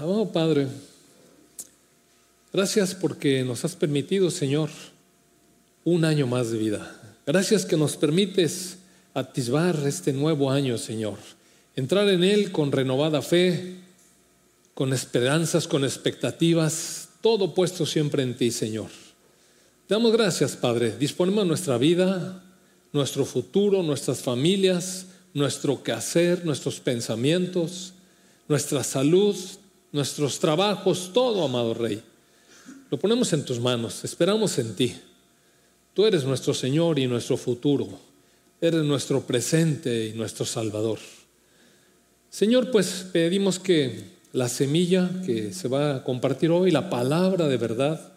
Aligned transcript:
Amado 0.00 0.30
Padre, 0.30 0.68
gracias 2.52 2.94
porque 2.94 3.42
nos 3.42 3.64
has 3.64 3.74
permitido, 3.74 4.30
Señor, 4.30 4.70
un 5.84 6.04
año 6.04 6.28
más 6.28 6.52
de 6.52 6.58
vida. 6.58 7.00
Gracias 7.26 7.66
que 7.66 7.76
nos 7.76 7.96
permites 7.96 8.78
atisbar 9.12 9.76
este 9.84 10.12
nuevo 10.12 10.52
año, 10.52 10.78
Señor. 10.78 11.18
Entrar 11.74 12.08
en 12.10 12.22
él 12.22 12.52
con 12.52 12.70
renovada 12.70 13.22
fe, 13.22 13.74
con 14.74 14.92
esperanzas, 14.92 15.66
con 15.66 15.82
expectativas, 15.82 17.08
todo 17.20 17.52
puesto 17.52 17.84
siempre 17.84 18.22
en 18.22 18.36
ti, 18.36 18.52
Señor. 18.52 18.90
Damos 19.88 20.12
gracias, 20.12 20.54
Padre. 20.54 20.96
Disponemos 20.96 21.44
nuestra 21.44 21.76
vida, 21.76 22.44
nuestro 22.92 23.24
futuro, 23.24 23.82
nuestras 23.82 24.20
familias, 24.20 25.06
nuestro 25.34 25.82
quehacer, 25.82 26.44
nuestros 26.44 26.78
pensamientos, 26.78 27.94
nuestra 28.46 28.84
salud, 28.84 29.34
nuestros 29.92 30.38
trabajos, 30.38 31.10
todo, 31.12 31.44
amado 31.44 31.74
Rey. 31.74 32.02
Lo 32.90 32.98
ponemos 32.98 33.32
en 33.32 33.44
tus 33.44 33.60
manos, 33.60 34.04
esperamos 34.04 34.58
en 34.58 34.74
ti. 34.74 34.94
Tú 35.94 36.06
eres 36.06 36.24
nuestro 36.24 36.54
Señor 36.54 36.98
y 36.98 37.06
nuestro 37.06 37.36
futuro. 37.36 37.88
Eres 38.60 38.82
nuestro 38.84 39.20
presente 39.20 40.06
y 40.08 40.12
nuestro 40.12 40.44
Salvador. 40.44 40.98
Señor, 42.30 42.70
pues 42.70 43.06
pedimos 43.12 43.58
que 43.58 44.18
la 44.32 44.48
semilla 44.48 45.10
que 45.24 45.52
se 45.52 45.68
va 45.68 45.96
a 45.96 46.04
compartir 46.04 46.50
hoy, 46.50 46.70
la 46.70 46.90
palabra 46.90 47.48
de 47.48 47.56
verdad, 47.56 48.12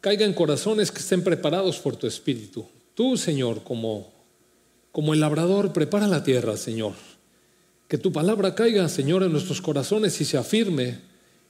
caiga 0.00 0.24
en 0.24 0.34
corazones 0.34 0.90
que 0.90 0.98
estén 0.98 1.22
preparados 1.22 1.78
por 1.78 1.96
tu 1.96 2.06
Espíritu. 2.06 2.66
Tú, 2.94 3.16
Señor, 3.16 3.62
como, 3.62 4.12
como 4.92 5.14
el 5.14 5.20
labrador, 5.20 5.72
prepara 5.72 6.06
la 6.06 6.22
tierra, 6.22 6.56
Señor. 6.56 6.94
Que 7.88 7.98
tu 7.98 8.12
palabra 8.12 8.54
caiga, 8.54 8.88
Señor, 8.88 9.22
en 9.22 9.32
nuestros 9.32 9.60
corazones 9.60 10.20
y 10.20 10.24
se 10.24 10.38
afirme 10.38 10.98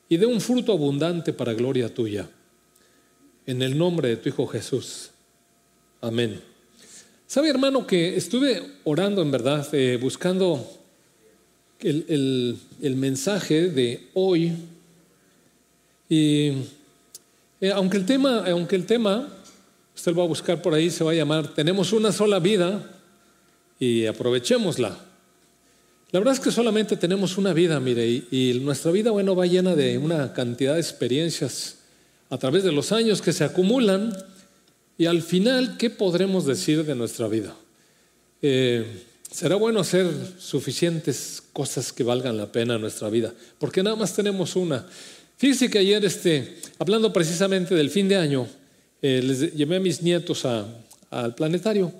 y 0.09 0.17
dé 0.17 0.27
un 0.27 0.41
fruto 0.41 0.73
abundante 0.73 1.33
para 1.33 1.55
gloria 1.55 1.93
tuya. 1.93 2.29
En 3.47 3.63
el 3.63 3.77
nombre 3.77 4.09
de 4.09 4.17
tu 4.17 4.29
Hijo 4.29 4.47
Jesús. 4.47 5.11
Amén. 6.01 6.41
Sabe, 7.27 7.49
hermano, 7.49 7.87
que 7.87 8.17
estuve 8.17 8.63
orando 8.85 9.23
en 9.23 9.31
verdad, 9.31 9.67
eh, 9.73 9.99
buscando 10.01 10.65
el, 11.81 12.59
el, 12.81 12.97
mensaje 12.97 13.69
de 13.69 14.09
hoy. 14.15 14.53
Y 16.09 16.53
eh, 17.61 17.73
aunque, 17.75 17.97
el 17.97 18.07
tema, 18.07 18.45
aunque 18.47 18.77
el 18.77 18.87
tema, 18.87 19.29
usted 19.95 20.13
lo 20.13 20.19
va 20.19 20.25
a 20.25 20.29
buscar 20.29 20.63
por 20.63 20.75
ahí, 20.75 20.91
se 20.91 21.05
va 21.05 21.13
a 21.13 21.15
llamar 21.15 21.49
Tenemos 21.55 21.93
una 21.93 22.13
sola 22.13 22.39
vida 22.39 22.91
y 23.79 24.07
aprovechémosla. 24.07 24.97
La 26.15 26.21
verdad 26.21 26.35
es 26.35 26.41
que 26.41 26.53
solamente 26.53 26.97
tenemos 26.97 27.39
una 27.39 27.53
vida, 27.53 27.81
mire, 27.81 28.07
y, 28.31 28.61
nuestra 28.63 28.93
vida, 28.93 29.11
bueno, 29.11 29.35
va 29.35 29.47
llena 29.47 29.75
de 29.75 29.99
una 29.99 30.33
cantidad 30.33 30.75
de 30.75 30.81
experiencias 30.81 31.79
a 32.31 32.39
través 32.39 32.63
de 32.63 32.71
los 32.71 32.93
años 32.93 33.21
que 33.21 33.33
se 33.33 33.43
acumulan 33.43 34.17
y 34.97 35.07
al 35.07 35.23
final, 35.23 35.77
¿qué 35.77 35.91
podremos 35.91 36.47
decir 36.47 36.85
de 36.85 36.95
nuestra 36.95 37.27
vida? 37.27 37.57
Eh, 38.43 39.03
será 39.29 39.57
bueno 39.57 39.81
hacer 39.81 40.07
suficientes 40.39 41.43
cosas 41.53 41.93
que 41.93 42.05
valgan 42.05 42.37
la 42.37 42.53
pena 42.53 42.77
en 42.77 42.83
nuestra 42.83 43.11
vida, 43.11 43.35
porque 43.59 43.83
nada 43.83 43.97
más 43.97 44.15
tenemos 44.15 44.55
una. 44.55 44.87
Fíjese 45.37 45.69
que 45.69 45.81
ayer, 45.81 46.05
este, 46.05 46.59
hablando 46.79 47.13
precisamente 47.13 47.75
del 47.75 47.91
fin 47.91 48.09
de 48.09 48.15
año, 48.19 48.47
eh, 49.03 49.21
les 49.21 49.53
llevé 49.53 49.79
a 49.79 49.81
mis 49.81 50.01
nietos 50.01 50.45
al 50.45 51.35
planetario 51.35 51.93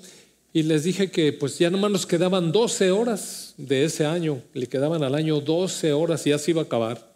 y 0.57 0.63
les 0.63 0.85
dije 0.85 1.11
que 1.11 1.33
pues 1.33 1.59
ya 1.59 1.69
nomás 1.69 1.91
nos 1.91 2.07
quedaban 2.07 2.53
12 2.53 2.93
horas 2.93 3.55
de 3.57 3.85
ese 3.85 4.07
año, 4.07 4.41
le 4.55 4.69
quedaban 4.69 5.03
al 5.03 5.17
año 5.17 5.41
12 5.41 5.93
horas 5.93 6.25
y 6.27 6.31
ya 6.31 6.39
se 6.39 6.53
iba 6.53 6.63
a 6.63 6.65
acabar. 6.65 7.13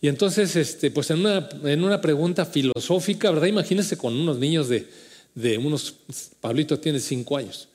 Y 0.00 0.08
entonces, 0.08 0.56
este, 0.56 0.90
pues 0.90 1.10
en 1.10 1.20
una, 1.20 1.46
en 1.64 1.84
una 1.84 2.00
pregunta 2.00 2.46
filosófica, 2.46 3.30
¿verdad? 3.30 3.48
Imagínense 3.48 3.98
con 3.98 4.16
unos 4.16 4.38
niños 4.38 4.70
de, 4.70 4.86
de 5.34 5.58
unos, 5.58 5.96
Pablito 6.40 6.78
tiene 6.78 6.98
5 6.98 7.36
años. 7.36 7.68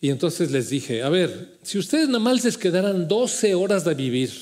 Y 0.00 0.08
entonces 0.08 0.50
les 0.52 0.70
dije, 0.70 1.02
a 1.02 1.10
ver, 1.10 1.58
si 1.62 1.76
ustedes 1.76 2.06
nada 2.08 2.20
más 2.20 2.42
les 2.42 2.56
quedaran 2.56 3.08
12 3.08 3.54
horas 3.54 3.84
de 3.84 3.92
vivir, 3.92 4.32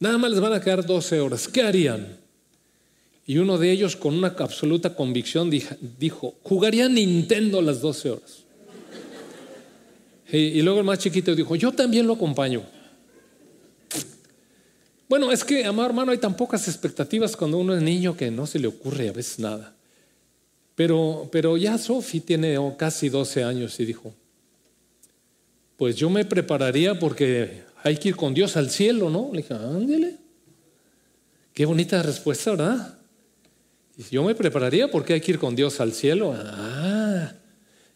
nada 0.00 0.18
más 0.18 0.32
les 0.32 0.40
van 0.40 0.54
a 0.54 0.60
quedar 0.60 0.84
12 0.84 1.20
horas, 1.20 1.46
¿qué 1.46 1.62
harían? 1.62 2.18
Y 3.26 3.38
uno 3.38 3.58
de 3.58 3.70
ellos 3.70 3.94
con 3.94 4.14
una 4.14 4.34
absoluta 4.36 4.96
convicción 4.96 5.50
dijo, 6.00 6.34
jugaría 6.42 6.88
Nintendo 6.88 7.62
las 7.62 7.80
12 7.80 8.10
horas. 8.10 8.41
Y, 10.32 10.62
luego 10.62 10.78
el 10.78 10.84
más 10.86 10.98
chiquito 10.98 11.34
dijo, 11.34 11.54
yo 11.56 11.72
también 11.72 12.06
lo 12.06 12.14
acompaño. 12.14 12.62
Bueno, 15.06 15.30
es 15.30 15.44
que, 15.44 15.62
amado 15.66 15.90
hermano, 15.90 16.10
hay 16.10 16.18
tan 16.18 16.34
pocas 16.34 16.66
expectativas 16.68 17.36
cuando 17.36 17.58
uno 17.58 17.76
es 17.76 17.82
niño 17.82 18.16
que 18.16 18.30
no 18.30 18.46
se 18.46 18.58
le 18.58 18.66
ocurre 18.66 19.10
a 19.10 19.12
veces 19.12 19.38
nada. 19.38 19.74
Pero, 20.74 21.28
pero 21.30 21.58
ya 21.58 21.76
Sofi 21.76 22.20
tiene 22.20 22.56
casi 22.78 23.10
12 23.10 23.44
años 23.44 23.78
y 23.78 23.84
dijo, 23.84 24.14
pues 25.76 25.96
yo 25.96 26.08
me 26.08 26.24
prepararía 26.24 26.98
porque 26.98 27.64
hay 27.82 27.98
que 27.98 28.08
ir 28.08 28.16
con 28.16 28.32
Dios 28.32 28.56
al 28.56 28.70
cielo, 28.70 29.10
¿no? 29.10 29.28
Le 29.32 29.42
dije, 29.42 29.52
ándele. 29.52 30.16
Qué 31.52 31.66
bonita 31.66 32.02
respuesta, 32.02 32.52
¿verdad? 32.52 32.98
Y 33.98 34.04
yo 34.04 34.24
me 34.24 34.34
prepararía 34.34 34.90
porque 34.90 35.12
hay 35.12 35.20
que 35.20 35.32
ir 35.32 35.38
con 35.38 35.54
Dios 35.54 35.78
al 35.80 35.92
cielo. 35.92 36.34
Ah, 36.34 37.34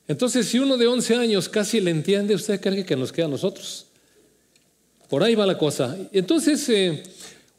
entonces, 0.08 0.46
si 0.46 0.58
uno 0.58 0.76
de 0.76 0.86
11 0.86 1.16
años 1.16 1.48
casi 1.48 1.80
le 1.80 1.90
entiende, 1.90 2.34
usted 2.34 2.60
cree 2.60 2.84
que 2.84 2.96
nos 2.96 3.12
queda 3.12 3.26
a 3.26 3.30
nosotros. 3.30 3.86
Por 5.08 5.22
ahí 5.22 5.34
va 5.34 5.46
la 5.46 5.58
cosa. 5.58 5.96
Entonces, 6.12 6.68
eh, 6.68 7.02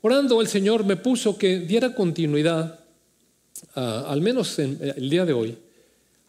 orando, 0.02 0.42
el 0.42 0.48
Señor 0.48 0.86
me 0.86 0.96
puso 0.96 1.38
que 1.38 1.60
diera 1.60 1.94
continuidad, 1.94 2.80
al 3.74 4.22
menos 4.22 4.60
en, 4.60 4.78
eh, 4.82 4.94
el 4.98 5.10
día 5.10 5.26
de 5.26 5.34
hoy, 5.34 5.58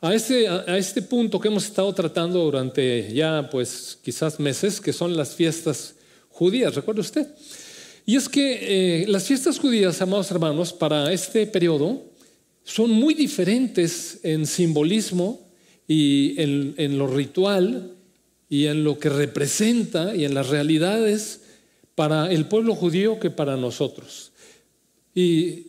a 0.00 0.14
este, 0.14 0.48
a 0.48 0.78
este 0.78 1.02
punto 1.02 1.40
que 1.40 1.48
hemos 1.48 1.64
estado 1.64 1.92
tratando 1.92 2.42
durante 2.44 3.12
ya, 3.12 3.48
pues, 3.50 3.98
quizás 4.02 4.38
meses, 4.38 4.80
que 4.80 4.92
son 4.92 5.16
las 5.16 5.34
fiestas 5.34 5.94
judías. 6.30 6.74
¿Recuerda 6.74 7.00
usted? 7.00 7.26
Y 8.06 8.16
es 8.16 8.28
que 8.28 9.02
eh, 9.02 9.06
las 9.06 9.24
fiestas 9.24 9.58
judías, 9.58 10.00
amados 10.00 10.30
hermanos, 10.30 10.72
para 10.72 11.12
este 11.12 11.46
periodo 11.46 12.02
son 12.64 12.90
muy 12.90 13.12
diferentes 13.12 14.20
en 14.22 14.46
simbolismo 14.46 15.47
y 15.88 16.34
en, 16.36 16.98
lo 16.98 17.06
ritual 17.06 17.94
y 18.50 18.66
en 18.66 18.84
lo 18.84 18.98
que 18.98 19.08
representa 19.08 20.14
y 20.14 20.26
en 20.26 20.34
las 20.34 20.50
realidades 20.50 21.40
para 21.94 22.30
el 22.30 22.44
pueblo 22.44 22.74
judío 22.74 23.18
que 23.18 23.30
para 23.30 23.56
nosotros. 23.56 24.30
Y 25.14 25.66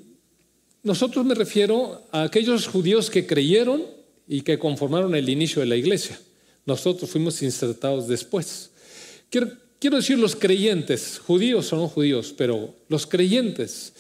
nosotros 0.84 1.26
me 1.26 1.36
refiero 1.36 2.04
a 2.12 2.24
aquellos 2.24 2.68
judíos 2.68 3.10
que 3.10 3.26
creyeron 3.26 3.82
y 4.28 4.42
que 4.42 4.60
conformaron 4.60 5.16
el 5.16 5.30
inicio 5.30 5.62
de 5.62 5.68
la 5.68 5.78
iglesia. 5.78 6.20
Nosotros 6.66 7.10
fuimos 7.10 7.42
insertados 7.42 8.08
después. 8.08 8.70
Quiero, 9.30 9.52
quiero 9.80 9.98
decir 9.98 10.20
los 10.20 10.36
creyentes, 10.36 11.20
judíos 11.26 11.72
o 11.74 11.78
no 11.78 11.88
judíos, 11.88 12.36
pero 12.38 12.76
los 12.90 13.08
creyentes 13.08 13.94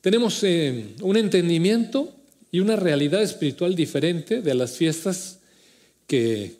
tenemos 0.00 0.42
eh, 0.44 0.94
un 1.02 1.16
entendimiento 1.16 2.14
y 2.52 2.60
una 2.60 2.76
realidad 2.76 3.22
espiritual 3.22 3.74
diferente 3.74 4.40
de 4.40 4.54
las 4.54 4.76
fiestas 4.76 5.40
que, 6.06 6.56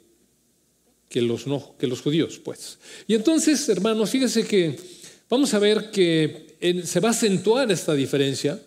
que, 1.09 1.21
los, 1.21 1.47
no, 1.47 1.75
que 1.77 1.87
los 1.87 2.01
judíos, 2.01 2.39
pues. 2.43 2.77
Y 3.07 3.15
entonces, 3.15 3.67
hermanos, 3.69 4.09
fíjense 4.09 4.45
que 4.45 4.77
vamos 5.29 5.53
a 5.53 5.59
ver 5.59 5.91
que 5.91 6.45
se 6.83 6.99
va 6.99 7.09
a 7.09 7.11
acentuar 7.11 7.71
esta 7.71 7.93
diferencia, 7.93 8.59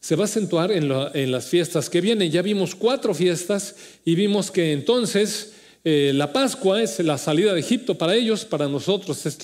se 0.00 0.14
va 0.14 0.22
a 0.22 0.26
acentuar 0.26 0.70
en, 0.70 0.90
en, 1.14 1.32
las 1.32 1.46
fiestas 1.46 1.90
que 1.90 2.00
vienen. 2.00 2.30
Ya 2.30 2.42
vimos 2.42 2.74
cuatro 2.74 3.14
fiestas 3.14 3.74
y 4.04 4.14
vimos 4.14 4.50
que 4.50 4.72
entonces 4.72 5.52
eh, 5.82 6.12
la 6.14 6.32
Pascua 6.32 6.82
es 6.82 6.98
la 7.00 7.18
salida 7.18 7.54
de 7.54 7.60
Egipto 7.60 7.96
para 7.96 8.14
ellos, 8.14 8.44
para 8.44 8.68
nosotros 8.68 9.24
es, 9.26 9.38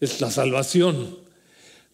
es 0.00 0.20
la 0.20 0.30
salvación. 0.30 1.18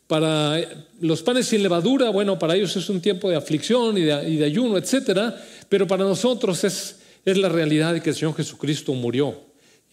Para 0.07 0.61
los 1.01 1.23
panes 1.23 1.47
sin 1.47 1.63
levadura, 1.63 2.11
bueno, 2.11 2.39
para 2.39 2.57
ellos 2.57 2.75
es 2.77 2.89
un 2.89 3.01
tiempo 3.01 3.31
de 3.31 3.37
aflicción 3.37 3.97
y 3.97 4.03
de, 4.03 4.29
y 4.29 4.37
de 4.37 4.45
ayuno, 4.45 4.77
etcétera, 4.77 5.41
pero 5.69 5.87
para 5.87 6.05
nosotros 6.05 6.65
es 6.65 6.97
es 7.25 7.37
la 7.37 7.49
realidad 7.49 7.95
de 7.95 8.03
que 8.03 8.11
el 8.11 8.17
Señor 8.17 8.37
Jesucristo 8.37 8.95
murió 8.95 9.37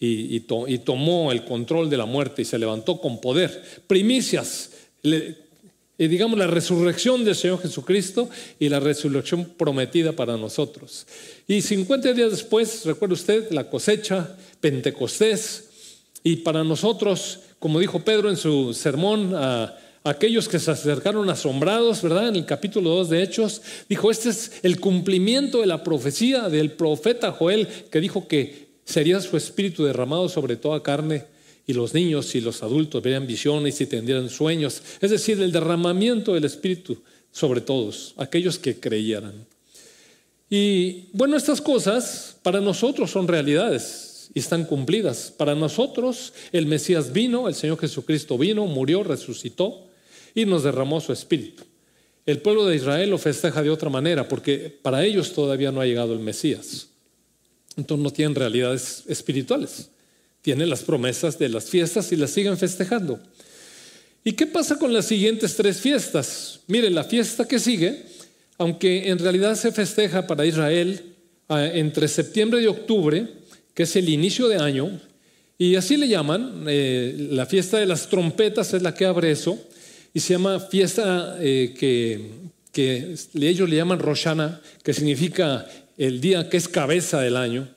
y, 0.00 0.40
tomó 0.84 1.32
el 1.32 1.44
control 1.44 1.90
de 1.90 1.96
la 1.96 2.06
muerte 2.06 2.42
y 2.42 2.44
se 2.44 2.58
levantó 2.58 3.00
con 3.00 3.20
poder. 3.20 3.62
Primicias, 3.86 4.70
digamos 5.98 6.38
la 6.38 6.46
resurrección 6.46 7.24
del 7.24 7.34
Señor 7.34 7.60
Jesucristo 7.60 8.30
y 8.58 8.68
la 8.68 8.80
resurrección 8.80 9.44
prometida 9.44 10.12
para 10.12 10.36
nosotros. 10.36 11.06
Y 11.46 11.62
50 11.62 12.12
días 12.12 12.30
después, 12.30 12.84
recuerda 12.84 13.14
usted, 13.14 13.50
la 13.50 13.68
cosecha, 13.68 14.36
Pentecostés, 14.60 15.64
y 16.22 16.36
para 16.36 16.64
nosotros, 16.64 17.40
como 17.58 17.80
dijo 17.80 18.04
Pedro 18.04 18.28
en 18.28 18.36
su 18.36 18.74
sermón 18.74 19.34
a 19.34 19.76
aquellos 20.04 20.48
que 20.48 20.58
se 20.58 20.70
acercaron 20.70 21.28
asombrados, 21.30 22.02
¿verdad? 22.02 22.28
En 22.28 22.36
el 22.36 22.46
capítulo 22.46 22.90
2 22.90 23.10
de 23.10 23.22
Hechos, 23.22 23.62
dijo, 23.88 24.10
este 24.10 24.30
es 24.30 24.52
el 24.62 24.80
cumplimiento 24.80 25.60
de 25.60 25.66
la 25.66 25.82
profecía 25.82 26.48
del 26.48 26.72
profeta 26.72 27.32
Joel, 27.32 27.68
que 27.90 28.00
dijo 28.00 28.28
que 28.28 28.68
sería 28.84 29.20
su 29.20 29.36
espíritu 29.36 29.84
derramado 29.84 30.28
sobre 30.28 30.56
toda 30.56 30.82
carne 30.82 31.24
y 31.66 31.74
los 31.74 31.92
niños 31.92 32.34
y 32.34 32.40
los 32.40 32.62
adultos 32.62 33.02
verían 33.02 33.26
visiones 33.26 33.80
y 33.80 33.86
tendrían 33.86 34.30
sueños, 34.30 34.82
es 35.00 35.10
decir, 35.10 35.40
el 35.40 35.52
derramamiento 35.52 36.32
del 36.32 36.46
Espíritu 36.46 37.02
sobre 37.30 37.60
todos, 37.60 38.14
aquellos 38.16 38.58
que 38.58 38.80
creyeran. 38.80 39.46
Y 40.48 41.08
bueno, 41.12 41.36
estas 41.36 41.60
cosas 41.60 42.36
para 42.42 42.60
nosotros 42.60 43.10
son 43.10 43.28
realidades 43.28 44.30
y 44.32 44.38
están 44.38 44.64
cumplidas. 44.64 45.32
Para 45.36 45.54
nosotros 45.54 46.32
el 46.52 46.64
Mesías 46.64 47.12
vino, 47.12 47.48
el 47.48 47.54
Señor 47.54 47.78
Jesucristo 47.78 48.38
vino, 48.38 48.64
murió, 48.64 49.02
resucitó 49.02 49.87
y 50.38 50.46
nos 50.46 50.62
derramó 50.62 51.00
su 51.00 51.12
Espíritu. 51.12 51.64
El 52.24 52.38
pueblo 52.40 52.64
de 52.64 52.76
Israel 52.76 53.10
lo 53.10 53.18
festeja 53.18 53.60
de 53.60 53.70
otra 53.70 53.90
manera 53.90 54.28
porque 54.28 54.78
para 54.82 55.04
ellos 55.04 55.32
todavía 55.32 55.72
no 55.72 55.80
ha 55.80 55.86
llegado 55.86 56.12
el 56.12 56.20
Mesías. 56.20 56.90
Entonces 57.76 58.04
no 58.04 58.12
tienen 58.12 58.36
realidades 58.36 59.02
espirituales. 59.08 59.90
Tienen 60.40 60.70
las 60.70 60.84
promesas 60.84 61.40
de 61.40 61.48
las 61.48 61.64
fiestas 61.64 62.12
y 62.12 62.16
las 62.16 62.30
siguen 62.30 62.56
festejando. 62.56 63.18
¿Y 64.22 64.32
qué 64.32 64.46
pasa 64.46 64.78
con 64.78 64.92
las 64.92 65.06
siguientes 65.06 65.56
tres 65.56 65.80
fiestas? 65.80 66.60
Mire, 66.68 66.88
la 66.90 67.02
fiesta 67.02 67.48
que 67.48 67.58
sigue, 67.58 68.04
aunque 68.58 69.08
en 69.08 69.18
realidad 69.18 69.56
se 69.56 69.72
festeja 69.72 70.28
para 70.28 70.46
Israel 70.46 71.16
ah, 71.48 71.66
entre 71.66 72.06
septiembre 72.06 72.62
y 72.62 72.66
octubre, 72.66 73.26
que 73.74 73.82
es 73.82 73.96
el 73.96 74.08
inicio 74.08 74.46
de 74.46 74.58
año, 74.58 75.00
y 75.56 75.74
así 75.74 75.96
le 75.96 76.06
llaman, 76.06 76.64
eh, 76.68 77.28
la 77.32 77.44
fiesta 77.44 77.78
de 77.78 77.86
las 77.86 78.08
trompetas 78.08 78.72
es 78.74 78.82
la 78.82 78.94
que 78.94 79.04
abre 79.04 79.32
eso, 79.32 79.58
y 80.14 80.20
se 80.20 80.34
llama 80.34 80.60
fiesta 80.60 81.36
eh, 81.40 81.74
que, 81.78 82.30
que 82.72 83.14
ellos 83.34 83.68
le 83.68 83.76
llaman 83.76 83.98
Roshana, 83.98 84.60
que 84.82 84.92
significa 84.92 85.66
el 85.96 86.20
día 86.20 86.48
que 86.48 86.56
es 86.56 86.68
cabeza 86.68 87.20
del 87.20 87.36
año. 87.36 87.68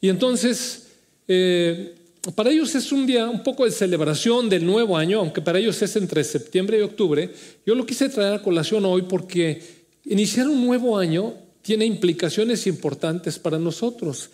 Y 0.00 0.08
entonces 0.08 0.88
eh, 1.26 1.94
para 2.34 2.50
ellos 2.50 2.74
es 2.74 2.90
un 2.92 3.06
día 3.06 3.26
un 3.28 3.42
poco 3.42 3.64
de 3.64 3.70
celebración 3.70 4.48
del 4.48 4.64
nuevo 4.64 4.96
año, 4.96 5.20
aunque 5.20 5.40
para 5.40 5.58
ellos 5.58 5.80
es 5.82 5.94
entre 5.96 6.24
septiembre 6.24 6.78
y 6.78 6.82
octubre. 6.82 7.30
Yo 7.64 7.74
lo 7.74 7.86
quise 7.86 8.08
traer 8.08 8.34
a 8.34 8.42
colación 8.42 8.84
hoy 8.84 9.02
porque 9.02 9.60
iniciar 10.04 10.48
un 10.48 10.64
nuevo 10.64 10.98
año 10.98 11.34
tiene 11.62 11.84
implicaciones 11.84 12.66
importantes 12.66 13.38
para 13.38 13.58
nosotros. 13.58 14.30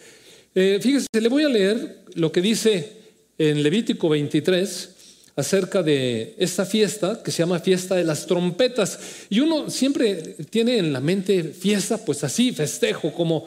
Eh, 0.55 0.79
fíjese, 0.81 1.07
le 1.21 1.29
voy 1.29 1.45
a 1.45 1.49
leer 1.49 2.05
lo 2.15 2.31
que 2.31 2.41
dice 2.41 3.05
en 3.39 3.63
Levítico 3.63 4.09
23 4.09 4.94
acerca 5.37 5.83
de 5.83 6.35
esta 6.39 6.65
fiesta 6.65 7.23
que 7.23 7.31
se 7.31 7.43
llama 7.43 7.59
fiesta 7.59 7.97
de 7.97 8.05
las 8.05 8.27
trompetas. 8.27 8.99
Y 9.31 9.41
uno 9.41 9.71
siempre 9.71 10.37
tiene 10.51 10.79
en 10.79 10.93
la 10.93 11.01
mente 11.01 11.43
fiesta, 11.45 11.99
pues 11.99 12.23
así, 12.25 12.53
festejo, 12.53 13.13
como 13.13 13.47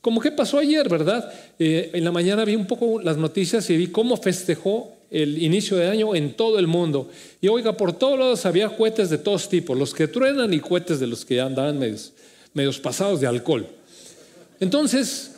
como 0.00 0.20
que 0.20 0.30
pasó 0.30 0.58
ayer, 0.58 0.88
¿verdad? 0.88 1.32
Eh, 1.58 1.90
en 1.92 2.04
la 2.04 2.12
mañana 2.12 2.44
vi 2.44 2.54
un 2.54 2.66
poco 2.66 3.00
las 3.00 3.16
noticias 3.16 3.68
y 3.68 3.76
vi 3.76 3.88
cómo 3.88 4.16
festejó 4.16 4.92
el 5.10 5.42
inicio 5.42 5.76
de 5.76 5.88
año 5.88 6.14
en 6.14 6.34
todo 6.34 6.58
el 6.58 6.66
mundo. 6.66 7.10
Y 7.40 7.48
oiga, 7.48 7.76
por 7.76 7.92
todos 7.92 8.18
lados 8.18 8.46
había 8.46 8.68
cohetes 8.68 9.10
de 9.10 9.18
todos 9.18 9.48
tipos, 9.48 9.76
los 9.76 9.92
que 9.92 10.06
truenan 10.06 10.54
y 10.54 10.60
cohetes 10.60 11.00
de 11.00 11.06
los 11.06 11.24
que 11.24 11.40
andaban 11.40 11.78
medios, 11.78 12.12
medios 12.54 12.78
pasados 12.78 13.20
de 13.20 13.26
alcohol. 13.26 13.66
Entonces, 14.60 15.32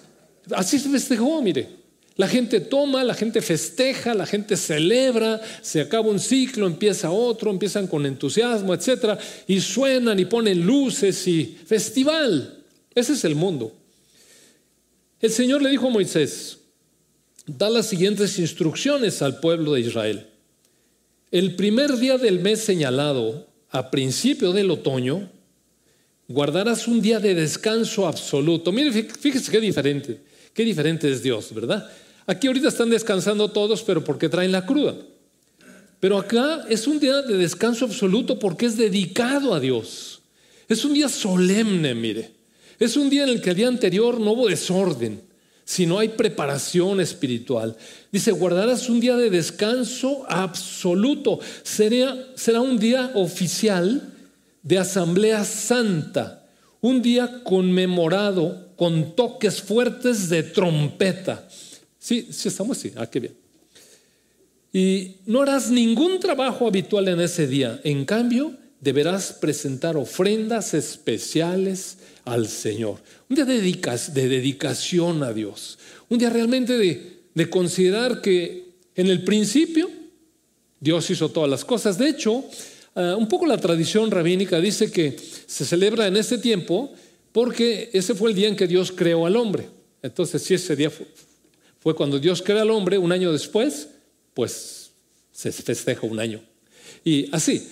así 0.52 0.78
se 0.78 0.88
festejó, 0.88 1.40
mire. 1.42 1.79
La 2.20 2.28
gente 2.28 2.60
toma, 2.60 3.02
la 3.02 3.14
gente 3.14 3.40
festeja, 3.40 4.12
la 4.12 4.26
gente 4.26 4.54
celebra, 4.54 5.40
se 5.62 5.80
acaba 5.80 6.10
un 6.10 6.20
ciclo, 6.20 6.66
empieza 6.66 7.10
otro, 7.10 7.50
empiezan 7.50 7.86
con 7.86 8.04
entusiasmo, 8.04 8.74
etcétera, 8.74 9.18
y 9.46 9.58
suenan 9.58 10.20
y 10.20 10.26
ponen 10.26 10.60
luces 10.60 11.26
y 11.26 11.56
festival. 11.64 12.62
Ese 12.94 13.14
es 13.14 13.24
el 13.24 13.36
mundo. 13.36 13.74
El 15.18 15.30
Señor 15.30 15.62
le 15.62 15.70
dijo 15.70 15.86
a 15.86 15.90
Moisés, 15.90 16.58
da 17.46 17.70
las 17.70 17.86
siguientes 17.86 18.38
instrucciones 18.38 19.22
al 19.22 19.40
pueblo 19.40 19.72
de 19.72 19.80
Israel. 19.80 20.26
El 21.30 21.56
primer 21.56 21.96
día 21.96 22.18
del 22.18 22.40
mes 22.40 22.60
señalado, 22.60 23.48
a 23.70 23.90
principio 23.90 24.52
del 24.52 24.70
otoño, 24.70 25.30
guardarás 26.28 26.86
un 26.86 27.00
día 27.00 27.18
de 27.18 27.34
descanso 27.34 28.06
absoluto. 28.06 28.72
Mire, 28.72 28.92
fíjese 29.04 29.50
qué 29.50 29.58
diferente, 29.58 30.20
qué 30.52 30.64
diferente 30.66 31.10
es 31.10 31.22
Dios, 31.22 31.54
¿verdad? 31.54 31.90
Aquí 32.30 32.46
ahorita 32.46 32.68
están 32.68 32.90
descansando 32.90 33.50
todos, 33.50 33.82
pero 33.82 34.04
porque 34.04 34.28
traen 34.28 34.52
la 34.52 34.64
cruda. 34.64 34.94
Pero 35.98 36.16
acá 36.16 36.64
es 36.68 36.86
un 36.86 37.00
día 37.00 37.22
de 37.22 37.36
descanso 37.36 37.86
absoluto 37.86 38.38
porque 38.38 38.66
es 38.66 38.76
dedicado 38.76 39.52
a 39.52 39.58
Dios. 39.58 40.22
Es 40.68 40.84
un 40.84 40.94
día 40.94 41.08
solemne, 41.08 41.92
mire. 41.92 42.30
Es 42.78 42.96
un 42.96 43.10
día 43.10 43.24
en 43.24 43.30
el 43.30 43.40
que 43.40 43.50
el 43.50 43.56
día 43.56 43.66
anterior 43.66 44.20
no 44.20 44.30
hubo 44.30 44.46
desorden, 44.46 45.20
sino 45.64 45.98
hay 45.98 46.10
preparación 46.10 47.00
espiritual. 47.00 47.76
Dice, 48.12 48.30
guardarás 48.30 48.88
un 48.88 49.00
día 49.00 49.16
de 49.16 49.28
descanso 49.28 50.24
absoluto. 50.28 51.40
será 51.64 52.60
un 52.60 52.78
día 52.78 53.10
oficial 53.14 54.08
de 54.62 54.78
asamblea 54.78 55.42
santa, 55.42 56.46
un 56.80 57.02
día 57.02 57.42
conmemorado 57.42 58.68
con 58.76 59.16
toques 59.16 59.60
fuertes 59.60 60.28
de 60.28 60.44
trompeta. 60.44 61.48
Sí, 62.00 62.28
sí 62.32 62.48
estamos 62.48 62.78
así. 62.78 62.92
Ah, 62.96 63.08
qué 63.08 63.20
bien. 63.20 63.34
Y 64.72 65.16
no 65.26 65.42
harás 65.42 65.70
ningún 65.70 66.18
trabajo 66.18 66.66
habitual 66.66 67.06
en 67.08 67.20
ese 67.20 67.46
día. 67.46 67.80
En 67.84 68.04
cambio, 68.04 68.56
deberás 68.80 69.34
presentar 69.34 69.96
ofrendas 69.96 70.74
especiales 70.74 71.98
al 72.24 72.48
Señor. 72.48 72.96
Un 73.28 73.36
día 73.36 73.44
de, 73.44 73.60
dedicación 73.60 75.22
a 75.22 75.32
Dios. 75.32 75.78
Un 76.08 76.18
día 76.18 76.30
realmente 76.30 76.78
de, 76.78 77.50
considerar 77.50 78.20
que 78.20 78.70
en 78.94 79.06
el 79.08 79.22
principio 79.22 79.90
Dios 80.80 81.10
hizo 81.10 81.28
todas 81.30 81.50
las 81.50 81.64
cosas. 81.64 81.98
De 81.98 82.08
hecho, 82.08 82.44
ah, 82.94 83.16
un 83.16 83.28
poco 83.28 83.46
la 83.46 83.58
tradición 83.58 84.10
rabínica 84.10 84.58
dice 84.60 84.90
que 84.90 85.16
se 85.46 85.64
celebra 85.64 86.06
en 86.06 86.16
ese 86.16 86.38
tiempo 86.38 86.92
porque 87.32 87.90
ese 87.92 88.14
fue 88.14 88.30
el 88.30 88.36
día 88.36 88.48
en 88.48 88.56
que 88.56 88.66
Dios 88.66 88.90
creó 88.92 89.26
al 89.26 89.36
hombre. 89.36 89.68
Entonces, 90.02 90.42
si 90.42 90.54
ese 90.54 90.76
día 90.76 90.90
fue 91.80 91.94
cuando 91.94 92.18
Dios 92.18 92.42
creó 92.42 92.60
al 92.60 92.70
hombre, 92.70 92.98
un 92.98 93.10
año 93.10 93.32
después, 93.32 93.88
pues 94.34 94.92
se 95.32 95.50
festeja 95.50 96.06
un 96.06 96.20
año. 96.20 96.40
Y 97.04 97.28
así, 97.34 97.66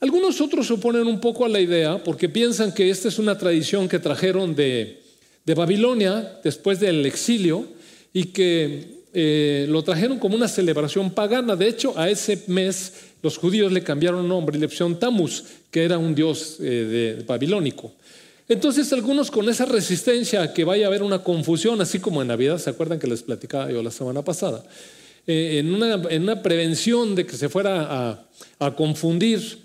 algunos 0.00 0.40
otros 0.40 0.66
se 0.66 0.72
oponen 0.72 1.06
un 1.06 1.20
poco 1.20 1.44
a 1.44 1.48
la 1.48 1.60
idea 1.60 2.02
porque 2.02 2.28
piensan 2.28 2.72
que 2.72 2.90
esta 2.90 3.08
es 3.08 3.18
una 3.18 3.38
tradición 3.38 3.88
que 3.88 3.98
trajeron 3.98 4.54
de, 4.54 5.00
Babilonia 5.46 6.40
después 6.42 6.80
del 6.80 7.04
exilio 7.04 7.66
y 8.12 8.24
que 8.24 9.02
eh, 9.12 9.66
lo 9.68 9.82
trajeron 9.82 10.18
como 10.18 10.36
una 10.36 10.48
celebración 10.48 11.10
pagana. 11.10 11.54
De 11.54 11.68
hecho, 11.68 11.98
a 11.98 12.08
ese 12.08 12.44
mes 12.46 12.92
los 13.22 13.38
judíos 13.38 13.72
le 13.72 13.82
cambiaron 13.82 14.26
nombre 14.28 14.56
y 14.56 14.60
le 14.60 14.68
pusieron 14.68 14.98
Tammuz, 14.98 15.44
que 15.70 15.84
era 15.84 15.96
un 15.98 16.14
dios 16.14 16.58
eh, 16.60 17.16
de, 17.16 17.24
babilónico. 17.24 17.92
Entonces 18.48 18.92
algunos 18.92 19.30
con 19.30 19.48
esa 19.48 19.64
resistencia 19.64 20.42
a 20.42 20.52
que 20.52 20.64
vaya 20.64 20.84
a 20.84 20.88
haber 20.88 21.02
una 21.02 21.22
confusión, 21.22 21.80
así 21.80 21.98
como 21.98 22.20
en 22.20 22.28
Navidad, 22.28 22.58
¿se 22.58 22.70
acuerdan 22.70 22.98
que 22.98 23.06
les 23.06 23.22
platicaba 23.22 23.70
yo 23.70 23.82
la 23.82 23.90
semana 23.90 24.22
pasada? 24.22 24.62
Eh, 25.26 25.60
en, 25.60 25.74
una, 25.74 26.42
prevención 26.42 27.14
de 27.14 27.24
que 27.24 27.36
se 27.36 27.48
fuera 27.48 28.26
a, 28.58 28.76
confundir 28.76 29.58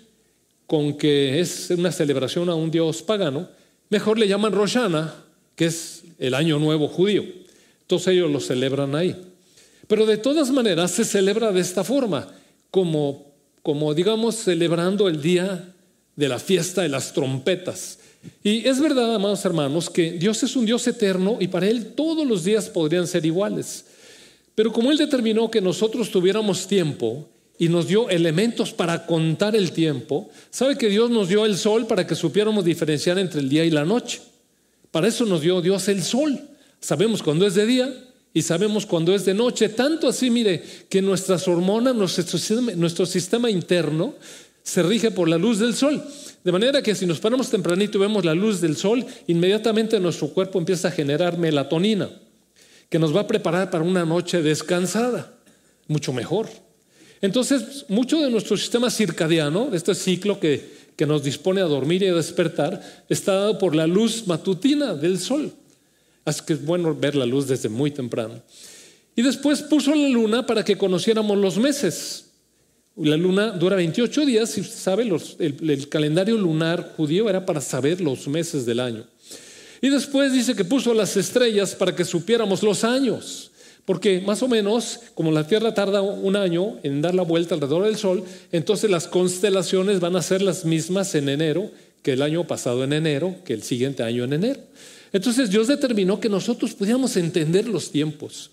con 0.66 0.96
que 0.96 1.40
es 1.40 1.68
una 1.70 1.92
celebración 1.92 2.48
a 2.48 2.54
un 2.54 2.70
dios 2.70 3.02
pagano, 3.02 3.48
mejor 3.90 4.18
le 4.18 4.28
llaman 4.28 4.52
Roshana, 4.52 5.14
que 5.56 5.66
es 5.66 6.02
el 6.18 6.32
año 6.32 6.58
nuevo 6.58 6.88
judío. 6.88 7.24
Todos 7.86 8.06
ellos 8.06 8.30
lo 8.30 8.40
celebran 8.40 8.94
ahí. 8.94 9.14
Pero 9.88 10.06
de 10.06 10.16
todas 10.16 10.50
maneras 10.50 10.92
se 10.92 11.04
celebra 11.04 11.52
de 11.52 11.60
esta 11.60 11.84
forma, 11.84 12.28
como, 12.70 13.26
como 13.62 13.92
digamos 13.92 14.36
celebrando 14.36 15.08
el 15.08 15.20
día 15.20 15.74
de 16.16 16.28
la 16.28 16.38
fiesta 16.38 16.82
de 16.82 16.88
las 16.88 17.12
trompetas. 17.12 17.98
Y 18.42 18.66
es 18.66 18.80
verdad, 18.80 19.14
amados 19.14 19.44
hermanos, 19.44 19.88
que 19.88 20.12
Dios 20.12 20.42
es 20.42 20.56
un 20.56 20.66
Dios 20.66 20.86
eterno 20.86 21.38
y 21.40 21.48
para 21.48 21.66
Él 21.68 21.92
todos 21.94 22.26
los 22.26 22.44
días 22.44 22.68
podrían 22.68 23.06
ser 23.06 23.24
iguales. 23.24 23.84
Pero 24.54 24.72
como 24.72 24.90
Él 24.90 24.98
determinó 24.98 25.50
que 25.50 25.60
nosotros 25.60 26.10
tuviéramos 26.10 26.66
tiempo, 26.66 27.26
y 27.60 27.68
nos 27.68 27.86
dio 27.86 28.08
elementos 28.08 28.72
para 28.72 29.04
contar 29.04 29.54
el 29.54 29.72
tiempo. 29.72 30.30
¿Sabe 30.50 30.78
que 30.78 30.88
Dios 30.88 31.10
nos 31.10 31.28
dio 31.28 31.44
el 31.44 31.58
sol 31.58 31.86
para 31.86 32.06
que 32.06 32.14
supiéramos 32.14 32.64
diferenciar 32.64 33.18
entre 33.18 33.40
el 33.40 33.50
día 33.50 33.66
y 33.66 33.70
la 33.70 33.84
noche? 33.84 34.22
Para 34.90 35.08
eso 35.08 35.26
nos 35.26 35.42
dio 35.42 35.60
Dios 35.60 35.86
el 35.88 36.02
sol. 36.02 36.40
Sabemos 36.80 37.22
cuándo 37.22 37.46
es 37.46 37.54
de 37.54 37.66
día 37.66 37.94
y 38.32 38.40
sabemos 38.40 38.86
cuándo 38.86 39.14
es 39.14 39.26
de 39.26 39.34
noche. 39.34 39.68
Tanto 39.68 40.08
así, 40.08 40.30
mire, 40.30 40.62
que 40.88 41.02
nuestras 41.02 41.46
hormonas, 41.48 41.94
nuestro 41.94 42.38
sistema, 42.38 42.72
nuestro 42.72 43.04
sistema 43.04 43.50
interno 43.50 44.14
se 44.62 44.82
rige 44.82 45.10
por 45.10 45.28
la 45.28 45.38
luz 45.38 45.58
del 45.58 45.74
sol. 45.74 46.02
De 46.44 46.52
manera 46.52 46.82
que 46.82 46.94
si 46.94 47.06
nos 47.06 47.20
paramos 47.20 47.50
tempranito 47.50 47.98
y 47.98 48.00
vemos 48.00 48.24
la 48.24 48.34
luz 48.34 48.60
del 48.60 48.76
sol, 48.76 49.04
inmediatamente 49.26 50.00
nuestro 50.00 50.28
cuerpo 50.28 50.58
empieza 50.58 50.88
a 50.88 50.90
generar 50.90 51.38
melatonina, 51.38 52.10
que 52.88 52.98
nos 52.98 53.14
va 53.14 53.22
a 53.22 53.26
preparar 53.26 53.70
para 53.70 53.84
una 53.84 54.04
noche 54.04 54.42
descansada, 54.42 55.34
mucho 55.86 56.12
mejor. 56.12 56.48
Entonces, 57.20 57.84
mucho 57.88 58.20
de 58.20 58.30
nuestro 58.30 58.56
sistema 58.56 58.90
circadiano, 58.90 59.66
de 59.66 59.76
este 59.76 59.94
ciclo 59.94 60.40
que, 60.40 60.80
que 60.96 61.06
nos 61.06 61.22
dispone 61.22 61.60
a 61.60 61.64
dormir 61.64 62.02
y 62.02 62.08
a 62.08 62.14
despertar, 62.14 63.04
está 63.08 63.34
dado 63.34 63.58
por 63.58 63.74
la 63.74 63.86
luz 63.86 64.26
matutina 64.26 64.94
del 64.94 65.18
sol. 65.18 65.52
Así 66.24 66.42
que 66.46 66.54
es 66.54 66.64
bueno 66.64 66.94
ver 66.94 67.16
la 67.16 67.26
luz 67.26 67.46
desde 67.46 67.68
muy 67.68 67.90
temprano. 67.90 68.40
Y 69.16 69.22
después 69.22 69.62
puso 69.62 69.94
la 69.94 70.08
luna 70.08 70.46
para 70.46 70.64
que 70.64 70.78
conociéramos 70.78 71.36
los 71.36 71.58
meses. 71.58 72.29
La 72.96 73.16
luna 73.16 73.52
dura 73.52 73.76
28 73.76 74.26
días, 74.26 74.50
si 74.50 74.60
usted 74.60 74.76
sabe, 74.76 75.08
el, 75.38 75.88
calendario 75.88 76.36
lunar 76.36 76.94
judío 76.96 77.30
era 77.30 77.46
para 77.46 77.60
saber 77.60 78.00
los 78.00 78.26
meses 78.28 78.66
del 78.66 78.80
año. 78.80 79.04
Y 79.80 79.88
después 79.88 80.32
dice 80.32 80.54
que 80.54 80.64
puso 80.64 80.92
las 80.92 81.16
estrellas 81.16 81.74
para 81.74 81.94
que 81.94 82.04
supiéramos 82.04 82.62
los 82.62 82.84
años. 82.84 83.50
Porque 83.86 84.20
más 84.20 84.42
o 84.42 84.48
menos, 84.48 85.00
como 85.14 85.32
la 85.32 85.46
Tierra 85.46 85.72
tarda 85.72 86.02
un 86.02 86.36
año 86.36 86.78
en 86.82 87.00
dar 87.00 87.14
la 87.14 87.22
vuelta 87.22 87.54
alrededor 87.54 87.84
del 87.84 87.96
Sol, 87.96 88.24
entonces 88.52 88.90
las 88.90 89.06
constelaciones 89.06 90.00
van 90.00 90.16
a 90.16 90.22
ser 90.22 90.42
las 90.42 90.64
mismas 90.64 91.14
en 91.14 91.28
enero 91.28 91.70
que 92.02 92.12
el 92.12 92.22
año 92.22 92.46
pasado 92.46 92.84
en 92.84 92.92
enero, 92.92 93.36
que 93.44 93.54
el 93.54 93.62
siguiente 93.62 94.02
año 94.02 94.24
en 94.24 94.34
enero. 94.34 94.60
Entonces 95.12 95.50
Dios 95.50 95.66
determinó 95.68 96.20
que 96.20 96.28
nosotros 96.28 96.74
pudiéramos 96.74 97.16
entender 97.16 97.66
los 97.68 97.90
tiempos. 97.90 98.50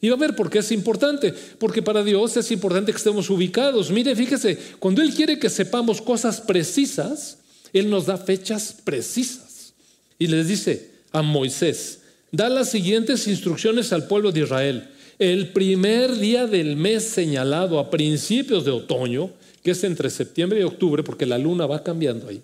Y 0.00 0.08
va 0.08 0.14
a 0.14 0.18
ver 0.18 0.36
por 0.36 0.48
qué 0.48 0.60
es 0.60 0.70
importante, 0.70 1.34
porque 1.58 1.82
para 1.82 2.04
Dios 2.04 2.36
es 2.36 2.50
importante 2.52 2.92
que 2.92 2.98
estemos 2.98 3.30
ubicados. 3.30 3.90
Mire, 3.90 4.14
fíjese, 4.14 4.56
cuando 4.78 5.02
Él 5.02 5.12
quiere 5.12 5.38
que 5.38 5.50
sepamos 5.50 6.00
cosas 6.00 6.40
precisas, 6.40 7.38
Él 7.72 7.90
nos 7.90 8.06
da 8.06 8.16
fechas 8.16 8.76
precisas. 8.84 9.74
Y 10.18 10.28
les 10.28 10.46
dice 10.46 10.90
a 11.10 11.22
Moisés, 11.22 12.02
da 12.30 12.48
las 12.48 12.70
siguientes 12.70 13.26
instrucciones 13.26 13.92
al 13.92 14.06
pueblo 14.06 14.30
de 14.30 14.40
Israel. 14.40 14.88
El 15.18 15.52
primer 15.52 16.16
día 16.16 16.46
del 16.46 16.76
mes 16.76 17.02
señalado 17.02 17.80
a 17.80 17.90
principios 17.90 18.64
de 18.64 18.70
otoño, 18.70 19.32
que 19.64 19.72
es 19.72 19.82
entre 19.82 20.10
septiembre 20.10 20.60
y 20.60 20.64
octubre, 20.64 21.02
porque 21.02 21.26
la 21.26 21.38
luna 21.38 21.66
va 21.66 21.82
cambiando 21.82 22.28
ahí. 22.28 22.40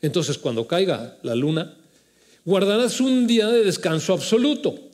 Entonces, 0.00 0.38
cuando 0.38 0.68
caiga 0.68 1.16
la 1.24 1.34
luna, 1.34 1.76
guardarás 2.44 3.00
un 3.00 3.26
día 3.26 3.48
de 3.48 3.64
descanso 3.64 4.12
absoluto 4.12 4.87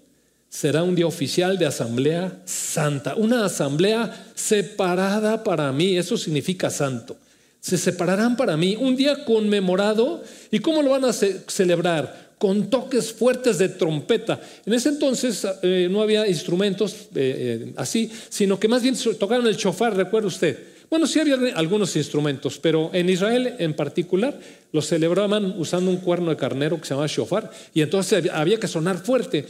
será 0.55 0.85
un 0.85 0.95
día 0.95 1.09
oficial 1.09 1.59
de 1.59 1.67
asamblea 1.67 2.41
santa, 2.45 3.17
una 3.17 3.45
asamblea 3.45 4.31
separada 4.37 5.43
para 5.43 5.73
mí, 5.73 5.97
eso 5.97 6.17
significa 6.17 6.71
santo. 6.71 7.17
Se 7.61 7.77
separarán 7.77 8.37
para 8.37 8.57
mí, 8.57 8.77
un 8.79 8.95
día 8.95 9.25
conmemorado. 9.25 10.23
¿Y 10.53 10.61
cómo 10.61 10.81
lo 10.81 10.91
van 10.91 11.07
a 11.07 11.13
celebrar? 11.13 12.35
Con 12.39 12.71
toques 12.71 13.13
fuertes 13.13 13.59
de 13.59 13.71
trompeta. 13.71 14.41
En 14.65 14.75
ese 14.75 14.91
entonces 14.91 15.45
eh, 15.63 15.89
no 15.91 16.03
había 16.03 16.29
instrumentos 16.29 16.93
eh, 16.93 17.07
eh, 17.17 17.73
así, 17.77 18.13
sino 18.29 18.61
que 18.61 18.69
más 18.69 18.81
bien 18.81 18.95
tocaron 19.19 19.49
el 19.49 19.57
chofar, 19.57 19.97
recuerda 19.97 20.29
usted. 20.29 20.74
Bueno, 20.95 21.09
sí 21.09 21.19
había 21.19 21.37
algunos 21.57 21.97
instrumentos, 21.97 22.61
pero 22.61 22.91
en 22.93 23.11
Israel 23.11 23.57
en 23.59 23.75
particular 23.75 24.39
los 24.71 24.87
celebraban 24.87 25.53
usando 25.59 25.91
un 25.91 25.97
cuerno 25.97 26.31
de 26.31 26.37
carnero 26.37 26.79
que 26.79 26.85
se 26.85 26.91
llamaba 26.91 27.09
shofar, 27.09 27.51
y 27.75 27.81
entonces 27.81 28.31
había 28.33 28.61
que 28.61 28.69
sonar 28.69 28.99
fuerte. 28.99 29.45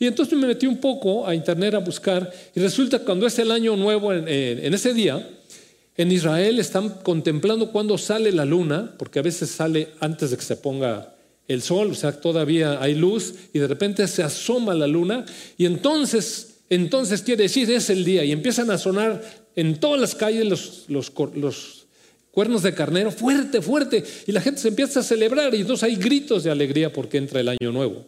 Y 0.00 0.08
entonces 0.08 0.36
me 0.36 0.48
metí 0.48 0.66
un 0.66 0.78
poco 0.78 1.24
a 1.24 1.36
internet 1.36 1.74
a 1.74 1.78
buscar 1.78 2.28
y 2.52 2.58
resulta 2.58 2.98
que 2.98 3.04
cuando 3.04 3.28
es 3.28 3.38
el 3.38 3.52
año 3.52 3.76
nuevo 3.76 4.12
en, 4.12 4.74
ese 4.74 4.92
día, 4.92 5.24
en 5.96 6.10
Israel 6.10 6.58
están 6.58 6.88
contemplando 6.88 7.70
cuándo 7.70 7.96
sale 7.96 8.32
la 8.32 8.44
luna, 8.44 8.92
porque 8.98 9.20
a 9.20 9.22
veces 9.22 9.50
sale 9.50 9.90
antes 10.00 10.32
de 10.32 10.36
que 10.36 10.42
se 10.42 10.56
ponga 10.56 11.14
el 11.46 11.62
sol, 11.62 11.92
o 11.92 11.94
sea, 11.94 12.10
todavía 12.10 12.82
hay 12.82 12.96
luz 12.96 13.34
y 13.52 13.60
de 13.60 13.68
repente 13.68 14.08
se 14.08 14.24
asoma 14.24 14.74
la 14.74 14.88
luna 14.88 15.24
y 15.56 15.64
entonces, 15.64 16.56
entonces 16.68 17.22
quiere 17.22 17.44
decir 17.44 17.70
es 17.70 17.88
el 17.88 18.04
día 18.04 18.24
y 18.24 18.32
empiezan 18.32 18.72
a 18.72 18.78
sonar 18.78 19.46
en 19.58 19.80
todas 19.80 20.00
las 20.00 20.14
calles 20.14 20.86
los, 20.86 21.10
cuernos 21.10 22.62
de 22.62 22.74
carnero, 22.74 23.10
fuerte, 23.10 23.60
fuerte, 23.60 24.04
y 24.24 24.30
la 24.30 24.40
gente 24.40 24.60
se 24.60 24.68
empieza 24.68 25.00
a 25.00 25.02
celebrar 25.02 25.52
y 25.52 25.62
entonces 25.62 25.82
hay 25.82 25.96
gritos 25.96 26.44
de 26.44 26.52
alegría 26.52 26.92
porque 26.92 27.18
entra 27.18 27.40
el 27.40 27.48
año 27.48 27.72
nuevo. 27.72 28.06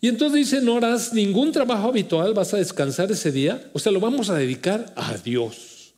Y 0.00 0.08
entonces 0.08 0.36
dice, 0.36 0.60
no 0.62 0.78
harás 0.78 1.12
ningún 1.12 1.52
trabajo 1.52 1.86
habitual, 1.86 2.34
vas 2.34 2.52
a 2.52 2.56
descansar 2.56 3.12
ese 3.12 3.30
día, 3.30 3.70
o 3.72 3.78
sea, 3.78 3.92
lo 3.92 4.00
vamos 4.00 4.30
a 4.30 4.34
dedicar 4.34 4.92
a 4.96 5.16
Dios. 5.16 5.94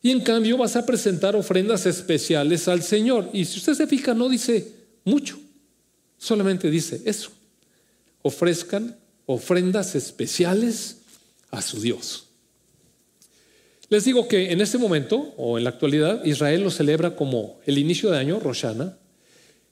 Y 0.00 0.12
en 0.12 0.20
cambio 0.20 0.56
vas 0.56 0.76
a 0.76 0.86
presentar 0.86 1.34
ofrendas 1.34 1.86
especiales 1.86 2.68
al 2.68 2.84
Señor. 2.84 3.30
Y 3.32 3.46
si 3.46 3.58
usted 3.58 3.74
se 3.74 3.88
fija, 3.88 4.14
no 4.14 4.28
dice 4.28 4.72
mucho, 5.04 5.40
solamente 6.18 6.70
dice 6.70 7.02
eso. 7.04 7.32
Ofrezcan 8.22 8.96
ofrendas 9.26 9.96
especiales 9.96 10.98
a 11.50 11.62
su 11.62 11.80
Dios. 11.80 12.29
Les 13.90 14.04
digo 14.04 14.28
que 14.28 14.52
en 14.52 14.60
este 14.60 14.78
momento, 14.78 15.34
o 15.36 15.58
en 15.58 15.64
la 15.64 15.70
actualidad, 15.70 16.24
Israel 16.24 16.62
lo 16.62 16.70
celebra 16.70 17.16
como 17.16 17.58
el 17.66 17.76
inicio 17.76 18.08
de 18.10 18.18
año, 18.18 18.38
Roshana, 18.38 18.96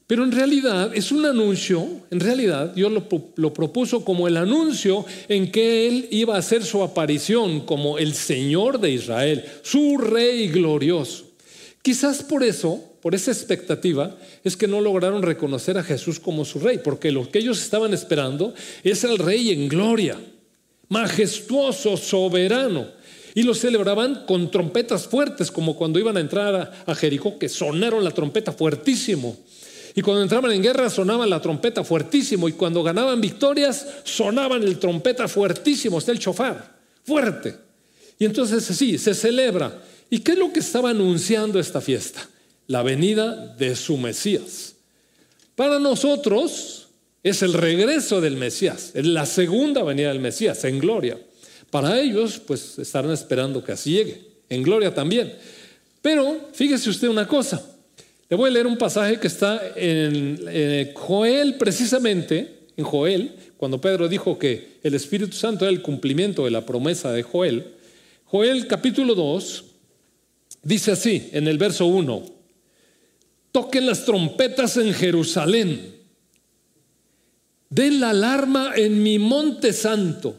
pero 0.08 0.24
en 0.24 0.32
realidad 0.32 0.90
es 0.92 1.12
un 1.12 1.24
anuncio, 1.24 1.86
en 2.10 2.18
realidad 2.18 2.72
Dios 2.74 2.90
lo, 2.90 3.52
propuso 3.54 4.04
como 4.04 4.26
el 4.26 4.36
anuncio 4.36 5.04
en 5.28 5.52
que 5.52 5.86
Él 5.86 6.08
iba 6.10 6.34
a 6.34 6.38
hacer 6.38 6.64
su 6.64 6.82
aparición 6.82 7.60
como 7.60 7.98
el 7.98 8.12
Señor 8.12 8.80
de 8.80 8.90
Israel, 8.90 9.44
su 9.62 9.98
Rey 9.98 10.48
glorioso. 10.48 11.26
Quizás 11.82 12.24
por 12.24 12.42
eso, 12.42 12.82
por 13.00 13.14
esa 13.14 13.30
expectativa, 13.30 14.16
es 14.42 14.56
que 14.56 14.66
no 14.66 14.80
lograron 14.80 15.22
reconocer 15.22 15.78
a 15.78 15.84
Jesús 15.84 16.18
como 16.18 16.44
su 16.44 16.58
Rey, 16.58 16.80
porque 16.82 17.12
lo 17.12 17.30
que 17.30 17.38
ellos 17.38 17.62
estaban 17.62 17.94
esperando 17.94 18.52
es 18.82 19.04
el 19.04 19.18
Rey 19.18 19.52
en 19.52 19.68
gloria, 19.68 20.18
majestuoso, 20.88 21.96
soberano. 21.96 22.97
Y 23.34 23.42
lo 23.42 23.54
celebraban 23.54 24.24
con 24.26 24.50
trompetas 24.50 25.06
fuertes, 25.06 25.50
como 25.50 25.76
cuando 25.76 25.98
iban 25.98 26.16
a 26.16 26.20
entrar 26.20 26.84
a 26.86 26.94
Jericó, 26.94 27.38
que 27.38 27.48
sonaron 27.48 28.02
la 28.04 28.10
trompeta 28.10 28.52
fuertísimo. 28.52 29.36
Y 29.94 30.02
cuando 30.02 30.22
entraban 30.22 30.52
en 30.52 30.62
guerra 30.62 30.90
sonaban 30.90 31.28
la 31.28 31.40
trompeta 31.40 31.82
fuertísimo. 31.82 32.48
Y 32.48 32.52
cuando 32.52 32.84
ganaban 32.84 33.20
victorias 33.20 33.84
sonaban 34.04 34.62
el 34.62 34.78
trompeta 34.78 35.26
fuertísimo, 35.26 35.98
está 35.98 36.12
el 36.12 36.20
chofar, 36.20 36.78
fuerte. 37.04 37.56
Y 38.16 38.24
entonces 38.24 38.64
sí, 38.64 38.96
se 38.96 39.12
celebra. 39.12 39.82
¿Y 40.08 40.20
qué 40.20 40.32
es 40.32 40.38
lo 40.38 40.52
que 40.52 40.60
estaba 40.60 40.90
anunciando 40.90 41.58
esta 41.58 41.80
fiesta? 41.80 42.28
La 42.68 42.84
venida 42.84 43.54
de 43.56 43.74
su 43.74 43.96
Mesías. 43.96 44.74
Para 45.56 45.80
nosotros 45.80 46.88
es 47.24 47.42
el 47.42 47.52
regreso 47.52 48.20
del 48.20 48.36
Mesías, 48.36 48.92
es 48.94 49.04
la 49.04 49.26
segunda 49.26 49.82
venida 49.82 50.08
del 50.08 50.20
Mesías 50.20 50.62
en 50.64 50.78
gloria. 50.78 51.18
Para 51.70 52.00
ellos, 52.00 52.38
pues 52.38 52.78
estarán 52.78 53.10
esperando 53.10 53.62
que 53.62 53.72
así 53.72 53.92
llegue, 53.92 54.22
en 54.48 54.62
gloria 54.62 54.94
también. 54.94 55.34
Pero 56.00 56.48
fíjese 56.52 56.88
usted 56.88 57.08
una 57.08 57.26
cosa, 57.26 57.62
le 58.28 58.36
voy 58.36 58.50
a 58.50 58.52
leer 58.52 58.66
un 58.66 58.76
pasaje 58.76 59.18
que 59.18 59.26
está 59.26 59.60
en 59.74 60.40
eh, 60.48 60.92
Joel 60.94 61.56
precisamente, 61.56 62.66
en 62.76 62.84
Joel, 62.84 63.34
cuando 63.56 63.80
Pedro 63.80 64.08
dijo 64.08 64.38
que 64.38 64.78
el 64.82 64.94
Espíritu 64.94 65.32
Santo 65.32 65.64
era 65.64 65.72
el 65.72 65.82
cumplimiento 65.82 66.44
de 66.44 66.50
la 66.50 66.64
promesa 66.64 67.12
de 67.12 67.22
Joel. 67.22 67.74
Joel 68.24 68.66
capítulo 68.66 69.14
2 69.14 69.64
dice 70.62 70.92
así 70.92 71.28
en 71.32 71.48
el 71.48 71.58
verso 71.58 71.86
1, 71.86 72.24
toquen 73.52 73.86
las 73.86 74.04
trompetas 74.04 74.76
en 74.76 74.92
Jerusalén, 74.92 75.96
den 77.70 78.00
la 78.00 78.10
alarma 78.10 78.72
en 78.76 79.02
mi 79.02 79.18
monte 79.18 79.72
santo. 79.72 80.36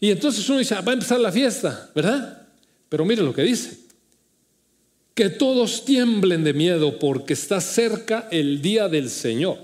Y 0.00 0.10
entonces 0.10 0.48
uno 0.48 0.58
dice, 0.58 0.74
ah, 0.74 0.80
va 0.80 0.92
a 0.92 0.94
empezar 0.94 1.20
la 1.20 1.30
fiesta, 1.30 1.90
¿verdad? 1.94 2.48
Pero 2.88 3.04
mire 3.04 3.22
lo 3.22 3.34
que 3.34 3.42
dice 3.42 3.90
que 5.20 5.28
todos 5.28 5.84
tiemblen 5.84 6.44
de 6.44 6.54
miedo 6.54 6.98
porque 6.98 7.34
está 7.34 7.60
cerca 7.60 8.26
el 8.30 8.62
día 8.62 8.88
del 8.88 9.10
Señor. 9.10 9.58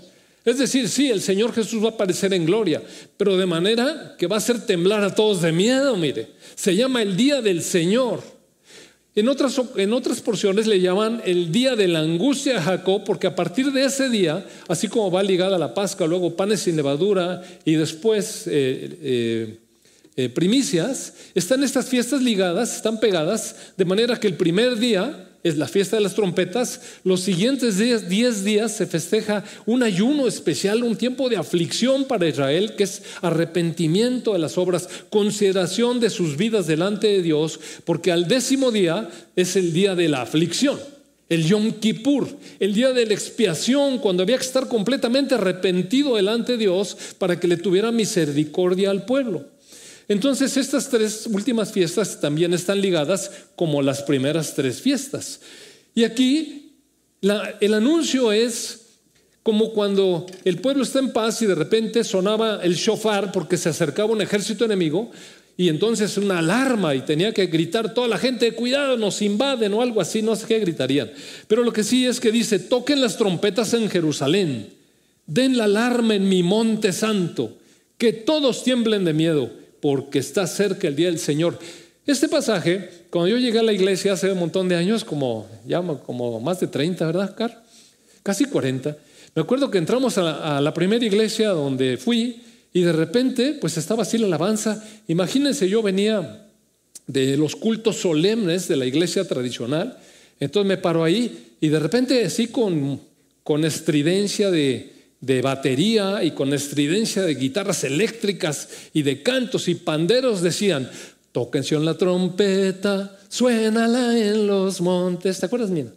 Es 0.45 0.59
decir, 0.59 0.87
sí, 0.87 1.11
el 1.11 1.23
Señor 1.23 1.55
Jesús 1.55 1.83
va 1.83 1.88
a 1.88 1.93
aparecer 1.93 2.35
en 2.35 2.45
gloria, 2.45 2.83
pero 3.16 3.38
de 3.38 3.47
manera 3.47 4.14
que 4.19 4.26
va 4.26 4.37
a 4.37 4.38
hacer 4.38 4.66
temblar 4.66 5.02
a 5.02 5.14
todos 5.14 5.40
de 5.40 5.52
miedo, 5.52 5.97
mire. 5.97 6.28
Se 6.55 6.76
llama 6.76 7.00
el 7.00 7.16
día 7.16 7.40
del 7.40 7.62
Señor. 7.62 8.21
En 9.14 9.31
otras, 9.31 9.59
en 9.76 9.95
otras 9.95 10.21
porciones 10.21 10.66
le 10.66 10.78
llaman 10.78 11.23
el 11.25 11.50
día 11.50 11.75
de 11.75 11.88
la 11.88 12.00
angustia 12.00 12.59
a 12.59 12.62
Jacob, 12.62 13.02
porque 13.05 13.26
a 13.26 13.35
partir 13.35 13.73
de 13.73 13.87
ese 13.87 14.11
día, 14.11 14.47
así 14.69 14.88
como 14.88 15.11
va 15.11 15.23
ligada 15.23 15.59
la 15.59 15.73
Pascua, 15.73 16.07
luego 16.07 16.37
panes 16.37 16.61
sin 16.61 16.76
levadura 16.76 17.43
y 17.64 17.76
después 17.76 18.47
eh, 18.47 18.99
eh, 19.00 19.59
eh, 20.17 20.31
primicias, 20.31 21.13
están 21.35 21.63
estas 21.63 21.89
fiestas 21.89 22.23
ligadas, 22.23 22.75
están 22.75 23.01
pegadas, 23.01 23.57
de 23.77 23.85
manera 23.85 24.19
que 24.19 24.27
el 24.27 24.35
primer 24.35 24.79
día 24.79 25.29
es 25.43 25.57
la 25.59 25.69
fiesta 25.69 25.97
de 25.97 26.03
las 26.03 26.15
trompetas, 26.15 26.81
los 27.05 27.21
siguientes 27.21 27.79
días, 27.79 28.09
10 28.09 28.43
días 28.43 28.73
se 28.73 28.87
festeja 28.87 29.45
un 29.65 29.83
ayuno 29.83 30.27
especial, 30.27 30.83
un 30.83 30.97
tiempo 30.97 31.29
de 31.29 31.37
aflicción 31.37 32.07
para 32.07 32.27
Israel, 32.27 32.75
que 32.77 32.85
es 32.85 33.03
arrepentimiento 33.23 34.33
de 34.33 34.41
las 34.41 34.59
obras, 34.59 34.89
consideración 35.11 36.01
de 36.01 36.11
sus 36.11 36.37
vidas 36.37 36.67
delante 36.67 37.07
de 37.07 37.23
Dios, 37.23 37.61
porque 37.85 38.11
al 38.11 38.27
décimo 38.27 38.73
día 38.73 39.09
es 39.37 39.55
el 39.55 39.73
día 39.73 39.95
de 39.95 40.09
la 40.09 40.23
aflicción. 40.23 40.81
El 41.29 41.45
Yom 41.45 41.73
Kippur, 41.75 42.29
el 42.59 42.73
día 42.73 42.93
de 42.93 43.05
la 43.05 43.15
expiación, 43.15 43.99
cuando 43.99 44.23
había 44.23 44.39
que 44.39 44.45
estar 44.45 44.67
completamente 44.69 45.35
arrepentido 45.35 46.17
delante 46.17 46.53
de 46.53 46.59
Dios 46.59 46.97
para 47.19 47.39
que 47.39 47.49
le 47.49 47.57
tuviera 47.57 47.93
misericordia 47.93 48.91
al 48.91 49.05
pueblo. 49.05 49.56
Entonces 50.09 50.57
estas 50.57 50.89
tres 50.89 51.27
últimas 51.27 51.73
fiestas 51.73 52.21
también 52.21 52.55
están 52.55 52.81
ligadas 52.81 53.31
como 53.57 53.83
las 53.83 54.03
primeras 54.03 54.55
tres 54.55 54.81
fiestas. 54.81 55.41
Y 55.95 56.05
aquí 56.05 56.73
el 57.61 57.75
anuncio 57.75 58.33
es 58.33 58.87
como 59.43 59.73
cuando 59.73 60.27
el 60.45 60.59
pueblo 60.59 60.83
está 60.83 60.99
en 60.99 61.13
paz 61.13 61.41
y 61.43 61.47
de 61.47 61.55
repente 61.55 62.05
sonaba 62.05 62.61
el 62.63 62.75
shofar 62.75 63.33
porque 63.33 63.57
se 63.57 63.69
acercaba 63.69 64.13
un 64.13 64.21
ejército 64.21 64.65
enemigo 64.65 65.11
y 65.57 65.69
entonces 65.69 66.19
una 66.19 66.41
alarma 66.41 66.95
y 66.95 67.01
tenía 67.01 67.33
que 67.33 67.47
gritar 67.47 67.95
toda 67.95 68.09
la 68.09 68.19
gente, 68.19 68.53
cuidado, 68.53 68.97
nos 68.97 69.23
invaden 69.23 69.73
o 69.73 69.81
algo 69.81 70.01
así, 70.01 70.21
no 70.21 70.37
sé 70.37 70.47
qué 70.47 70.59
gritarían. 70.59 71.11
Pero 71.49 71.63
lo 71.63 71.73
que 71.73 71.83
sí 71.83 72.07
es 72.07 72.21
que 72.21 72.31
dice, 72.31 72.59
toquen 72.59 73.01
las 73.01 73.17
trompetas 73.17 73.73
en 73.73 73.89
Jerusalén, 73.89 74.69
den 75.27 75.57
la 75.57 75.65
alarma 75.65 76.15
en 76.15 76.29
mi 76.29 76.43
monte 76.43 76.93
santo, 76.93 77.57
que 77.97 78.13
todos 78.13 78.65
tiemblen 78.65 79.05
de 79.05 79.15
miedo, 79.15 79.51
porque 79.87 80.19
está 80.19 80.49
cerca 80.49 80.88
el 80.88 80.97
día 80.97 81.07
del 81.07 81.21
Señor. 81.21 81.57
Este 82.05 82.28
pasaje, 82.28 82.90
cuando 83.09 83.28
yo 83.28 83.37
llegué 83.37 83.61
a 83.61 83.62
la 83.62 83.73
iglesia 83.73 84.14
hace 84.14 84.33
un 84.33 84.40
montón 84.40 84.69
de 84.69 84.75
años, 84.75 85.05
como, 85.05 85.47
ya, 85.64 85.81
como 85.81 86.40
más 86.40 86.59
de 86.59 86.66
30, 86.66 87.07
¿verdad, 87.07 87.37
Car? 87.37 87.62
Casi 88.25 88.47
40. 88.47 88.97
Me 89.37 89.43
acuerdo 89.43 89.71
que 89.71 89.78
entramos 89.78 90.19
a 90.19 90.61
la 90.61 90.75
primera 90.75 91.05
iglesia 91.05 91.50
donde 91.50 91.99
fui 91.99 92.43
y 92.73 92.81
de 92.81 92.93
repente, 92.93 93.57
pues 93.61 93.76
estaba 93.76 94.02
así 94.02 94.19
la 94.19 94.26
alabanza. 94.26 94.85
Imagínense, 95.07 95.69
yo 95.69 95.83
venía 95.83 96.49
de 97.07 97.37
los 97.37 97.55
cultos 97.55 97.95
solemnes 97.95 98.66
de 98.66 98.75
la 98.75 98.87
iglesia 98.87 99.28
tradicional, 99.28 99.99
entonces 100.40 100.66
me 100.66 100.78
paro 100.78 101.05
ahí 101.05 101.55
y 101.61 101.69
de 101.69 101.78
repente 101.78 102.25
así 102.25 102.49
con, 102.49 103.00
con 103.45 103.64
estridencia 103.64 104.50
de, 104.50 104.96
de 105.21 105.43
batería 105.43 106.23
y 106.23 106.33
con 106.33 106.53
estridencia 106.53 107.23
de 107.23 107.35
guitarras 107.35 107.85
eléctricas 107.85 108.69
y 108.93 109.03
de 109.03 109.23
cantos 109.23 109.69
y 109.69 109.75
panderos 109.75 110.43
decían, 110.43 110.91
tóquense 111.33 111.79
la 111.79 111.97
trompeta, 111.97 113.19
suénala 113.29 114.19
en 114.19 114.47
los 114.47 114.81
montes. 114.81 115.41
¿Te 115.41 115.47
acuerdas, 115.47 115.71
Mina? 115.71 115.93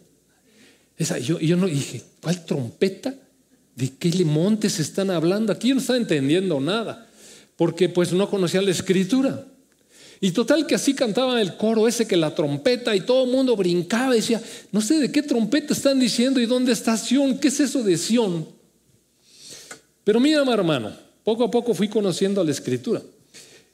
Esa, 0.96 1.18
yo, 1.18 1.38
yo 1.38 1.56
no 1.56 1.66
dije, 1.66 2.02
¿cuál 2.20 2.44
trompeta? 2.44 3.14
¿De 3.74 3.90
qué 3.98 4.24
montes 4.24 4.78
están 4.80 5.10
hablando? 5.10 5.52
Aquí 5.52 5.72
no 5.72 5.80
está 5.80 5.96
entendiendo 5.96 6.60
nada, 6.60 7.08
porque 7.56 7.88
pues 7.88 8.12
no 8.12 8.28
conocía 8.28 8.60
la 8.60 8.70
escritura. 8.70 9.46
Y 10.20 10.32
total 10.32 10.66
que 10.66 10.74
así 10.74 10.92
cantaba 10.92 11.40
el 11.40 11.56
coro 11.56 11.88
ese 11.88 12.06
que 12.06 12.16
la 12.16 12.34
trompeta 12.34 12.94
y 12.94 13.00
todo 13.00 13.24
el 13.24 13.30
mundo 13.30 13.56
brincaba 13.56 14.12
y 14.14 14.20
decía, 14.20 14.42
no 14.70 14.82
sé 14.82 14.98
de 14.98 15.10
qué 15.10 15.22
trompeta 15.22 15.72
están 15.72 15.98
diciendo 15.98 16.38
y 16.40 16.46
dónde 16.46 16.72
está 16.72 16.98
Sión, 16.98 17.38
qué 17.38 17.48
es 17.48 17.60
eso 17.60 17.82
de 17.82 17.96
Sión. 17.96 18.59
Pero 20.04 20.20
mira, 20.20 20.42
hermano, 20.42 20.92
poco 21.24 21.44
a 21.44 21.50
poco 21.50 21.74
fui 21.74 21.88
conociendo 21.88 22.42
la 22.42 22.50
escritura. 22.50 23.02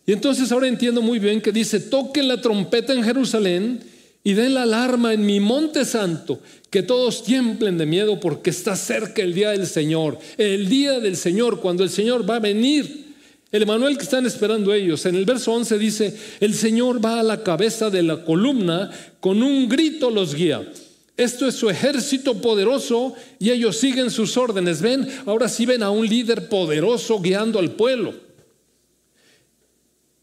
Y 0.06 0.12
entonces 0.12 0.52
ahora 0.52 0.68
entiendo 0.68 1.02
muy 1.02 1.18
bien 1.18 1.40
que 1.40 1.52
dice, 1.52 1.80
toquen 1.80 2.28
la 2.28 2.40
trompeta 2.40 2.92
en 2.92 3.02
Jerusalén 3.02 3.80
y 4.22 4.34
den 4.34 4.54
la 4.54 4.62
alarma 4.62 5.12
en 5.12 5.24
mi 5.24 5.40
monte 5.40 5.84
santo, 5.84 6.40
que 6.70 6.82
todos 6.82 7.24
tiemblen 7.24 7.78
de 7.78 7.86
miedo 7.86 8.18
porque 8.20 8.50
está 8.50 8.76
cerca 8.76 9.22
el 9.22 9.34
día 9.34 9.50
del 9.50 9.66
Señor, 9.66 10.18
el 10.36 10.68
día 10.68 11.00
del 11.00 11.16
Señor, 11.16 11.60
cuando 11.60 11.82
el 11.82 11.90
Señor 11.90 12.28
va 12.28 12.36
a 12.36 12.40
venir. 12.40 13.06
El 13.52 13.62
Emanuel 13.62 13.96
que 13.96 14.02
están 14.02 14.26
esperando 14.26 14.74
ellos. 14.74 15.06
En 15.06 15.14
el 15.14 15.24
verso 15.24 15.52
11 15.52 15.78
dice, 15.78 16.16
el 16.40 16.54
Señor 16.54 17.04
va 17.04 17.20
a 17.20 17.22
la 17.22 17.42
cabeza 17.42 17.90
de 17.90 18.02
la 18.02 18.24
columna, 18.24 18.90
con 19.20 19.42
un 19.42 19.68
grito 19.68 20.10
los 20.10 20.34
guía. 20.34 20.68
Esto 21.16 21.46
es 21.48 21.54
su 21.54 21.70
ejército 21.70 22.40
poderoso 22.40 23.14
y 23.38 23.50
ellos 23.50 23.78
siguen 23.78 24.10
sus 24.10 24.36
órdenes. 24.36 24.82
Ven, 24.82 25.08
ahora 25.24 25.48
sí 25.48 25.64
ven 25.64 25.82
a 25.82 25.90
un 25.90 26.06
líder 26.06 26.48
poderoso 26.48 27.20
guiando 27.20 27.58
al 27.58 27.72
pueblo. 27.72 28.14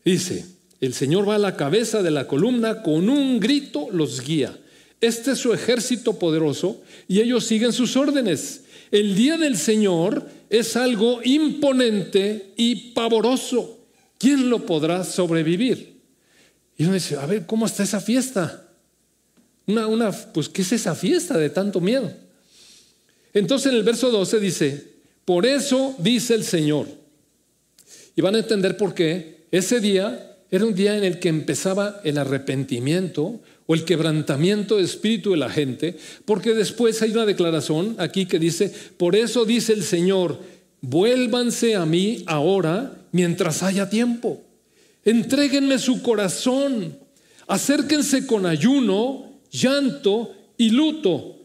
Dice, 0.05 0.45
el 0.79 0.93
Señor 0.93 1.27
va 1.27 1.35
a 1.35 1.39
la 1.39 1.55
cabeza 1.55 2.03
de 2.03 2.11
la 2.11 2.27
columna, 2.27 2.83
con 2.83 3.09
un 3.09 3.39
grito 3.39 3.87
los 3.91 4.21
guía. 4.21 4.59
Este 5.01 5.31
es 5.31 5.39
su 5.39 5.53
ejército 5.53 6.19
poderoso 6.19 6.81
y 7.07 7.21
ellos 7.21 7.45
siguen 7.45 7.73
sus 7.73 7.97
órdenes. 7.97 8.65
El 8.91 9.15
día 9.15 9.37
del 9.37 9.57
Señor 9.57 10.27
es 10.49 10.75
algo 10.75 11.21
imponente 11.23 12.53
y 12.55 12.91
pavoroso. 12.91 13.79
¿Quién 14.19 14.49
lo 14.49 14.65
podrá 14.65 15.03
sobrevivir? 15.03 15.99
Y 16.77 16.83
uno 16.83 16.93
dice, 16.93 17.17
a 17.17 17.25
ver, 17.25 17.45
¿cómo 17.45 17.65
está 17.65 17.83
esa 17.83 17.99
fiesta? 17.99 18.69
Una, 19.67 19.87
una, 19.87 20.11
pues, 20.11 20.49
¿qué 20.49 20.61
es 20.61 20.71
esa 20.73 20.95
fiesta 20.95 21.37
de 21.37 21.49
tanto 21.49 21.79
miedo? 21.79 22.11
Entonces 23.33 23.71
en 23.71 23.77
el 23.77 23.83
verso 23.83 24.11
12 24.11 24.39
dice, 24.39 24.87
por 25.25 25.45
eso 25.45 25.95
dice 25.97 26.35
el 26.35 26.43
Señor. 26.43 26.87
Y 28.15 28.21
van 28.21 28.35
a 28.35 28.39
entender 28.39 28.77
por 28.77 28.93
qué 28.93 29.45
ese 29.51 29.79
día 29.79 30.37
era 30.51 30.65
un 30.65 30.75
día 30.75 30.95
en 30.97 31.03
el 31.03 31.19
que 31.19 31.29
empezaba 31.29 31.99
el 32.03 32.17
arrepentimiento 32.17 33.39
o 33.65 33.73
el 33.73 33.85
quebrantamiento 33.85 34.77
de 34.77 34.83
espíritu 34.83 35.31
de 35.31 35.37
la 35.37 35.49
gente, 35.49 35.97
porque 36.25 36.53
después 36.53 37.01
hay 37.01 37.11
una 37.11 37.25
declaración 37.25 37.95
aquí 37.97 38.27
que 38.27 38.37
dice, 38.37 38.71
por 38.97 39.15
eso 39.15 39.45
dice 39.45 39.73
el 39.73 39.83
Señor, 39.83 40.37
vuélvanse 40.81 41.75
a 41.75 41.85
mí 41.85 42.23
ahora 42.27 42.93
mientras 43.11 43.63
haya 43.63 43.89
tiempo, 43.89 44.43
entréguenme 45.05 45.79
su 45.79 46.03
corazón, 46.03 46.97
acérquense 47.47 48.27
con 48.27 48.45
ayuno, 48.45 49.32
llanto 49.53 50.33
y 50.57 50.71
luto. 50.71 51.37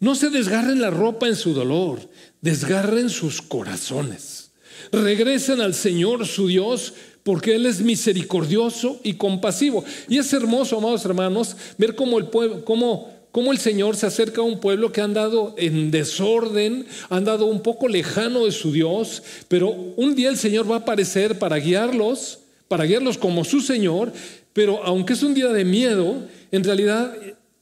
No 0.00 0.14
se 0.14 0.28
desgarren 0.28 0.80
la 0.80 0.90
ropa 0.90 1.28
en 1.28 1.36
su 1.36 1.54
dolor, 1.54 2.00
desgarren 2.42 3.08
sus 3.08 3.40
corazones. 3.40 4.50
Regresen 4.90 5.60
al 5.60 5.74
Señor 5.74 6.26
su 6.26 6.48
Dios 6.48 6.92
porque 7.22 7.54
Él 7.54 7.66
es 7.66 7.80
misericordioso 7.80 8.98
y 9.04 9.14
compasivo. 9.14 9.84
Y 10.08 10.18
es 10.18 10.32
hermoso, 10.32 10.76
amados 10.76 11.04
hermanos, 11.04 11.56
ver 11.78 11.94
cómo 11.94 12.18
el, 12.18 12.26
pueblo, 12.26 12.64
cómo, 12.64 13.12
cómo 13.30 13.52
el 13.52 13.58
Señor 13.58 13.94
se 13.94 14.06
acerca 14.06 14.40
a 14.40 14.44
un 14.44 14.58
pueblo 14.58 14.90
que 14.90 15.00
ha 15.00 15.04
andado 15.04 15.54
en 15.56 15.92
desorden, 15.92 16.84
ha 17.08 17.16
andado 17.16 17.46
un 17.46 17.62
poco 17.62 17.86
lejano 17.86 18.44
de 18.44 18.50
su 18.50 18.72
Dios, 18.72 19.22
pero 19.46 19.70
un 19.70 20.16
día 20.16 20.30
el 20.30 20.36
Señor 20.36 20.68
va 20.68 20.76
a 20.76 20.78
aparecer 20.80 21.38
para 21.38 21.58
guiarlos, 21.58 22.40
para 22.66 22.84
guiarlos 22.84 23.18
como 23.18 23.44
su 23.44 23.60
Señor, 23.60 24.12
pero 24.52 24.84
aunque 24.84 25.14
es 25.14 25.22
un 25.22 25.34
día 25.34 25.48
de 25.48 25.64
miedo, 25.64 26.26
en 26.50 26.64
realidad 26.64 27.14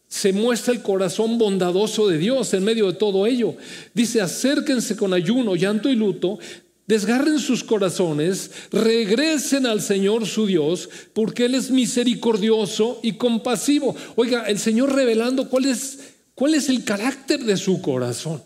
se 0.08 0.32
muestra 0.32 0.74
el 0.74 0.82
corazón 0.82 1.38
bondadoso 1.38 2.08
de 2.08 2.18
Dios 2.18 2.52
en 2.52 2.64
medio 2.64 2.88
de 2.88 2.98
todo 2.98 3.26
ello. 3.26 3.54
Dice, 3.94 4.20
acérquense 4.20 4.96
con 4.96 5.14
ayuno, 5.14 5.54
llanto 5.54 5.88
y 5.88 5.94
luto, 5.94 6.40
desgarren 6.90 7.38
sus 7.38 7.62
corazones, 7.62 8.50
regresen 8.72 9.66
al 9.66 9.80
Señor 9.80 10.26
su 10.26 10.46
Dios, 10.46 10.90
porque 11.12 11.44
Él 11.44 11.54
es 11.54 11.70
misericordioso 11.70 12.98
y 13.04 13.12
compasivo. 13.12 13.94
Oiga, 14.16 14.48
el 14.48 14.58
Señor 14.58 14.92
revelando 14.92 15.48
cuál 15.48 15.66
es, 15.66 16.00
cuál 16.34 16.54
es 16.54 16.68
el 16.68 16.82
carácter 16.82 17.44
de 17.44 17.56
su 17.56 17.80
corazón. 17.80 18.42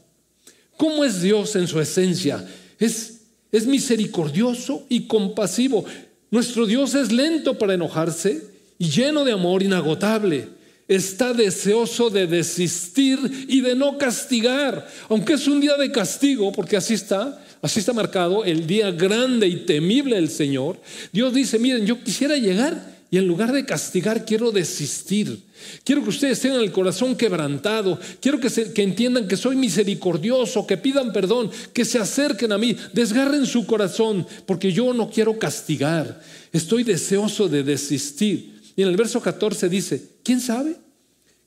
¿Cómo 0.76 1.02
es 1.02 1.22
Dios 1.22 1.56
en 1.56 1.66
su 1.66 1.80
esencia? 1.80 2.46
Es, 2.78 3.22
es 3.50 3.66
misericordioso 3.66 4.84
y 4.90 5.06
compasivo. 5.06 5.86
Nuestro 6.34 6.66
Dios 6.66 6.96
es 6.96 7.12
lento 7.12 7.56
para 7.56 7.74
enojarse 7.74 8.42
y 8.76 8.90
lleno 8.90 9.24
de 9.24 9.30
amor 9.30 9.62
inagotable. 9.62 10.48
Está 10.88 11.32
deseoso 11.32 12.10
de 12.10 12.26
desistir 12.26 13.46
y 13.48 13.60
de 13.60 13.76
no 13.76 13.98
castigar, 13.98 14.84
aunque 15.08 15.34
es 15.34 15.46
un 15.46 15.60
día 15.60 15.76
de 15.76 15.92
castigo, 15.92 16.50
porque 16.50 16.76
así 16.76 16.94
está, 16.94 17.40
Así 17.64 17.80
está 17.80 17.94
marcado 17.94 18.44
el 18.44 18.66
día 18.66 18.90
grande 18.90 19.48
y 19.48 19.64
temible 19.64 20.16
del 20.16 20.28
Señor. 20.28 20.78
Dios 21.12 21.32
dice, 21.32 21.58
miren, 21.58 21.86
yo 21.86 21.98
quisiera 22.04 22.36
llegar 22.36 22.93
y 23.14 23.18
en 23.18 23.28
lugar 23.28 23.52
de 23.52 23.64
castigar 23.64 24.24
quiero 24.24 24.50
desistir. 24.50 25.40
Quiero 25.84 26.02
que 26.02 26.08
ustedes 26.08 26.40
tengan 26.40 26.62
el 26.62 26.72
corazón 26.72 27.14
quebrantado. 27.14 27.96
Quiero 28.20 28.40
que, 28.40 28.50
que 28.50 28.82
entiendan 28.82 29.28
que 29.28 29.36
soy 29.36 29.54
misericordioso, 29.54 30.66
que 30.66 30.78
pidan 30.78 31.12
perdón, 31.12 31.48
que 31.72 31.84
se 31.84 32.00
acerquen 32.00 32.50
a 32.50 32.58
mí, 32.58 32.76
desgarren 32.92 33.46
su 33.46 33.66
corazón, 33.66 34.26
porque 34.46 34.72
yo 34.72 34.92
no 34.92 35.10
quiero 35.10 35.38
castigar. 35.38 36.20
Estoy 36.52 36.82
deseoso 36.82 37.48
de 37.48 37.62
desistir. 37.62 38.60
Y 38.74 38.82
en 38.82 38.88
el 38.88 38.96
verso 38.96 39.20
14 39.20 39.68
dice, 39.68 40.02
¿quién 40.24 40.40
sabe? 40.40 40.74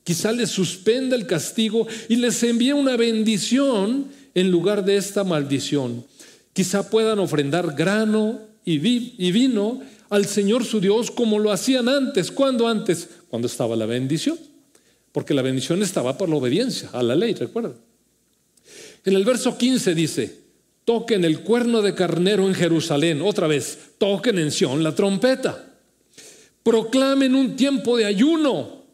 Quizá 0.04 0.32
les 0.32 0.48
suspenda 0.48 1.16
el 1.16 1.26
castigo 1.26 1.86
y 2.08 2.16
les 2.16 2.42
envíe 2.44 2.72
una 2.72 2.96
bendición 2.96 4.06
en 4.34 4.50
lugar 4.50 4.86
de 4.86 4.96
esta 4.96 5.22
maldición. 5.22 6.06
Quizá 6.54 6.88
puedan 6.88 7.18
ofrendar 7.18 7.74
grano 7.74 8.47
y, 8.74 9.32
vino 9.32 9.80
al 10.10 10.26
Señor 10.26 10.64
su 10.64 10.80
Dios 10.80 11.10
como 11.10 11.38
lo 11.38 11.50
hacían 11.50 11.88
antes. 11.88 12.30
¿Cuándo 12.30 12.68
antes? 12.68 13.08
Cuando 13.28 13.46
estaba 13.46 13.76
la 13.76 13.86
bendición. 13.86 14.38
Porque 15.12 15.34
la 15.34 15.42
bendición 15.42 15.82
estaba 15.82 16.18
por 16.18 16.28
la 16.28 16.36
obediencia 16.36 16.90
a 16.92 17.02
la 17.02 17.16
ley, 17.16 17.34
recuerda. 17.34 17.74
En 19.04 19.14
el 19.14 19.24
verso 19.24 19.56
15 19.56 19.94
dice, 19.94 20.38
toquen 20.84 21.24
el 21.24 21.40
cuerno 21.40 21.80
de 21.80 21.94
carnero 21.94 22.46
en 22.46 22.54
Jerusalén. 22.54 23.22
Otra 23.22 23.46
vez, 23.46 23.78
toquen 23.96 24.38
en 24.38 24.50
Sión 24.50 24.82
la 24.82 24.94
trompeta. 24.94 25.64
Proclamen 26.62 27.34
un 27.34 27.56
tiempo 27.56 27.96
de 27.96 28.04
ayuno. 28.04 28.84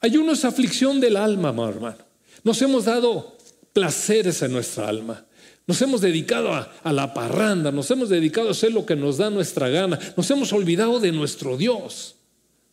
Ayuno 0.00 0.32
es 0.32 0.44
aflicción 0.44 1.00
del 1.00 1.16
alma, 1.16 1.48
hermano. 1.48 1.98
Nos 2.44 2.60
hemos 2.60 2.84
dado 2.84 3.36
placeres 3.72 4.42
en 4.42 4.52
nuestra 4.52 4.88
alma. 4.88 5.24
Nos 5.68 5.82
hemos 5.82 6.00
dedicado 6.00 6.54
a, 6.54 6.92
la 6.92 7.12
parranda, 7.12 7.70
nos 7.70 7.90
hemos 7.90 8.08
dedicado 8.08 8.48
a 8.48 8.52
hacer 8.52 8.72
lo 8.72 8.86
que 8.86 8.96
nos 8.96 9.18
da 9.18 9.28
nuestra 9.28 9.68
gana, 9.68 9.98
nos 10.16 10.30
hemos 10.30 10.50
olvidado 10.54 10.98
de 10.98 11.12
nuestro 11.12 11.58
Dios. 11.58 12.14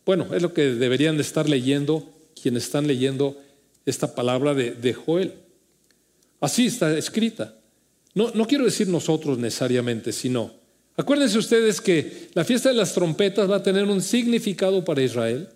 Bueno, 0.06 0.26
es 0.34 0.40
lo 0.40 0.54
que 0.54 0.62
deberían 0.62 1.16
de 1.16 1.22
estar 1.22 1.46
leyendo 1.46 2.08
quienes 2.40 2.64
están 2.64 2.86
leyendo 2.86 3.36
esta 3.84 4.14
palabra 4.14 4.54
de, 4.54 4.70
de 4.70 4.94
Joel. 4.94 5.34
Así 6.40 6.66
está 6.66 6.96
escrita. 6.96 7.54
No, 8.14 8.30
no 8.30 8.46
quiero 8.46 8.64
decir 8.64 8.88
nosotros 8.88 9.36
necesariamente, 9.36 10.10
sino, 10.10 10.54
acuérdense 10.96 11.36
ustedes 11.36 11.82
que 11.82 12.30
la 12.32 12.46
fiesta 12.46 12.70
de 12.70 12.76
las 12.76 12.94
trompetas 12.94 13.50
va 13.50 13.56
a 13.56 13.62
tener 13.62 13.84
un 13.84 14.00
significado 14.00 14.82
para 14.82 15.02
Israel 15.02 15.50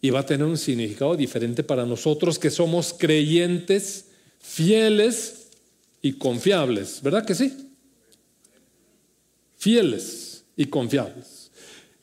y 0.00 0.10
va 0.10 0.20
a 0.20 0.26
tener 0.26 0.48
un 0.48 0.58
significado 0.58 1.14
diferente 1.14 1.62
para 1.62 1.86
nosotros 1.86 2.40
que 2.40 2.50
somos 2.50 2.92
creyentes, 2.92 4.06
fieles 4.40 5.41
y 6.02 6.14
confiables. 6.14 7.00
¿Verdad 7.02 7.24
que 7.24 7.34
sí? 7.34 7.70
Fieles 9.56 10.44
y 10.56 10.66
confiables. 10.66 11.50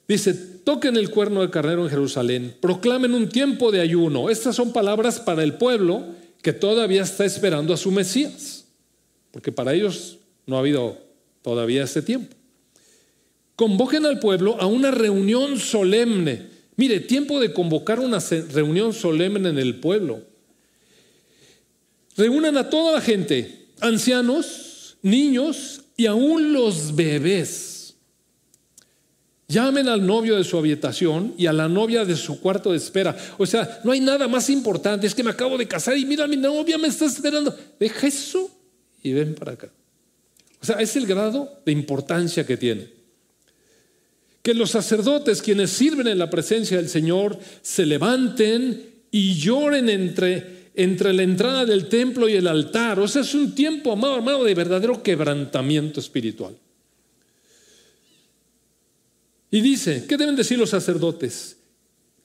Dice, 0.07 0.33
toquen 0.33 0.97
el 0.97 1.11
cuerno 1.11 1.41
de 1.41 1.51
carnero 1.51 1.83
en 1.83 1.89
Jerusalén, 1.89 2.55
proclamen 2.59 3.13
un 3.13 3.29
tiempo 3.29 3.71
de 3.71 3.81
ayuno. 3.81 4.29
Estas 4.29 4.55
son 4.55 4.73
palabras 4.73 5.19
para 5.19 5.43
el 5.43 5.53
pueblo 5.53 6.03
que 6.41 6.53
todavía 6.53 7.03
está 7.03 7.25
esperando 7.25 7.73
a 7.73 7.77
su 7.77 7.91
Mesías, 7.91 8.65
porque 9.29 9.51
para 9.51 9.73
ellos 9.73 10.17
no 10.47 10.55
ha 10.55 10.59
habido 10.59 10.97
todavía 11.43 11.83
este 11.83 12.01
tiempo. 12.01 12.35
Convoquen 13.55 14.05
al 14.05 14.19
pueblo 14.19 14.59
a 14.59 14.65
una 14.65 14.89
reunión 14.89 15.59
solemne 15.59 16.59
Mire, 16.79 17.01
tiempo 17.01 17.41
de 17.41 17.51
convocar 17.51 17.99
una 17.99 18.19
reunión 18.53 18.93
solemne 18.93 19.49
en 19.49 19.57
el 19.57 19.81
pueblo. 19.81 20.21
Reúnan 22.15 22.55
a 22.55 22.69
toda 22.69 22.93
la 22.93 23.01
gente, 23.01 23.58
ancianos, 23.81 24.97
niños 25.01 25.81
y 25.97 26.05
aún 26.05 26.53
los 26.53 26.95
bebés. 26.95 27.95
Llamen 29.47 29.87
al 29.87 30.05
novio 30.05 30.35
de 30.37 30.43
su 30.43 30.57
habitación 30.57 31.33
y 31.37 31.47
a 31.47 31.53
la 31.53 31.67
novia 31.67 32.05
de 32.05 32.15
su 32.15 32.39
cuarto 32.39 32.71
de 32.71 32.77
espera. 32.77 33.17
O 33.37 33.45
sea, 33.45 33.81
no 33.83 33.91
hay 33.91 33.99
nada 33.99 34.27
más 34.27 34.49
importante. 34.49 35.07
Es 35.07 35.15
que 35.15 35.23
me 35.23 35.31
acabo 35.31 35.57
de 35.57 35.67
casar 35.67 35.97
y 35.97 36.05
mira, 36.05 36.27
mi 36.27 36.37
novia 36.37 36.77
me 36.77 36.87
está 36.87 37.05
esperando. 37.05 37.55
Deja 37.79 38.05
eso 38.07 38.49
y 39.01 39.13
ven 39.13 39.33
para 39.33 39.53
acá. 39.53 39.71
O 40.61 40.65
sea, 40.65 40.75
es 40.75 40.95
el 40.95 41.07
grado 41.07 41.61
de 41.65 41.71
importancia 41.71 42.45
que 42.45 42.57
tiene 42.57 42.99
que 44.41 44.53
los 44.53 44.71
sacerdotes, 44.71 45.41
quienes 45.41 45.71
sirven 45.71 46.07
en 46.07 46.17
la 46.17 46.29
presencia 46.29 46.77
del 46.77 46.89
Señor, 46.89 47.37
se 47.61 47.85
levanten 47.85 48.89
y 49.11 49.35
lloren 49.35 49.89
entre, 49.89 50.58
entre 50.75 51.13
la 51.13 51.23
entrada 51.23 51.65
del 51.65 51.87
templo 51.89 52.29
y 52.29 52.33
el 52.33 52.47
altar. 52.47 52.99
O 52.99 53.07
sea, 53.07 53.21
es 53.21 53.33
un 53.33 53.55
tiempo, 53.55 53.91
amado 53.91 54.17
hermano, 54.17 54.43
de 54.43 54.53
verdadero 54.53 55.03
quebrantamiento 55.03 55.99
espiritual. 55.99 56.55
Y 59.51 59.61
dice, 59.61 60.05
¿qué 60.07 60.17
deben 60.17 60.35
decir 60.35 60.59
los 60.59 60.69
sacerdotes? 60.69 61.57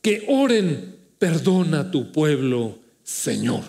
Que 0.02 0.24
oren, 0.28 0.96
perdona 1.18 1.80
a 1.80 1.90
tu 1.90 2.12
pueblo, 2.12 2.78
Señor. 3.02 3.62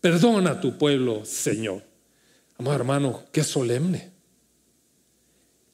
Perdona 0.00 0.52
a 0.52 0.60
tu 0.60 0.76
pueblo, 0.76 1.24
Señor. 1.24 1.82
Amado 2.58 2.76
hermano, 2.76 3.24
qué 3.32 3.42
solemne. 3.42 4.10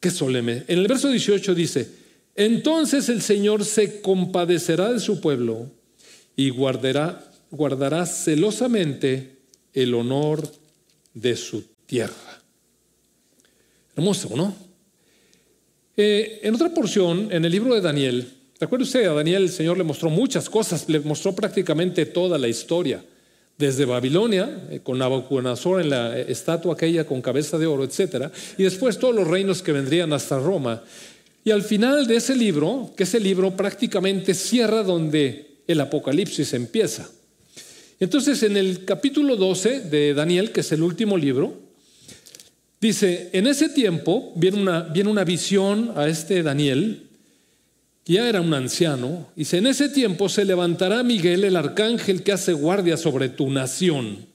Qué 0.00 0.10
solemne. 0.10 0.64
En 0.68 0.78
el 0.78 0.88
verso 0.88 1.08
18 1.08 1.54
dice, 1.54 1.88
entonces 2.34 3.08
el 3.08 3.20
Señor 3.22 3.64
se 3.64 4.00
compadecerá 4.00 4.92
de 4.92 5.00
su 5.00 5.20
pueblo 5.20 5.70
y 6.34 6.50
guardará, 6.50 7.31
guardará 7.52 8.04
celosamente 8.06 9.36
el 9.72 9.94
honor 9.94 10.50
de 11.14 11.36
su 11.36 11.62
tierra. 11.86 12.40
Hermoso, 13.94 14.30
¿no? 14.34 14.56
Eh, 15.96 16.40
en 16.42 16.54
otra 16.54 16.72
porción, 16.72 17.28
en 17.30 17.44
el 17.44 17.52
libro 17.52 17.74
de 17.74 17.82
Daniel, 17.82 18.26
¿te 18.58 18.64
acuerda 18.64 18.84
usted? 18.84 19.06
A 19.06 19.12
Daniel 19.12 19.42
el 19.42 19.50
Señor 19.50 19.76
le 19.76 19.84
mostró 19.84 20.08
muchas 20.08 20.48
cosas, 20.48 20.88
le 20.88 21.00
mostró 21.00 21.34
prácticamente 21.34 22.06
toda 22.06 22.38
la 22.38 22.48
historia 22.48 23.04
desde 23.58 23.84
Babilonia, 23.84 24.66
eh, 24.70 24.80
con 24.82 24.98
Nabucodonosor 24.98 25.82
en 25.82 25.90
la 25.90 26.18
eh, 26.18 26.24
estatua 26.28 26.72
aquella 26.72 27.04
con 27.04 27.20
cabeza 27.20 27.58
de 27.58 27.66
oro, 27.66 27.84
etc. 27.84 28.32
Y 28.56 28.62
después 28.62 28.98
todos 28.98 29.14
los 29.14 29.28
reinos 29.28 29.62
que 29.62 29.72
vendrían 29.72 30.14
hasta 30.14 30.38
Roma. 30.38 30.82
Y 31.44 31.50
al 31.50 31.62
final 31.62 32.06
de 32.06 32.16
ese 32.16 32.34
libro, 32.34 32.94
que 32.96 33.02
ese 33.02 33.20
libro 33.20 33.54
prácticamente 33.54 34.32
cierra 34.32 34.82
donde 34.82 35.58
el 35.66 35.80
Apocalipsis 35.80 36.54
empieza. 36.54 37.10
Entonces, 38.02 38.42
en 38.42 38.56
el 38.56 38.84
capítulo 38.84 39.36
12 39.36 39.82
de 39.82 40.12
Daniel, 40.12 40.50
que 40.50 40.62
es 40.62 40.72
el 40.72 40.82
último 40.82 41.16
libro, 41.16 41.54
dice, 42.80 43.30
en 43.32 43.46
ese 43.46 43.68
tiempo 43.68 44.32
viene 44.34 44.60
una, 44.60 44.80
viene 44.80 45.08
una 45.08 45.22
visión 45.22 45.92
a 45.94 46.08
este 46.08 46.42
Daniel, 46.42 47.04
ya 48.04 48.28
era 48.28 48.40
un 48.40 48.52
anciano, 48.54 49.28
dice, 49.36 49.58
en 49.58 49.68
ese 49.68 49.88
tiempo 49.88 50.28
se 50.28 50.44
levantará 50.44 51.04
Miguel, 51.04 51.44
el 51.44 51.54
arcángel 51.54 52.24
que 52.24 52.32
hace 52.32 52.54
guardia 52.54 52.96
sobre 52.96 53.28
tu 53.28 53.48
nación. 53.52 54.26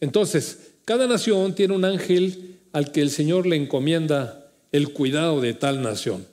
Entonces, 0.00 0.70
cada 0.86 1.06
nación 1.06 1.54
tiene 1.54 1.74
un 1.74 1.84
ángel 1.84 2.56
al 2.72 2.90
que 2.90 3.02
el 3.02 3.10
Señor 3.10 3.46
le 3.46 3.56
encomienda 3.56 4.50
el 4.72 4.94
cuidado 4.94 5.42
de 5.42 5.52
tal 5.52 5.82
nación. 5.82 6.26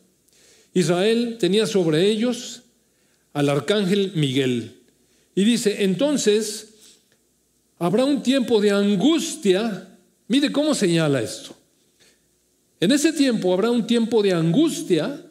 Israel 0.74 1.36
tenía 1.38 1.68
sobre 1.68 2.08
ellos 2.10 2.62
al 3.34 3.50
arcángel 3.50 4.14
Miguel. 4.16 4.78
Y 5.36 5.44
dice, 5.44 5.84
entonces 5.84 6.68
habrá 7.80 8.06
un 8.06 8.22
tiempo 8.22 8.62
de 8.62 8.72
angustia. 8.72 9.88
Mire 10.28 10.52
cómo 10.52 10.76
señala 10.76 11.22
esto. 11.22 11.56
En 12.80 12.92
ese 12.92 13.14
tiempo 13.14 13.54
habrá 13.54 13.70
un 13.70 13.86
tiempo 13.86 14.24
de 14.24 14.34
angustia 14.34 15.24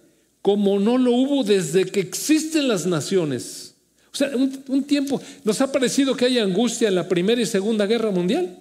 como 0.42 0.78
no 0.78 0.96
lo 0.96 1.12
hubo 1.12 1.44
desde 1.44 1.84
que 1.84 2.00
existen 2.00 2.68
las 2.68 2.86
naciones. 2.86 3.74
O 4.12 4.16
sea, 4.16 4.30
un, 4.34 4.84
tiempo, 4.84 5.20
nos 5.44 5.60
ha 5.60 5.70
parecido 5.70 6.16
que 6.16 6.24
hay 6.24 6.38
angustia 6.38 6.88
en 6.88 6.94
la 6.94 7.08
Primera 7.08 7.40
y 7.40 7.46
Segunda 7.46 7.86
Guerra 7.86 8.10
Mundial. 8.10 8.58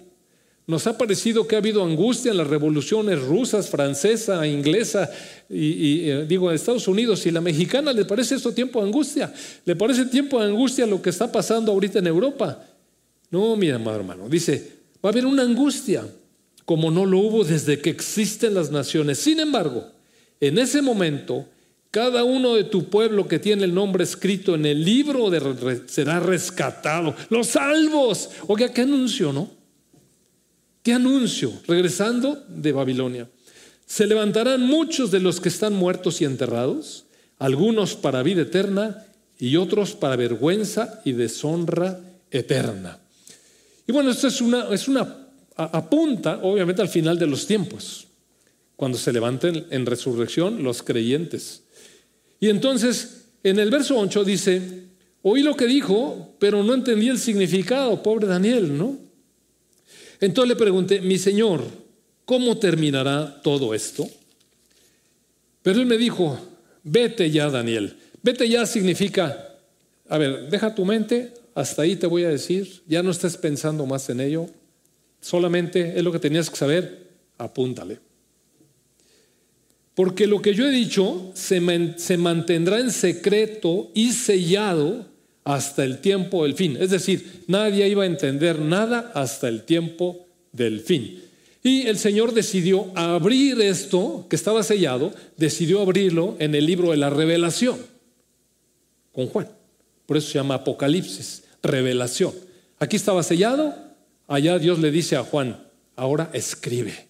Nos 0.70 0.86
ha 0.86 0.96
parecido 0.96 1.48
que 1.48 1.56
ha 1.56 1.58
habido 1.58 1.82
angustia 1.82 2.30
en 2.30 2.36
las 2.36 2.46
revoluciones 2.46 3.20
rusas, 3.20 3.68
francesa, 3.68 4.46
inglesa 4.46 5.10
y, 5.48 6.08
eh, 6.08 6.24
digo, 6.28 6.52
Estados 6.52 6.86
Unidos 6.86 7.26
y 7.26 7.32
la 7.32 7.40
mexicana. 7.40 7.92
¿Le 7.92 8.04
parece 8.04 8.36
esto 8.36 8.54
tiempo 8.54 8.80
de 8.80 8.86
angustia? 8.86 9.34
¿Le 9.64 9.74
parece 9.74 10.04
tiempo 10.04 10.38
de 10.38 10.46
angustia 10.46 10.86
lo 10.86 11.02
que 11.02 11.10
está 11.10 11.30
pasando 11.32 11.72
ahorita 11.72 11.98
en 11.98 12.06
Europa? 12.06 12.64
No, 13.32 13.56
mi 13.56 13.68
amado 13.68 13.96
hermano. 13.96 14.28
Dice, 14.28 14.74
va 15.04 15.08
a 15.08 15.12
haber 15.12 15.26
una 15.26 15.42
angustia 15.42 16.06
como 16.64 16.92
no 16.92 17.04
lo 17.04 17.18
hubo 17.18 17.42
desde 17.42 17.80
que 17.80 17.90
existen 17.90 18.54
las 18.54 18.70
naciones. 18.70 19.18
Sin 19.18 19.40
embargo, 19.40 19.88
en 20.38 20.56
ese 20.56 20.82
momento 20.82 21.46
cada 21.90 22.22
uno 22.22 22.54
de 22.54 22.62
tu 22.62 22.88
pueblo 22.88 23.26
que 23.26 23.40
tiene 23.40 23.64
el 23.64 23.74
nombre 23.74 24.04
escrito 24.04 24.54
en 24.54 24.66
el 24.66 24.84
libro 24.84 25.32
será 25.86 26.20
rescatado. 26.20 27.16
Los 27.28 27.48
salvos. 27.48 28.30
Oiga, 28.46 28.72
¿qué 28.72 28.82
anuncio, 28.82 29.32
no? 29.32 29.59
¿Qué 30.82 30.94
anuncio? 30.94 31.52
Regresando 31.66 32.42
de 32.48 32.72
Babilonia. 32.72 33.28
Se 33.86 34.06
levantarán 34.06 34.62
muchos 34.62 35.10
de 35.10 35.20
los 35.20 35.40
que 35.40 35.50
están 35.50 35.74
muertos 35.74 36.20
y 36.20 36.24
enterrados, 36.24 37.04
algunos 37.38 37.96
para 37.96 38.22
vida 38.22 38.42
eterna 38.42 39.04
y 39.38 39.56
otros 39.56 39.94
para 39.94 40.16
vergüenza 40.16 41.00
y 41.04 41.12
deshonra 41.12 42.00
eterna. 42.30 42.98
Y 43.86 43.92
bueno, 43.92 44.10
esto 44.10 44.28
es 44.28 44.40
una, 44.40 44.72
es 44.72 44.88
una 44.88 45.28
apunta, 45.56 46.38
obviamente, 46.42 46.80
al 46.80 46.88
final 46.88 47.18
de 47.18 47.26
los 47.26 47.46
tiempos, 47.46 48.06
cuando 48.76 48.96
se 48.96 49.12
levanten 49.12 49.66
en 49.70 49.84
resurrección 49.84 50.62
los 50.62 50.82
creyentes. 50.82 51.64
Y 52.38 52.48
entonces, 52.48 53.26
en 53.42 53.58
el 53.58 53.70
verso 53.70 53.98
8 53.98 54.24
dice, 54.24 54.84
oí 55.22 55.42
lo 55.42 55.56
que 55.56 55.66
dijo, 55.66 56.36
pero 56.38 56.62
no 56.62 56.72
entendí 56.72 57.08
el 57.08 57.18
significado, 57.18 58.02
pobre 58.02 58.26
Daniel, 58.26 58.78
¿no? 58.78 59.09
Entonces 60.20 60.48
le 60.48 60.56
pregunté, 60.56 61.00
mi 61.00 61.18
Señor, 61.18 61.64
¿cómo 62.24 62.58
terminará 62.58 63.40
todo 63.42 63.74
esto? 63.74 64.08
Pero 65.62 65.80
él 65.80 65.86
me 65.86 65.98
dijo, 65.98 66.38
vete 66.82 67.30
ya, 67.30 67.48
Daniel. 67.50 67.96
Vete 68.22 68.48
ya 68.48 68.66
significa, 68.66 69.56
a 70.08 70.18
ver, 70.18 70.50
deja 70.50 70.74
tu 70.74 70.84
mente, 70.84 71.32
hasta 71.54 71.82
ahí 71.82 71.96
te 71.96 72.06
voy 72.06 72.24
a 72.24 72.28
decir, 72.28 72.82
ya 72.86 73.02
no 73.02 73.10
estés 73.10 73.36
pensando 73.36 73.86
más 73.86 74.08
en 74.10 74.20
ello, 74.20 74.46
solamente 75.20 75.96
es 75.96 76.04
lo 76.04 76.12
que 76.12 76.18
tenías 76.18 76.50
que 76.50 76.56
saber, 76.56 77.08
apúntale. 77.38 77.98
Porque 79.94 80.26
lo 80.26 80.40
que 80.40 80.54
yo 80.54 80.66
he 80.66 80.70
dicho 80.70 81.30
se, 81.34 81.60
mantendrá 81.60 82.78
en 82.80 82.90
secreto 82.90 83.90
y 83.94 84.12
sellado 84.12 85.06
hasta 85.54 85.84
el 85.84 85.98
tiempo 85.98 86.44
del 86.44 86.54
fin. 86.54 86.76
Es 86.78 86.90
decir, 86.90 87.44
nadie 87.46 87.88
iba 87.88 88.04
a 88.04 88.06
entender 88.06 88.58
nada 88.58 89.10
hasta 89.14 89.48
el 89.48 89.64
tiempo 89.64 90.26
del 90.52 90.80
fin. 90.80 91.22
Y 91.62 91.86
el 91.86 91.98
Señor 91.98 92.32
decidió 92.32 92.90
abrir 92.94 93.60
esto 93.60 94.26
que 94.30 94.36
estaba 94.36 94.62
sellado, 94.62 95.12
decidió 95.36 95.82
abrirlo 95.82 96.36
en 96.38 96.54
el 96.54 96.64
libro 96.64 96.90
de 96.90 96.96
la 96.96 97.10
revelación 97.10 97.78
con 99.12 99.26
Juan. 99.26 99.48
Por 100.06 100.16
eso 100.16 100.28
se 100.28 100.38
llama 100.38 100.54
Apocalipsis, 100.54 101.44
revelación. 101.62 102.32
Aquí 102.78 102.96
estaba 102.96 103.22
sellado, 103.22 103.74
allá 104.26 104.58
Dios 104.58 104.78
le 104.78 104.90
dice 104.90 105.16
a 105.16 105.22
Juan, 105.22 105.62
ahora 105.96 106.30
escribe, 106.32 107.08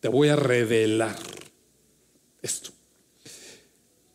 te 0.00 0.08
voy 0.08 0.28
a 0.28 0.36
revelar 0.36 1.16
esto. 2.40 2.70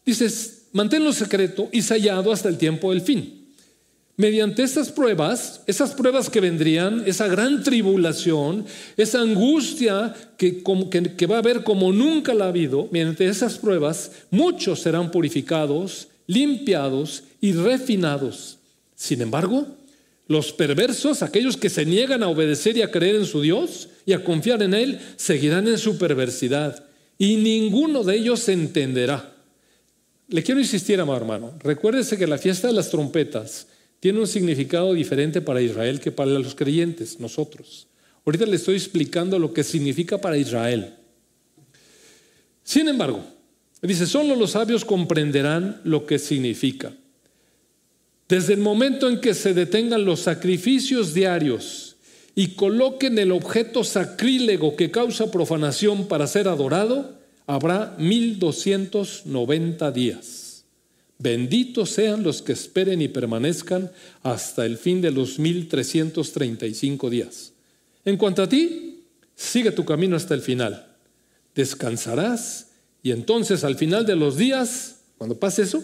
Dices, 0.05 0.67
manténlo 0.71 1.11
secreto 1.11 1.67
y 1.73 1.81
sellado 1.81 2.31
hasta 2.31 2.47
el 2.47 2.57
tiempo 2.57 2.91
del 2.91 3.01
fin. 3.01 3.36
Mediante 4.17 4.63
estas 4.63 4.91
pruebas, 4.91 5.61
esas 5.67 5.93
pruebas 5.93 6.29
que 6.29 6.41
vendrían, 6.41 7.03
esa 7.05 7.27
gran 7.27 7.63
tribulación, 7.63 8.65
esa 8.97 9.21
angustia 9.21 10.13
que, 10.37 10.63
va 11.29 11.35
a 11.35 11.39
haber 11.39 11.63
como 11.63 11.93
nunca 11.93 12.33
la 12.33 12.45
ha 12.45 12.49
habido, 12.49 12.89
mediante 12.91 13.27
esas 13.27 13.59
pruebas, 13.59 14.11
muchos 14.31 14.81
serán 14.81 15.11
purificados, 15.11 16.07
limpiados 16.25 17.23
y 17.39 17.53
refinados. 17.53 18.57
Sin 18.95 19.21
embargo, 19.21 19.67
los 20.27 20.51
perversos, 20.51 21.21
aquellos 21.21 21.55
que 21.55 21.69
se 21.69 21.85
niegan 21.85 22.23
a 22.23 22.27
obedecer 22.27 22.75
y 22.75 22.81
a 22.81 22.91
creer 22.91 23.17
en 23.17 23.25
su 23.25 23.41
Dios 23.41 23.87
y 24.07 24.13
a 24.13 24.23
confiar 24.23 24.63
en 24.63 24.73
Él, 24.73 24.99
seguirán 25.15 25.67
en 25.67 25.77
su 25.77 25.99
perversidad 25.99 26.83
y 27.19 27.35
ninguno 27.35 28.03
de 28.03 28.15
ellos 28.15 28.49
entenderá. 28.49 29.35
Le 30.27 30.41
quiero 30.41 30.59
insistir, 30.59 30.99
amado 30.99 31.19
hermano, 31.19 31.53
recuérdese 31.59 32.17
que 32.17 32.27
la 32.27 32.39
fiesta 32.39 32.67
de 32.67 32.73
las 32.73 32.89
trompetas 32.89 33.67
tiene 33.99 34.19
un 34.19 34.27
significado 34.27 34.93
diferente 34.93 35.41
para 35.41 35.61
Israel 35.61 35.99
que 35.99 36.11
para 36.11 36.31
los 36.31 36.55
creyentes, 36.55 37.19
nosotros. 37.19 37.87
Ahorita 38.25 38.45
le 38.45 38.57
estoy 38.57 38.75
explicando 38.75 39.39
lo 39.39 39.53
que 39.53 39.63
significa 39.63 40.19
para 40.19 40.37
Israel. 40.37 40.93
Sin 42.63 42.89
embargo, 42.89 43.23
dice, 43.81 44.05
solo 44.05 44.35
los 44.35 44.51
sabios 44.51 44.83
comprenderán 44.83 45.79
lo 45.83 46.05
que 46.05 46.19
significa. 46.19 46.93
Desde 48.27 48.53
el 48.53 48.59
momento 48.59 49.07
en 49.07 49.21
que 49.21 49.33
se 49.33 49.53
detengan 49.53 50.03
los 50.03 50.19
sacrificios 50.19 51.13
diarios 51.13 51.95
y 52.35 52.49
coloquen 52.49 53.17
el 53.17 53.31
objeto 53.31 53.85
sacrílego 53.85 54.75
que 54.75 54.91
causa 54.91 55.31
profanación 55.31 56.07
para 56.09 56.27
ser 56.27 56.49
adorado, 56.49 57.17
habrá 57.47 57.95
1290 57.97 59.91
días. 59.91 60.46
Benditos 61.19 61.89
sean 61.89 62.23
los 62.23 62.41
que 62.41 62.53
esperen 62.53 63.01
y 63.01 63.07
permanezcan 63.07 63.91
hasta 64.21 64.65
el 64.65 64.77
fin 64.77 65.01
de 65.01 65.11
los 65.11 65.39
1335 65.39 67.09
días. 67.09 67.53
En 68.05 68.17
cuanto 68.17 68.43
a 68.43 68.49
ti, 68.49 69.03
sigue 69.35 69.71
tu 69.71 69.83
camino 69.83 70.15
hasta 70.15 70.35
el 70.35 70.41
final. 70.41 70.95
Descansarás 71.55 72.67
y 73.01 73.11
entonces 73.11 73.63
al 73.63 73.75
final 73.75 74.05
de 74.05 74.15
los 74.15 74.37
días, 74.37 74.97
cuando 75.17 75.39
pase 75.39 75.63
eso, 75.63 75.83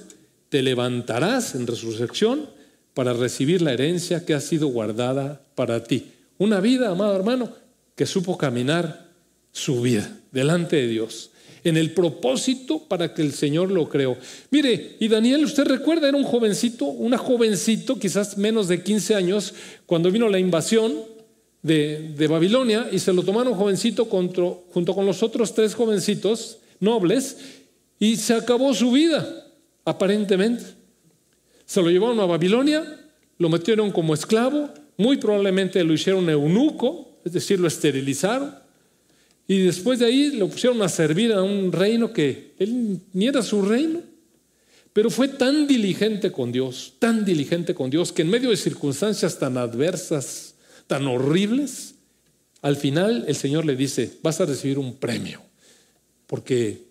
te 0.50 0.62
levantarás 0.62 1.56
en 1.56 1.66
resurrección 1.66 2.48
para 2.94 3.14
recibir 3.14 3.62
la 3.64 3.74
herencia 3.74 4.26
que 4.26 4.36
ha 4.36 4.40
sido 4.40 4.68
guardada 4.68 5.42
para 5.56 5.84
ti. 5.84 6.12
Una 6.38 6.62
vida, 6.62 6.90
amado 6.90 7.16
hermano, 7.16 7.52
que 7.96 8.06
supo 8.06 8.38
caminar 8.38 9.10
su 9.52 9.82
vida 9.82 10.16
delante 10.32 10.76
de 10.76 10.88
Dios 10.88 11.32
en 11.64 11.78
el 11.78 11.92
propósito 11.92 12.80
para 12.80 13.14
que 13.14 13.22
el 13.22 13.34
Señor 13.34 13.72
lo 13.72 13.88
creó. 13.88 14.18
Mire, 14.52 14.98
y 15.00 15.08
Daniel, 15.08 15.46
usted 15.46 15.66
recuerda, 15.66 16.10
era 16.10 16.18
un 16.18 16.24
jovencito, 16.24 16.86
una 16.86 17.18
jovencito, 17.18 17.98
quizás 17.98 18.38
menos 18.38 18.68
de 18.68 18.84
15 18.84 19.16
años, 19.16 19.54
cuando 19.86 20.12
vino 20.12 20.28
la 20.28 20.40
invasión 20.40 20.94
de, 21.62 22.28
Babilonia 22.30 22.90
y 22.92 23.00
se 23.00 23.14
lo 23.14 23.24
tomaron 23.24 23.54
jovencito 23.54 24.06
junto 24.06 24.94
con 24.94 25.06
los 25.06 25.24
otros 25.24 25.54
tres 25.56 25.74
jovencitos 25.74 26.58
nobles 26.80 27.38
y 27.98 28.18
se 28.18 28.34
acabó 28.34 28.74
su 28.74 28.92
vida, 28.92 29.48
aparentemente. 29.86 30.64
Se 31.66 31.82
lo 31.82 31.90
llevaron 31.90 32.20
a 32.20 32.26
Babilonia, 32.26 32.84
lo 33.38 33.48
metieron 33.50 33.92
como 33.92 34.14
esclavo, 34.14 34.70
muy 34.98 35.18
probablemente 35.18 35.84
lo 35.84 35.94
hicieron 35.94 36.30
eunuco, 36.30 37.20
es 37.24 37.32
decir, 37.32 37.60
lo 37.60 37.68
esterilizaron 37.68 38.63
y 39.54 39.60
después 39.60 40.00
de 40.00 40.08
ahí 40.08 40.32
lo 40.32 40.50
pusieron 40.50 40.82
a 40.82 40.90
servir 40.90 41.32
a 41.32 41.44
un 41.44 41.72
reino 41.72 42.12
que 42.12 42.54
él 42.58 43.00
ni 43.14 43.28
era 43.28 43.44
su 43.44 43.62
reino. 43.62 44.02
Pero 44.94 45.12
fue 45.12 45.28
tan 45.28 45.68
diligente 45.68 46.32
con 46.32 46.52
Dios, 46.52 46.94
tan 46.98 47.24
diligente 47.24 47.76
con 47.76 47.92
Dios, 47.92 48.12
que 48.12 48.24
en 48.24 48.30
medio 48.30 48.50
de 48.50 48.58
circunstancias 48.58 49.38
tan 49.38 49.58
adversas, 49.58 50.56
tan 50.88 51.06
horribles, 51.08 51.94
al 52.64 52.78
final 52.78 53.26
el 53.28 53.36
Señor 53.36 53.66
le 53.66 53.76
dice, 53.76 54.12
vas 54.24 54.42
a 54.42 54.46
recibir 54.46 54.80
un 54.80 54.96
premio, 54.96 55.40
porque, 56.26 56.82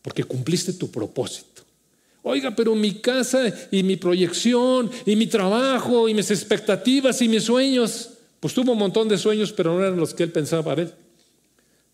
porque 0.00 0.24
cumpliste 0.24 0.72
tu 0.72 0.90
propósito. 0.90 1.62
Oiga, 2.22 2.56
pero 2.56 2.74
mi 2.74 2.94
casa 2.94 3.52
y 3.70 3.82
mi 3.82 3.96
proyección 3.96 4.90
y 5.04 5.16
mi 5.16 5.26
trabajo 5.26 6.08
y 6.08 6.14
mis 6.14 6.30
expectativas 6.30 7.20
y 7.20 7.28
mis 7.28 7.44
sueños, 7.44 8.10
pues 8.40 8.54
tuvo 8.54 8.72
un 8.72 8.78
montón 8.78 9.06
de 9.06 9.18
sueños, 9.18 9.52
pero 9.52 9.74
no 9.74 9.80
eran 9.84 9.98
los 9.98 10.14
que 10.14 10.22
él 10.22 10.32
pensaba 10.32 10.72
él. 10.74 10.92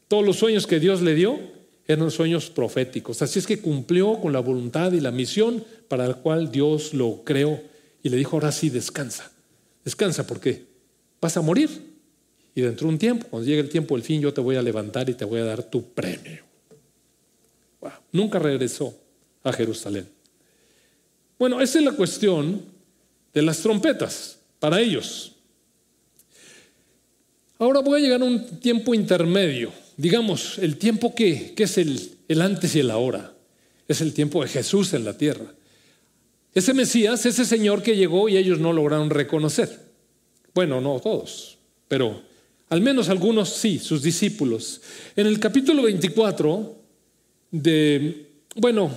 Todos 0.08 0.24
los 0.24 0.36
sueños 0.36 0.66
que 0.66 0.78
Dios 0.78 1.02
le 1.02 1.14
dio 1.14 1.38
eran 1.86 2.10
sueños 2.10 2.50
proféticos. 2.50 3.22
Así 3.22 3.38
es 3.38 3.46
que 3.46 3.60
cumplió 3.60 4.20
con 4.20 4.32
la 4.32 4.40
voluntad 4.40 4.92
y 4.92 5.00
la 5.00 5.10
misión 5.10 5.64
para 5.88 6.06
la 6.06 6.14
cual 6.14 6.50
Dios 6.50 6.94
lo 6.94 7.22
creó. 7.24 7.60
Y 8.02 8.08
le 8.08 8.16
dijo, 8.16 8.36
ahora 8.36 8.52
sí, 8.52 8.70
descansa. 8.70 9.32
Descansa 9.84 10.26
porque 10.26 10.64
vas 11.20 11.36
a 11.36 11.42
morir. 11.42 11.96
Y 12.54 12.60
dentro 12.60 12.86
de 12.86 12.92
un 12.92 12.98
tiempo, 12.98 13.26
cuando 13.28 13.46
llegue 13.46 13.60
el 13.60 13.68
tiempo 13.68 13.94
del 13.94 14.04
fin, 14.04 14.20
yo 14.20 14.32
te 14.32 14.40
voy 14.40 14.56
a 14.56 14.62
levantar 14.62 15.08
y 15.10 15.14
te 15.14 15.24
voy 15.24 15.40
a 15.40 15.44
dar 15.44 15.62
tu 15.62 15.90
premio. 15.90 16.44
Nunca 18.12 18.38
regresó 18.38 18.96
a 19.42 19.52
Jerusalén. 19.52 20.08
Bueno, 21.38 21.60
esa 21.60 21.78
es 21.78 21.84
la 21.84 21.92
cuestión 21.92 22.62
de 23.34 23.42
las 23.42 23.58
trompetas 23.58 24.38
para 24.58 24.80
ellos. 24.80 25.32
Ahora 27.58 27.80
voy 27.80 28.00
a 28.00 28.02
llegar 28.02 28.22
a 28.22 28.24
un 28.24 28.58
tiempo 28.58 28.94
intermedio 28.94 29.70
digamos, 29.96 30.58
el 30.58 30.76
tiempo 30.76 31.14
que, 31.14 31.54
es 31.56 31.78
el, 31.78 32.10
el 32.28 32.42
antes 32.42 32.74
y 32.74 32.80
el 32.80 32.90
ahora. 32.90 33.32
Es 33.88 34.00
el 34.00 34.12
tiempo 34.12 34.42
de 34.42 34.48
Jesús 34.48 34.92
en 34.94 35.04
la 35.04 35.16
tierra. 35.16 35.46
Ese 36.54 36.74
Mesías, 36.74 37.24
ese 37.26 37.44
Señor 37.44 37.82
que 37.82 37.96
llegó 37.96 38.28
y 38.28 38.36
ellos 38.36 38.58
no 38.58 38.72
lograron 38.72 39.10
reconocer. 39.10 39.86
Bueno, 40.54 40.80
no 40.80 40.98
todos, 41.00 41.58
pero 41.86 42.22
al 42.68 42.80
menos 42.80 43.08
algunos 43.08 43.50
sí, 43.50 43.78
sus 43.78 44.02
discípulos. 44.02 44.80
En 45.14 45.26
el 45.26 45.38
capítulo 45.38 45.82
24 45.82 46.76
de, 47.50 48.26
bueno, 48.56 48.90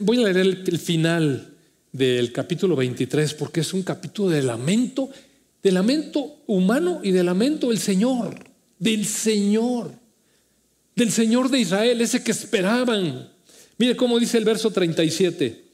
voy 0.00 0.18
a 0.18 0.24
leer 0.24 0.38
el, 0.38 0.64
el 0.66 0.78
final 0.78 1.54
del 1.92 2.32
capítulo 2.32 2.76
23 2.76 3.34
porque 3.34 3.60
es 3.60 3.72
un 3.72 3.82
capítulo 3.82 4.30
de 4.30 4.42
lamento, 4.42 5.08
de 5.62 5.72
lamento 5.72 6.42
humano 6.46 7.00
y 7.02 7.12
de 7.12 7.24
lamento 7.24 7.68
del 7.68 7.78
Señor, 7.78 8.34
del 8.78 9.06
Señor 9.06 9.92
del 10.98 11.12
Señor 11.12 11.48
de 11.48 11.60
Israel, 11.60 12.00
ese 12.00 12.22
que 12.22 12.32
esperaban. 12.32 13.30
Mire 13.78 13.96
cómo 13.96 14.18
dice 14.18 14.36
el 14.36 14.44
verso 14.44 14.70
37. 14.70 15.64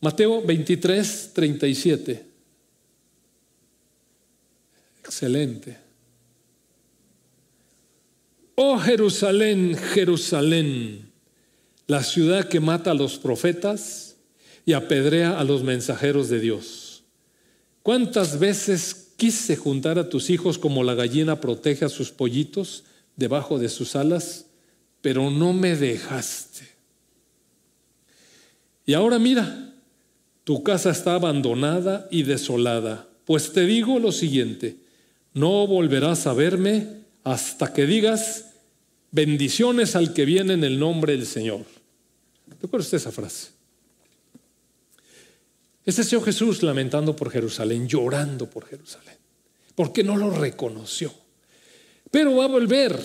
Mateo 0.00 0.42
23, 0.42 1.30
37. 1.34 2.26
Excelente. 5.00 5.76
Oh 8.54 8.78
Jerusalén, 8.78 9.76
Jerusalén, 9.76 11.10
la 11.86 12.02
ciudad 12.02 12.48
que 12.48 12.60
mata 12.60 12.92
a 12.92 12.94
los 12.94 13.18
profetas 13.18 14.16
y 14.64 14.72
apedrea 14.72 15.38
a 15.38 15.44
los 15.44 15.62
mensajeros 15.62 16.28
de 16.28 16.40
Dios. 16.40 17.02
¿Cuántas 17.82 18.38
veces 18.38 19.12
quise 19.16 19.56
juntar 19.56 19.98
a 19.98 20.08
tus 20.08 20.30
hijos 20.30 20.58
como 20.58 20.84
la 20.84 20.94
gallina 20.94 21.40
protege 21.40 21.84
a 21.84 21.88
sus 21.88 22.10
pollitos? 22.10 22.84
Debajo 23.16 23.58
de 23.58 23.68
sus 23.68 23.96
alas, 23.96 24.46
pero 25.00 25.30
no 25.30 25.52
me 25.52 25.74
dejaste. 25.76 26.68
Y 28.84 28.94
ahora 28.94 29.18
mira, 29.18 29.74
tu 30.44 30.62
casa 30.62 30.90
está 30.90 31.14
abandonada 31.14 32.06
y 32.10 32.22
desolada, 32.22 33.08
pues 33.24 33.52
te 33.52 33.66
digo 33.66 33.98
lo 33.98 34.12
siguiente, 34.12 34.76
no 35.34 35.66
volverás 35.66 36.26
a 36.26 36.34
verme 36.34 36.88
hasta 37.24 37.72
que 37.72 37.86
digas, 37.86 38.50
bendiciones 39.10 39.96
al 39.96 40.14
que 40.14 40.24
viene 40.24 40.54
en 40.54 40.62
el 40.62 40.78
nombre 40.78 41.16
del 41.16 41.26
Señor. 41.26 41.64
¿Recuerda 42.62 42.84
usted 42.84 42.98
esa 42.98 43.10
frase? 43.10 43.48
Ese 45.84 46.04
Señor 46.04 46.24
Jesús 46.24 46.62
lamentando 46.62 47.16
por 47.16 47.30
Jerusalén, 47.30 47.88
llorando 47.88 48.48
por 48.48 48.66
Jerusalén, 48.66 49.16
porque 49.74 50.04
no 50.04 50.16
lo 50.16 50.30
reconoció. 50.30 51.12
Pero 52.16 52.34
va 52.34 52.44
a 52.44 52.48
volver. 52.48 52.98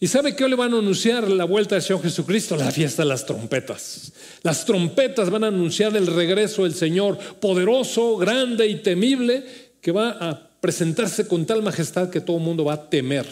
¿Y 0.00 0.08
sabe 0.08 0.34
qué 0.34 0.48
le 0.48 0.56
van 0.56 0.74
a 0.74 0.78
anunciar 0.78 1.30
la 1.30 1.44
vuelta 1.44 1.76
del 1.76 1.84
Señor 1.84 2.02
Jesucristo? 2.02 2.56
La 2.56 2.72
fiesta 2.72 3.04
de 3.04 3.08
las 3.08 3.24
trompetas. 3.24 4.12
Las 4.42 4.64
trompetas 4.64 5.30
van 5.30 5.44
a 5.44 5.46
anunciar 5.46 5.96
el 5.96 6.08
regreso 6.08 6.64
del 6.64 6.74
Señor 6.74 7.16
poderoso, 7.38 8.16
grande 8.16 8.66
y 8.66 8.82
temible, 8.82 9.44
que 9.80 9.92
va 9.92 10.18
a 10.20 10.50
presentarse 10.60 11.28
con 11.28 11.46
tal 11.46 11.62
majestad 11.62 12.10
que 12.10 12.20
todo 12.20 12.38
el 12.38 12.42
mundo 12.42 12.64
va 12.64 12.72
a 12.72 12.90
temer. 12.90 13.24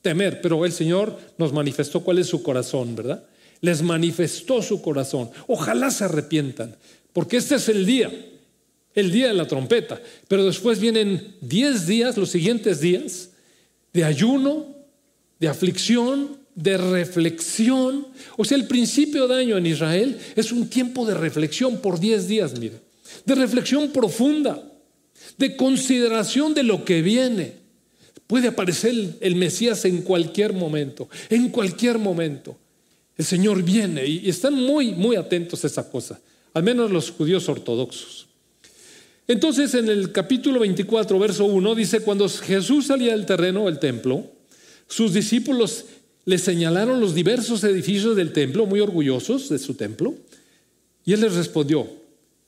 Temer, 0.00 0.40
pero 0.40 0.64
el 0.64 0.70
Señor 0.70 1.18
nos 1.38 1.52
manifestó 1.52 2.04
cuál 2.04 2.20
es 2.20 2.28
su 2.28 2.44
corazón, 2.44 2.94
¿verdad? 2.94 3.24
Les 3.62 3.82
manifestó 3.82 4.62
su 4.62 4.80
corazón. 4.80 5.28
Ojalá 5.48 5.90
se 5.90 6.04
arrepientan, 6.04 6.76
porque 7.12 7.38
este 7.38 7.56
es 7.56 7.68
el 7.68 7.84
día, 7.84 8.12
el 8.94 9.10
día 9.10 9.26
de 9.26 9.34
la 9.34 9.48
trompeta. 9.48 10.00
Pero 10.28 10.44
después 10.44 10.78
vienen 10.78 11.34
diez 11.40 11.88
días, 11.88 12.16
los 12.16 12.30
siguientes 12.30 12.80
días, 12.80 13.30
de 13.96 14.04
ayuno, 14.04 14.66
de 15.40 15.48
aflicción, 15.48 16.36
de 16.54 16.76
reflexión. 16.76 18.06
O 18.36 18.44
sea, 18.44 18.58
el 18.58 18.66
principio 18.66 19.26
de 19.26 19.40
año 19.40 19.56
en 19.56 19.66
Israel 19.66 20.18
es 20.36 20.52
un 20.52 20.68
tiempo 20.68 21.06
de 21.06 21.14
reflexión 21.14 21.78
por 21.78 21.98
10 21.98 22.28
días, 22.28 22.58
mire. 22.60 22.80
de 23.24 23.34
reflexión 23.34 23.90
profunda, 23.90 24.62
de 25.38 25.56
consideración 25.56 26.52
de 26.52 26.62
lo 26.62 26.84
que 26.84 27.00
viene. 27.00 27.54
Puede 28.26 28.48
aparecer 28.48 29.16
el, 29.20 29.36
Mesías 29.36 29.84
en 29.86 30.02
cualquier 30.02 30.52
momento, 30.52 31.08
en 31.30 31.48
cualquier 31.48 31.98
momento. 31.98 32.56
El 33.16 33.24
Señor 33.24 33.62
viene 33.62 34.04
y 34.06 34.28
están 34.28 34.54
muy, 34.54 34.92
muy 34.92 35.16
atentos 35.16 35.64
a 35.64 35.68
esa 35.68 35.90
cosa, 35.90 36.20
al 36.52 36.62
menos 36.62 36.90
los 36.90 37.10
judíos 37.10 37.48
ortodoxos. 37.48 38.25
Entonces 39.28 39.74
en 39.74 39.88
el 39.88 40.12
capítulo 40.12 40.60
24, 40.60 41.18
verso 41.18 41.44
1 41.46 41.74
dice, 41.74 42.00
cuando 42.00 42.28
Jesús 42.28 42.86
salía 42.86 43.12
del 43.12 43.26
terreno, 43.26 43.68
el 43.68 43.78
templo, 43.80 44.24
sus 44.86 45.12
discípulos 45.12 45.86
le 46.24 46.38
señalaron 46.38 47.00
los 47.00 47.14
diversos 47.14 47.64
edificios 47.64 48.14
del 48.16 48.32
templo, 48.32 48.66
muy 48.66 48.80
orgullosos 48.80 49.48
de 49.48 49.58
su 49.58 49.74
templo, 49.74 50.14
y 51.04 51.12
él 51.12 51.20
les 51.20 51.34
respondió, 51.34 51.88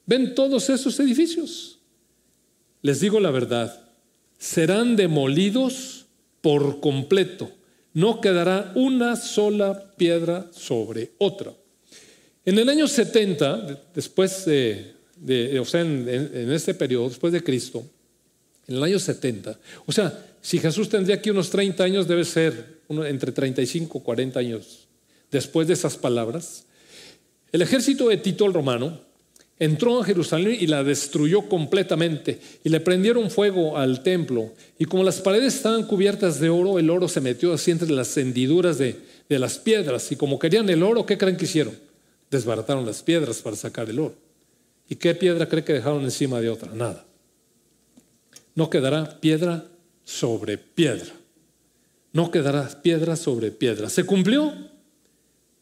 ¿ven 0.07 0.35
todos 0.35 0.71
esos 0.71 0.99
edificios? 1.01 1.79
Les 2.83 3.01
digo 3.01 3.19
la 3.19 3.31
verdad, 3.31 3.81
serán 4.38 4.95
demolidos 4.95 6.07
por 6.41 6.81
completo, 6.81 7.51
no 7.93 8.21
quedará 8.21 8.73
una 8.77 9.17
sola 9.17 9.95
piedra 9.97 10.49
sobre 10.53 11.12
otra. 11.19 11.53
En 12.45 12.59
el 12.59 12.69
año 12.69 12.87
70, 12.87 13.81
después 13.95 14.45
de 14.45 14.97
o 15.61 15.64
sea, 15.64 15.81
en, 15.81 16.52
este 16.52 16.74
periodo, 16.74 17.09
después 17.09 17.33
de 17.33 17.42
Cristo, 17.42 17.85
en 18.66 18.76
el 18.76 18.83
año 18.83 18.98
70, 18.98 19.59
o 19.87 19.92
sea, 19.92 20.26
si 20.40 20.59
Jesús 20.59 20.88
tendría 20.88 21.16
aquí 21.16 21.31
unos 21.31 21.50
30 21.50 21.83
años, 21.83 22.09
debe 22.09 22.24
ser 22.24 22.78
entre 22.88 23.33
35 23.33 23.98
y 23.98 24.00
40 24.00 24.40
años 24.40 24.88
después 25.31 25.68
de 25.68 25.74
esas 25.74 25.96
palabras, 25.96 26.64
el 27.52 27.62
ejército 27.62 28.09
de 28.09 28.18
Tito 28.18 28.46
el 28.46 28.54
romano 28.54 29.00
entró 29.59 30.00
a 30.00 30.04
Jerusalén 30.04 30.57
y 30.61 30.66
la 30.66 30.85
destruyó 30.85 31.48
completamente 31.48 32.38
y 32.62 32.68
le 32.68 32.81
prendieron 32.81 33.31
fuego 33.31 33.76
al 33.76 34.02
templo 34.02 34.52
y 34.78 34.85
como 34.85 35.02
las 35.02 35.20
paredes 35.20 35.57
estaban 35.57 35.85
cubiertas 35.85 36.38
de 36.38 36.48
oro, 36.48 36.78
el 36.78 36.90
oro 36.90 37.09
se 37.09 37.20
metió 37.20 37.52
así 37.52 37.70
entre 37.70 37.90
las 37.90 38.16
hendiduras 38.16 38.78
de, 38.78 38.96
de 39.28 39.38
las 39.38 39.59
piedras 39.59 40.11
y 40.12 40.16
como 40.16 40.38
querían 40.38 40.68
el 40.68 40.83
oro, 40.83 41.04
¿qué 41.04 41.18
creen 41.18 41.37
que 41.37 41.46
hicieron? 41.46 41.74
Desbarataron 42.31 42.87
las 42.87 43.02
piedras 43.02 43.40
para 43.42 43.57
sacar 43.57 43.88
el 43.88 43.98
oro. 43.98 44.28
¿Y 44.88 44.96
qué 44.96 45.14
piedra 45.14 45.48
cree 45.48 45.64
que 45.64 45.74
dejaron 45.74 46.03
encima 46.05 46.40
de 46.40 46.48
otra? 46.48 46.72
Nada. 46.72 47.05
No 48.55 48.70
quedará 48.70 49.20
piedra 49.20 49.66
sobre 50.05 50.59
piedra. 50.59 51.12
No 52.12 52.31
quedará 52.31 52.68
piedra 52.83 53.14
sobre 53.16 53.51
piedra. 53.51 53.90
¿Se 53.90 54.05
cumplió? 54.05 54.53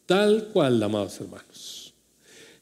Tal 0.05 0.47
cual, 0.53 0.81
amados 0.81 1.19
hermanos. 1.19 1.93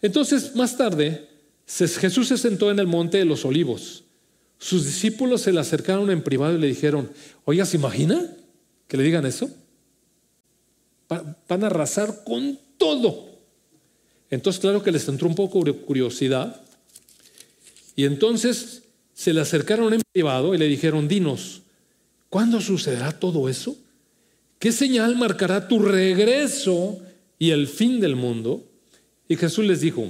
Entonces, 0.02 0.56
más 0.56 0.76
tarde, 0.76 1.30
Jesús 1.68 2.28
se 2.28 2.38
sentó 2.38 2.72
en 2.72 2.80
el 2.80 2.88
monte 2.88 3.20
de 3.20 3.26
los 3.26 3.46
olivos. 3.46 4.04
Sus 4.58 4.86
discípulos 4.86 5.42
se 5.42 5.54
le 5.54 5.60
acercaron 5.60 6.10
en 6.10 6.24
privado 6.24 6.56
y 6.56 6.60
le 6.60 6.68
dijeron, 6.68 7.12
oiga, 7.44 7.66
¿se 7.66 7.78
imagina 7.78 8.36
que 8.88 8.98
le 8.98 9.04
digan 9.04 9.26
eso? 9.26 9.50
Van 11.08 11.64
a 11.64 11.68
arrasar 11.68 12.24
con 12.24 12.60
todo. 12.78 13.35
Entonces, 14.30 14.60
claro 14.60 14.84
que 14.84 14.92
les 14.92 15.08
entró 15.08 15.28
un 15.28 15.36
poco 15.36 15.64
de 15.64 15.74
curiosidad. 15.74 16.62
Y 17.96 18.06
entonces 18.06 18.84
se 19.14 19.34
le 19.34 19.42
acercaron 19.42 19.94
en 19.94 20.02
privado 20.12 20.54
y 20.54 20.58
le 20.58 20.68
dijeron, 20.68 21.08
dinos, 21.08 21.62
¿cuándo 22.30 22.60
sucederá 22.60 23.12
todo 23.12 23.48
eso? 23.48 23.78
¿Qué 24.60 24.72
señal 24.72 25.16
marcará 25.16 25.68
tu 25.68 25.80
regreso 25.80 27.00
y 27.40 27.52
el 27.52 27.68
fin 27.68 28.00
del 28.00 28.16
mundo? 28.16 28.64
Y 29.28 29.36
Jesús 29.36 29.66
les 29.66 29.82
dijo, 29.82 30.08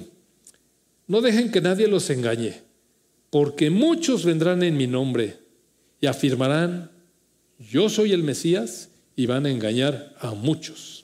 no 1.07 1.21
dejen 1.21 1.51
que 1.51 1.61
nadie 1.61 1.87
los 1.87 2.09
engañe, 2.09 2.61
porque 3.29 3.69
muchos 3.69 4.25
vendrán 4.25 4.63
en 4.63 4.77
mi 4.77 4.87
nombre 4.87 5.37
y 6.01 6.07
afirmarán, 6.07 6.89
yo 7.59 7.89
soy 7.89 8.11
el 8.11 8.23
Mesías, 8.23 8.89
y 9.15 9.25
van 9.25 9.45
a 9.45 9.49
engañar 9.49 10.13
a 10.19 10.31
muchos. 10.31 10.94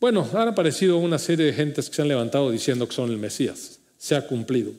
Bueno, 0.00 0.28
han 0.32 0.48
aparecido 0.48 0.98
una 0.98 1.18
serie 1.18 1.46
de 1.46 1.52
gentes 1.52 1.88
que 1.88 1.96
se 1.96 2.02
han 2.02 2.08
levantado 2.08 2.50
diciendo 2.50 2.88
que 2.88 2.94
son 2.94 3.10
el 3.10 3.18
Mesías. 3.18 3.80
Se 3.96 4.14
ha 4.14 4.26
cumplido. 4.26 4.72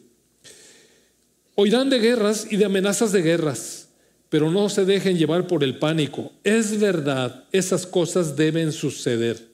Oirán 1.55 1.89
de 1.89 1.99
guerras 1.99 2.47
y 2.49 2.55
de 2.55 2.63
amenazas 2.63 3.11
de 3.11 3.21
guerras, 3.21 3.89
pero 4.29 4.49
no 4.49 4.69
se 4.69 4.85
dejen 4.85 5.17
llevar 5.17 5.45
por 5.45 5.63
el 5.63 5.77
pánico. 5.77 6.31
Es 6.45 6.79
verdad, 6.79 7.43
esas 7.51 7.85
cosas 7.85 8.37
deben 8.37 8.71
suceder. 8.71 9.45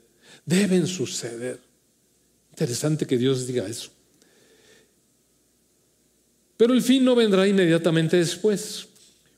Deben 0.45 0.85
suceder. 0.85 1.59
Interesante 2.51 3.07
que 3.07 3.17
Dios 3.17 3.47
diga 3.47 3.65
eso. 3.67 3.89
Pero 6.57 6.73
el 6.73 6.83
fin 6.83 7.03
no 7.03 7.15
vendrá 7.15 7.47
inmediatamente 7.47 8.17
después. 8.17 8.87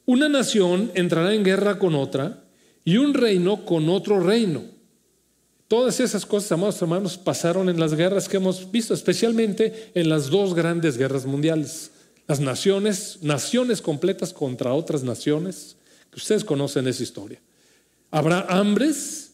Una 0.05 0.27
nación 0.27 0.91
entrará 0.93 1.33
en 1.33 1.43
guerra 1.43 1.79
con 1.79 1.95
otra 1.95 2.43
y 2.83 2.97
un 2.97 3.13
reino 3.13 3.65
con 3.65 3.89
otro 3.89 4.19
reino. 4.19 4.76
Todas 5.67 5.99
esas 5.99 6.25
cosas, 6.25 6.51
amados 6.53 6.81
hermanos, 6.81 7.17
pasaron 7.17 7.67
en 7.69 7.79
las 7.79 7.93
guerras 7.93 8.29
que 8.29 8.37
hemos 8.37 8.71
visto, 8.71 8.93
especialmente 8.93 9.91
en 9.95 10.07
las 10.07 10.29
dos 10.29 10.53
grandes 10.53 10.97
guerras 10.97 11.25
mundiales. 11.25 11.91
Las 12.25 12.39
naciones, 12.39 13.19
naciones 13.21 13.81
completas 13.81 14.31
contra 14.31 14.73
otras 14.73 15.03
naciones, 15.03 15.75
ustedes 16.15 16.45
conocen 16.45 16.87
esa 16.87 17.03
historia. 17.03 17.41
Habrá 18.11 18.41
hambres 18.49 19.31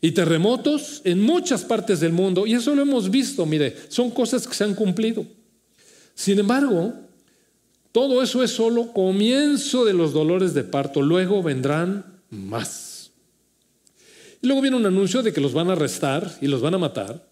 y 0.00 0.12
terremotos 0.12 1.00
en 1.04 1.20
muchas 1.20 1.64
partes 1.64 2.00
del 2.00 2.12
mundo, 2.12 2.46
y 2.46 2.54
eso 2.54 2.74
lo 2.74 2.82
hemos 2.82 3.10
visto, 3.10 3.44
mire, 3.44 3.76
son 3.88 4.10
cosas 4.10 4.46
que 4.46 4.54
se 4.54 4.62
han 4.64 4.74
cumplido. 4.74 5.26
Sin 6.14 6.38
embargo, 6.38 6.94
todo 7.90 8.22
eso 8.22 8.44
es 8.44 8.52
solo 8.52 8.92
comienzo 8.92 9.84
de 9.84 9.92
los 9.92 10.12
dolores 10.12 10.54
de 10.54 10.62
parto, 10.62 11.02
luego 11.02 11.42
vendrán 11.42 12.20
más. 12.30 12.87
Y 14.40 14.46
luego 14.46 14.62
viene 14.62 14.76
un 14.76 14.86
anuncio 14.86 15.22
de 15.22 15.32
que 15.32 15.40
los 15.40 15.52
van 15.52 15.70
a 15.70 15.72
arrestar 15.72 16.38
y 16.40 16.46
los 16.46 16.60
van 16.60 16.74
a 16.74 16.78
matar, 16.78 17.26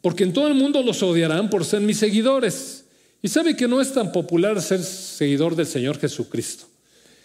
porque 0.00 0.24
en 0.24 0.32
todo 0.32 0.48
el 0.48 0.54
mundo 0.54 0.82
los 0.82 1.02
odiarán 1.02 1.50
por 1.50 1.64
ser 1.64 1.80
mis 1.80 1.98
seguidores. 1.98 2.84
Y 3.22 3.28
sabe 3.28 3.56
que 3.56 3.66
no 3.66 3.80
es 3.80 3.92
tan 3.92 4.12
popular 4.12 4.60
ser 4.60 4.82
seguidor 4.82 5.56
del 5.56 5.66
Señor 5.66 5.98
Jesucristo. 5.98 6.66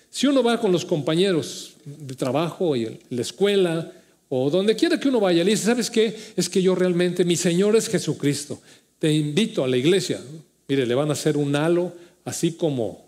Si 0.10 0.28
uno 0.28 0.42
va 0.42 0.60
con 0.60 0.72
los 0.72 0.86
compañeros 0.86 1.74
de 1.86 2.16
trabajo 2.16 2.76
y 2.76 3.00
la 3.10 3.22
escuela 3.22 3.92
o 4.30 4.50
donde 4.50 4.76
quiera 4.76 5.00
que 5.00 5.10
uno 5.10 5.20
vaya, 5.20 5.44
le 5.44 5.52
dice, 5.52 5.66
¿sabes 5.66 5.92
qué? 5.92 6.16
Es 6.36 6.50
que 6.50 6.62
yo 6.62 6.74
realmente, 6.74 7.26
mi 7.26 7.36
Señor 7.36 7.76
es 7.76 7.90
Jesucristo. 7.90 8.62
Te 8.98 9.12
invito 9.12 9.64
a 9.64 9.68
la 9.68 9.78
iglesia. 9.78 10.20
Mire, 10.68 10.86
le 10.86 10.96
van 10.96 11.10
a 11.10 11.14
hacer 11.14 11.38
un 11.38 11.56
halo 11.56 11.94
así 12.26 12.54
como, 12.54 13.06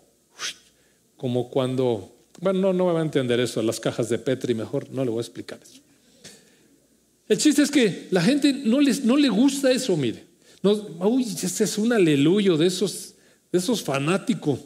como 1.16 1.48
cuando, 1.48 2.12
bueno, 2.40 2.60
no, 2.60 2.72
no 2.72 2.86
me 2.86 2.92
va 2.92 3.00
a 3.00 3.04
entender 3.04 3.40
eso, 3.40 3.62
las 3.62 3.80
cajas 3.80 4.08
de 4.08 4.18
Petri, 4.18 4.54
mejor 4.54 4.90
no 4.90 5.04
le 5.04 5.10
voy 5.10 5.18
a 5.18 5.22
explicar 5.22 5.60
eso. 5.62 5.81
El 7.32 7.38
chiste 7.38 7.62
es 7.62 7.70
que 7.70 8.08
la 8.10 8.20
gente 8.20 8.52
no, 8.52 8.78
no 9.04 9.16
le 9.16 9.28
gusta 9.30 9.72
eso, 9.72 9.96
mire. 9.96 10.22
Uy, 10.62 11.22
este 11.22 11.64
es 11.64 11.78
un 11.78 11.90
aleluyo 11.90 12.58
de 12.58 12.66
esos, 12.66 13.14
de 13.50 13.58
esos 13.58 13.82
fanáticos. 13.82 14.60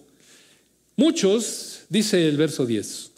Muchos, 0.97 1.83
dice 1.89 2.27
el 2.27 2.37
verso 2.37 2.67
10, 2.67 3.13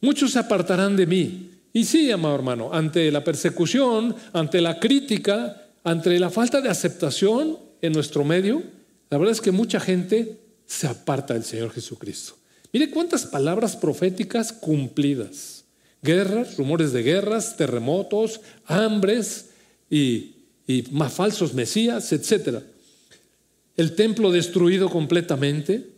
muchos 0.00 0.30
se 0.30 0.38
apartarán 0.38 0.96
de 0.96 1.06
mí. 1.06 1.50
Y 1.74 1.84
sí, 1.84 2.10
amado 2.10 2.34
hermano, 2.34 2.72
ante 2.72 3.12
la 3.12 3.22
persecución, 3.22 4.16
ante 4.32 4.62
la 4.62 4.80
crítica, 4.80 5.68
ante 5.84 6.18
la 6.18 6.30
falta 6.30 6.62
de 6.62 6.70
aceptación 6.70 7.58
en 7.82 7.92
nuestro 7.92 8.24
medio, 8.24 8.62
la 9.10 9.18
verdad 9.18 9.32
es 9.32 9.42
que 9.42 9.52
mucha 9.52 9.78
gente 9.78 10.38
se 10.64 10.86
aparta 10.86 11.34
del 11.34 11.44
Señor 11.44 11.70
Jesucristo. 11.70 12.34
Mire 12.72 12.88
cuántas 12.88 13.26
palabras 13.26 13.76
proféticas 13.76 14.54
cumplidas 14.54 15.59
guerras, 16.02 16.56
rumores 16.56 16.92
de 16.92 17.02
guerras, 17.02 17.56
terremotos, 17.56 18.40
hambres 18.66 19.50
y, 19.90 20.36
más 20.92 21.12
falsos 21.12 21.52
mesías, 21.52 22.12
etc. 22.12 22.60
El 23.76 23.94
templo 23.96 24.30
destruido 24.30 24.88
completamente. 24.88 25.88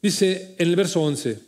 Dice 0.00 0.54
en 0.58 0.68
el 0.68 0.76
verso 0.76 1.02
11, 1.02 1.38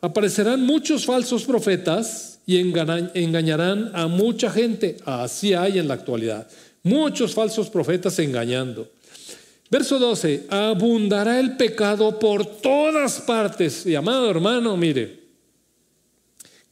aparecerán 0.00 0.64
muchos 0.64 1.06
falsos 1.06 1.44
profetas 1.44 2.40
y 2.46 2.58
engañarán 2.58 3.90
a 3.94 4.06
mucha 4.06 4.50
gente. 4.50 4.98
Así 5.04 5.54
hay 5.54 5.78
en 5.78 5.88
la 5.88 5.94
actualidad. 5.94 6.48
Muchos 6.82 7.34
falsos 7.34 7.68
profetas 7.68 8.18
engañando. 8.18 8.90
Verso 9.70 9.98
12, 9.98 10.46
abundará 10.50 11.38
el 11.38 11.56
pecado 11.56 12.18
por 12.18 12.44
todas 12.44 13.20
partes. 13.20 13.86
Y 13.86 13.94
amado 13.94 14.28
hermano, 14.30 14.76
mire, 14.76 15.19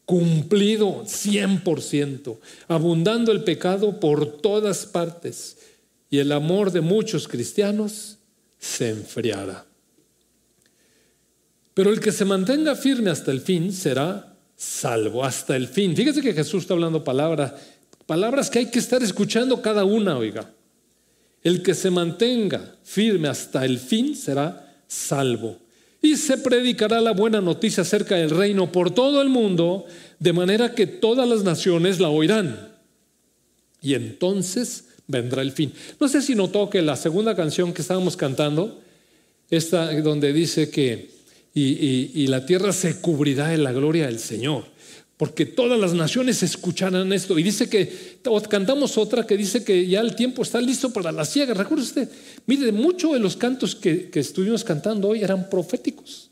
cumplido 0.09 1.05
100%, 1.05 2.39
abundando 2.67 3.31
el 3.31 3.45
pecado 3.45 4.01
por 4.01 4.41
todas 4.41 4.87
partes 4.87 5.59
y 6.09 6.17
el 6.17 6.33
amor 6.33 6.73
de 6.73 6.81
muchos 6.81 7.29
cristianos 7.29 8.17
se 8.59 8.89
enfriará. 8.89 9.67
Pero 11.75 11.91
el 11.91 12.01
que 12.01 12.11
se 12.11 12.25
mantenga 12.25 12.75
firme 12.75 13.11
hasta 13.11 13.31
el 13.33 13.43
fin 13.43 13.71
será 13.71 14.35
salvo, 14.57 15.23
hasta 15.23 15.55
el 15.55 15.69
fin. 15.69 15.95
Fíjese 15.95 16.23
que 16.23 16.33
Jesús 16.33 16.63
está 16.63 16.73
hablando 16.73 17.05
palabras, 17.05 17.53
palabras 18.07 18.49
que 18.49 18.61
hay 18.61 18.71
que 18.71 18.79
estar 18.79 19.03
escuchando 19.03 19.61
cada 19.61 19.85
una, 19.85 20.17
oiga. 20.17 20.51
El 21.43 21.63
que 21.63 21.75
se 21.75 21.91
mantenga 21.91 22.77
firme 22.83 23.29
hasta 23.29 23.63
el 23.67 23.79
fin 23.79 24.17
será 24.17 24.75
salvo. 24.87 25.59
Y 26.01 26.17
se 26.17 26.39
predicará 26.39 27.01
la 27.01 27.13
buena 27.13 27.41
noticia 27.41 27.83
acerca 27.83 28.17
del 28.17 28.31
reino 28.31 28.71
por 28.71 28.91
todo 28.93 29.21
el 29.21 29.29
mundo, 29.29 29.85
de 30.19 30.33
manera 30.33 30.75
que 30.75 30.87
todas 30.87 31.29
las 31.29 31.43
naciones 31.43 31.99
la 31.99 32.09
oirán. 32.09 32.73
Y 33.83 33.95
entonces 33.95 34.85
vendrá 35.07 35.43
el 35.43 35.53
fin. 35.53 35.73
No 35.99 36.09
sé 36.09 36.23
si 36.23 36.35
notó 36.35 36.71
que 36.71 36.83
la 36.83 36.97
segunda 36.97 37.35
canción 37.35 37.73
que 37.73 37.83
estábamos 37.83 38.17
cantando, 38.17 38.81
esta 39.51 39.93
donde 40.01 40.33
dice 40.33 40.71
que 40.71 41.19
y, 41.55 42.27
la 42.29 42.47
tierra 42.47 42.73
se 42.73 43.01
cubrirá 43.01 43.49
de 43.49 43.59
la 43.59 43.73
gloria 43.73 44.07
del 44.07 44.21
Señor, 44.21 44.65
porque 45.19 45.45
todas 45.45 45.79
las 45.79 45.95
naciones 45.95 46.45
escucharán 46.45 47.13
esto. 47.13 47.37
Y 47.39 47.43
dice 47.43 47.69
que, 47.69 48.19
cantamos 48.49 48.97
otra 48.97 49.27
que 49.27 49.37
dice 49.37 49.65
que 49.65 49.87
ya 49.87 50.01
el 50.01 50.15
tiempo 50.15 50.43
está 50.43 50.61
listo 50.61 50.93
para 50.93 51.11
la 51.11 51.25
ciega. 51.25 51.55
Recuerde 51.55 51.83
usted, 51.83 52.09
mire, 52.47 52.71
muchos 52.71 53.13
de 53.13 53.19
los 53.19 53.37
cantos 53.37 53.75
que, 53.75 54.11
estuvimos 54.15 54.63
cantando 54.63 55.09
hoy 55.09 55.23
eran 55.23 55.51
proféticos. 55.51 56.31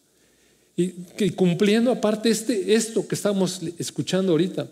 Y 0.76 0.88
que 1.16 1.32
cumpliendo 1.32 1.90
aparte 1.90 2.30
este, 2.30 2.74
esto 2.74 3.06
que 3.08 3.16
estamos 3.16 3.60
escuchando 3.76 4.32
ahorita. 4.32 4.68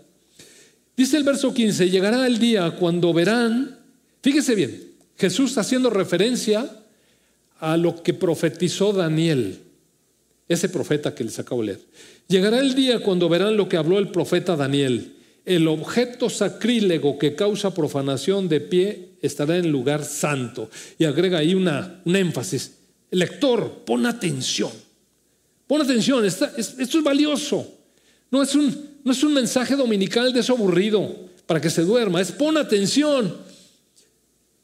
Dice 0.96 1.16
el 1.16 1.24
verso 1.24 1.52
15, 1.52 1.90
llegará 1.90 2.24
el 2.24 2.38
día 2.38 2.76
cuando 2.76 3.12
verán, 3.12 3.80
fíjese 4.22 4.54
bien, 4.54 4.80
Jesús 5.18 5.58
haciendo 5.58 5.90
referencia 5.90 6.70
a 7.58 7.76
lo 7.76 8.00
que 8.00 8.14
profetizó 8.14 8.92
Daniel, 8.92 9.58
ese 10.48 10.68
profeta 10.68 11.16
que 11.16 11.24
les 11.24 11.38
acabo 11.40 11.62
de 11.62 11.66
leer. 11.66 11.80
Llegará 12.28 12.60
el 12.60 12.74
día 12.74 13.00
cuando 13.00 13.28
verán 13.28 13.56
lo 13.56 13.68
que 13.68 13.76
habló 13.76 13.98
el 13.98 14.08
profeta 14.08 14.56
Daniel. 14.56 15.16
El 15.44 15.68
objeto 15.68 16.30
sacrílego 16.30 17.18
que 17.18 17.34
causa 17.34 17.74
profanación 17.74 18.48
de 18.48 18.60
pie 18.60 19.08
estará 19.20 19.58
en 19.58 19.70
lugar 19.70 20.04
santo. 20.04 20.70
Y 20.98 21.04
agrega 21.04 21.38
ahí 21.38 21.54
una, 21.54 22.00
un 22.04 22.16
énfasis. 22.16 22.72
Lector, 23.10 23.84
pon 23.84 24.06
atención. 24.06 24.70
Pon 25.66 25.82
atención, 25.82 26.24
esto 26.24 26.48
es 26.56 27.02
valioso. 27.02 27.66
No 28.30 28.42
es, 28.42 28.54
un, 28.54 28.98
no 29.04 29.12
es 29.12 29.22
un 29.22 29.32
mensaje 29.32 29.76
dominical 29.76 30.32
de 30.32 30.40
eso 30.40 30.54
aburrido 30.54 31.24
para 31.46 31.60
que 31.60 31.70
se 31.70 31.82
duerma, 31.82 32.20
es 32.20 32.32
pon 32.32 32.56
atención. 32.56 33.36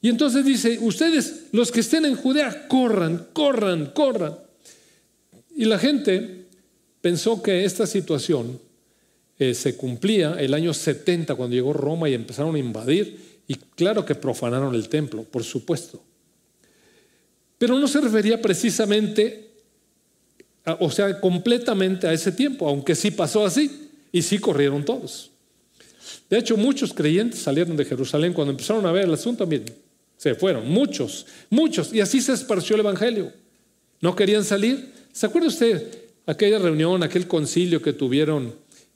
Y 0.02 0.08
entonces 0.08 0.44
dice, 0.44 0.78
ustedes, 0.80 1.44
los 1.52 1.70
que 1.70 1.80
estén 1.80 2.06
en 2.06 2.16
Judea, 2.16 2.66
corran, 2.68 3.28
corran, 3.32 3.86
corran. 3.94 4.36
Y 5.54 5.66
la 5.66 5.78
gente 5.78 6.39
pensó 7.00 7.42
que 7.42 7.64
esta 7.64 7.86
situación 7.86 8.60
eh, 9.38 9.54
se 9.54 9.76
cumplía 9.76 10.36
el 10.38 10.52
año 10.52 10.74
70 10.74 11.34
cuando 11.34 11.54
llegó 11.54 11.72
Roma 11.72 12.08
y 12.08 12.14
empezaron 12.14 12.54
a 12.54 12.58
invadir. 12.58 13.40
Y 13.48 13.54
claro 13.54 14.04
que 14.04 14.14
profanaron 14.14 14.74
el 14.74 14.88
templo, 14.88 15.24
por 15.24 15.42
supuesto. 15.42 16.02
Pero 17.58 17.78
no 17.78 17.88
se 17.88 18.00
refería 18.00 18.40
precisamente, 18.40 19.50
o 20.78 20.90
sea, 20.90 21.20
completamente 21.20 22.06
a 22.06 22.12
ese 22.12 22.32
tiempo, 22.32 22.68
aunque 22.68 22.94
sí 22.94 23.10
pasó 23.10 23.44
así 23.44 23.90
y 24.12 24.22
sí 24.22 24.38
corrieron 24.38 24.84
todos. 24.84 25.30
De 26.28 26.38
hecho, 26.38 26.56
muchos 26.56 26.94
creyentes 26.94 27.40
salieron 27.40 27.76
de 27.76 27.84
Jerusalén 27.84 28.32
cuando 28.32 28.52
empezaron 28.52 28.86
a 28.86 28.92
ver 28.92 29.04
el 29.04 29.14
asunto, 29.14 29.44
también 29.44 29.64
se 30.16 30.34
fueron, 30.34 30.68
muchos, 30.68 31.26
muchos, 31.48 31.92
y 31.92 32.00
así 32.00 32.20
se 32.20 32.34
esparció 32.34 32.76
el 32.76 32.80
Evangelio. 32.80 33.32
No 34.00 34.14
querían 34.14 34.44
salir. 34.44 34.92
¿Se 35.12 35.26
acuerda 35.26 35.48
usted 35.48 35.99
aquella 36.26 36.58
reunión, 36.58 37.02
aquel 37.02 37.26
concilio 37.26 37.82
que 37.82 37.92
tuvieron 37.92 38.54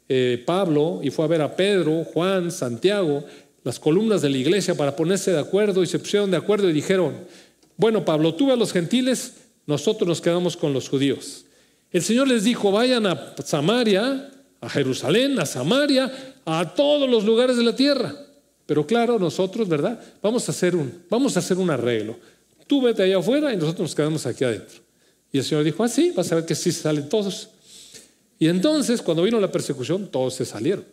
eh, 0.09 0.43
Pablo 0.45 1.01
y 1.03 1.11
fue 1.11 1.25
a 1.25 1.29
ver 1.29 1.43
a 1.43 1.57
Pedro, 1.57 2.05
Juan, 2.05 2.51
Santiago, 2.51 3.25
las 3.63 3.81
columnas 3.81 4.21
de 4.21 4.29
la 4.29 4.37
iglesia 4.37 4.75
para 4.75 4.95
ponerse 4.95 5.33
de 5.33 5.41
acuerdo 5.41 5.83
y 5.83 5.87
se 5.87 5.99
pusieron 5.99 6.31
de 6.31 6.37
acuerdo 6.37 6.69
y 6.69 6.73
dijeron, 6.73 7.15
bueno 7.77 8.05
Pablo, 8.05 8.35
tú 8.35 8.53
a 8.53 8.57
los 8.57 8.73
gentiles, 8.73 9.35
nosotros 9.67 10.07
nos 10.07 10.21
quedamos 10.21 10.57
con 10.57 10.73
los 10.73 10.89
judíos. 10.89 11.47
El 11.91 12.03
Señor 12.03 12.29
les 12.29 12.45
dijo, 12.45 12.71
vayan 12.71 13.07
a 13.07 13.35
Samaria, 13.43 14.31
a 14.61 14.69
Jerusalén, 14.69 15.39
a 15.41 15.47
Samaria, 15.47 16.13
a 16.45 16.75
todos 16.75 17.09
los 17.09 17.25
lugares 17.25 17.57
de 17.57 17.65
la 17.65 17.75
tierra. 17.75 18.15
Pero 18.67 18.87
claro, 18.87 19.19
nosotros, 19.19 19.69
¿verdad? 19.69 20.01
Vamos 20.23 20.49
a 20.49 20.53
hacer 20.53 20.77
un, 20.77 21.03
vamos 21.09 21.37
a 21.37 21.41
hacer 21.41 21.57
un 21.57 21.71
arreglo. 21.71 22.17
Tú 22.67 22.83
vete 22.83 23.03
allá 23.03 23.19
afuera 23.19 23.53
y 23.53 23.57
nosotros 23.57 23.81
nos 23.81 23.95
quedamos 23.95 24.27
aquí 24.27 24.45
adentro. 24.45 24.84
Y 25.35 25.39
el 25.39 25.45
Señor 25.45 25.65
dijo, 25.65 25.83
ah, 25.83 25.89
sí, 25.89 26.13
vas 26.15 26.31
a 26.31 26.37
ver 26.37 26.47
que 26.47 26.55
sí 26.55 26.71
salen 26.71 27.09
todos. 27.09 27.49
Y 28.39 28.47
entonces, 28.47 29.03
cuando 29.03 29.25
vino 29.25 29.41
la 29.41 29.51
persecución, 29.51 30.07
todos 30.07 30.35
se 30.35 30.45
salieron. 30.45 30.85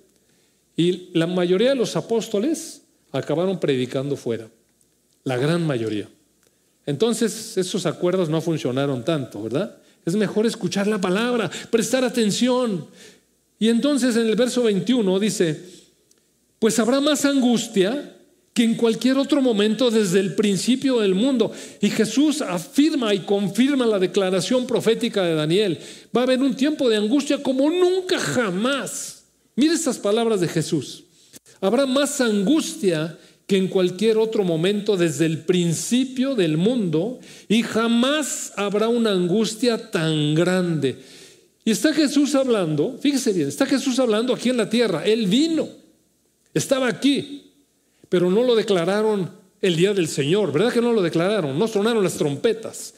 Y 0.75 1.11
la 1.13 1.27
mayoría 1.27 1.69
de 1.69 1.75
los 1.75 1.95
apóstoles 1.95 2.81
acabaron 3.11 3.59
predicando 3.59 4.17
fuera. 4.17 4.49
La 5.25 5.37
gran 5.37 5.63
mayoría. 5.67 6.09
Entonces, 6.87 7.55
esos 7.55 7.85
acuerdos 7.85 8.29
no 8.29 8.41
funcionaron 8.41 9.05
tanto, 9.05 9.43
¿verdad? 9.43 9.77
Es 10.05 10.15
mejor 10.15 10.47
escuchar 10.47 10.87
la 10.87 10.99
palabra, 10.99 11.51
prestar 11.69 12.03
atención. 12.03 12.87
Y 13.59 13.69
entonces 13.69 14.15
en 14.15 14.27
el 14.27 14.35
verso 14.35 14.63
21 14.63 15.19
dice, 15.19 15.63
pues 16.57 16.79
habrá 16.79 16.99
más 16.99 17.25
angustia 17.25 18.17
que 18.53 18.63
en 18.63 18.75
cualquier 18.75 19.17
otro 19.17 19.41
momento 19.41 19.89
desde 19.89 20.19
el 20.19 20.35
principio 20.35 20.99
del 20.99 21.15
mundo. 21.15 21.51
Y 21.81 21.89
Jesús 21.89 22.41
afirma 22.41 23.13
y 23.13 23.19
confirma 23.19 23.85
la 23.85 23.99
declaración 23.99 24.67
profética 24.67 25.23
de 25.23 25.35
Daniel. 25.35 25.79
Va 26.15 26.21
a 26.21 26.23
haber 26.25 26.41
un 26.41 26.55
tiempo 26.55 26.89
de 26.89 26.97
angustia 26.97 27.41
como 27.41 27.69
nunca 27.69 28.19
jamás. 28.19 29.23
Mire 29.55 29.73
estas 29.73 29.97
palabras 29.97 30.41
de 30.41 30.47
Jesús. 30.47 31.05
Habrá 31.61 31.85
más 31.85 32.19
angustia 32.19 33.17
que 33.47 33.57
en 33.57 33.67
cualquier 33.67 34.17
otro 34.17 34.43
momento 34.43 34.97
desde 34.97 35.25
el 35.25 35.39
principio 35.39 36.35
del 36.35 36.57
mundo 36.57 37.19
y 37.47 37.63
jamás 37.63 38.53
habrá 38.55 38.87
una 38.87 39.11
angustia 39.11 39.91
tan 39.91 40.33
grande. 40.35 40.97
Y 41.63 41.71
está 41.71 41.93
Jesús 41.93 42.33
hablando, 42.33 42.97
fíjese 42.99 43.33
bien, 43.33 43.47
está 43.47 43.65
Jesús 43.65 43.99
hablando 43.99 44.33
aquí 44.33 44.49
en 44.49 44.57
la 44.57 44.69
tierra. 44.69 45.03
Él 45.05 45.27
vino, 45.27 45.67
estaba 46.53 46.87
aquí, 46.87 47.50
pero 48.11 48.29
no 48.29 48.43
lo 48.43 48.57
declararon 48.57 49.31
el 49.61 49.77
día 49.77 49.93
del 49.93 50.09
Señor, 50.09 50.51
¿verdad 50.51 50.73
que 50.73 50.81
no 50.81 50.91
lo 50.91 51.01
declararon? 51.01 51.57
No 51.57 51.65
sonaron 51.65 52.03
las 52.03 52.15
trompetas. 52.15 52.93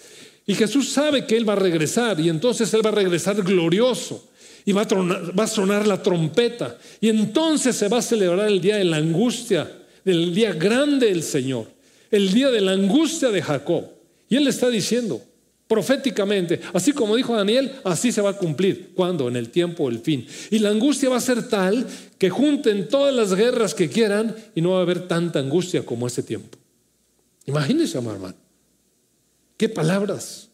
Y 0.48 0.56
Jesús 0.56 0.90
sabe 0.90 1.28
que 1.28 1.38
Él 1.38 1.48
va 1.48 1.54
a 1.54 1.58
regresar 1.58 2.20
y 2.20 2.30
entonces 2.30 2.74
Él 2.74 2.84
va 2.84 2.90
a 2.90 2.94
regresar 2.94 3.36
glorioso 3.44 4.28
y 4.66 4.72
va 4.72 4.82
a, 4.82 5.48
sonar 5.48 5.86
la 5.86 6.02
trompeta 6.02 6.80
y 7.00 7.10
entonces 7.10 7.76
se 7.76 7.90
va 7.90 8.00
a 8.00 8.02
celebrar 8.02 8.48
el 8.48 8.60
día 8.60 8.78
de 8.78 8.86
la 8.86 8.98
angustia, 8.98 9.72
el 10.04 10.34
día 10.34 10.54
grande 10.54 11.10
del 11.10 11.22
Señor, 11.22 11.68
el 12.10 12.34
día 12.34 12.50
de 12.50 12.62
la 12.62 12.72
angustia 12.72 13.30
de 13.30 13.44
Jacob. 13.44 13.84
Y 14.28 14.38
Él 14.38 14.46
le 14.46 14.50
está 14.50 14.72
diciendo, 14.72 15.22
proféticamente, 15.68 16.60
así 16.74 16.92
como 16.92 17.16
dijo 17.16 17.36
Daniel, 17.36 17.72
así 17.84 18.12
se 18.12 18.22
va 18.22 18.32
a 18.32 18.38
cumplir. 18.38 18.92
¿Cuándo? 18.94 19.28
En 19.28 19.36
el 19.36 19.50
tiempo 19.50 19.90
del 19.90 20.00
fin. 20.00 20.28
Y 20.52 20.60
la 20.60 20.70
angustia 20.70 21.10
va 21.10 21.18
a 21.18 21.22
ser 21.22 21.48
tal 21.50 21.88
que 22.18 22.30
junten 22.30 22.88
todas 22.88 23.14
las 23.14 23.34
guerras 23.34 23.74
que 23.74 23.90
quieran 23.90 24.36
y 24.56 24.62
no 24.62 24.72
va 24.72 24.80
a 24.80 24.84
haber 24.84 25.08
tanta 25.08 25.40
angustia 25.40 25.86
como 25.86 26.08
ese 26.08 26.24
tiempo. 26.24 26.58
Imagínense, 27.46 27.98
hermano. 27.98 28.36
¿Qué 29.58 29.70
palabras? 29.70 30.50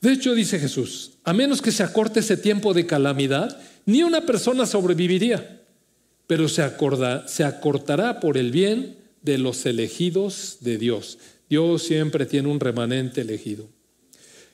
De 0.00 0.12
hecho, 0.12 0.34
dice 0.34 0.58
Jesús, 0.58 1.12
a 1.24 1.32
menos 1.32 1.60
que 1.60 1.72
se 1.72 1.82
acorte 1.82 2.20
ese 2.20 2.36
tiempo 2.36 2.74
de 2.74 2.86
calamidad, 2.86 3.60
ni 3.86 4.02
una 4.02 4.20
persona 4.20 4.66
sobreviviría, 4.66 5.62
pero 6.26 6.48
se, 6.48 6.62
se 7.26 7.44
acortará 7.44 8.20
por 8.20 8.36
el 8.36 8.50
bien 8.50 8.96
de 9.22 9.38
los 9.38 9.66
elegidos 9.66 10.58
de 10.60 10.78
Dios. 10.78 11.18
Dios 11.48 11.82
siempre 11.82 12.26
tiene 12.26 12.48
un 12.48 12.60
remanente 12.60 13.20
elegido. 13.20 13.68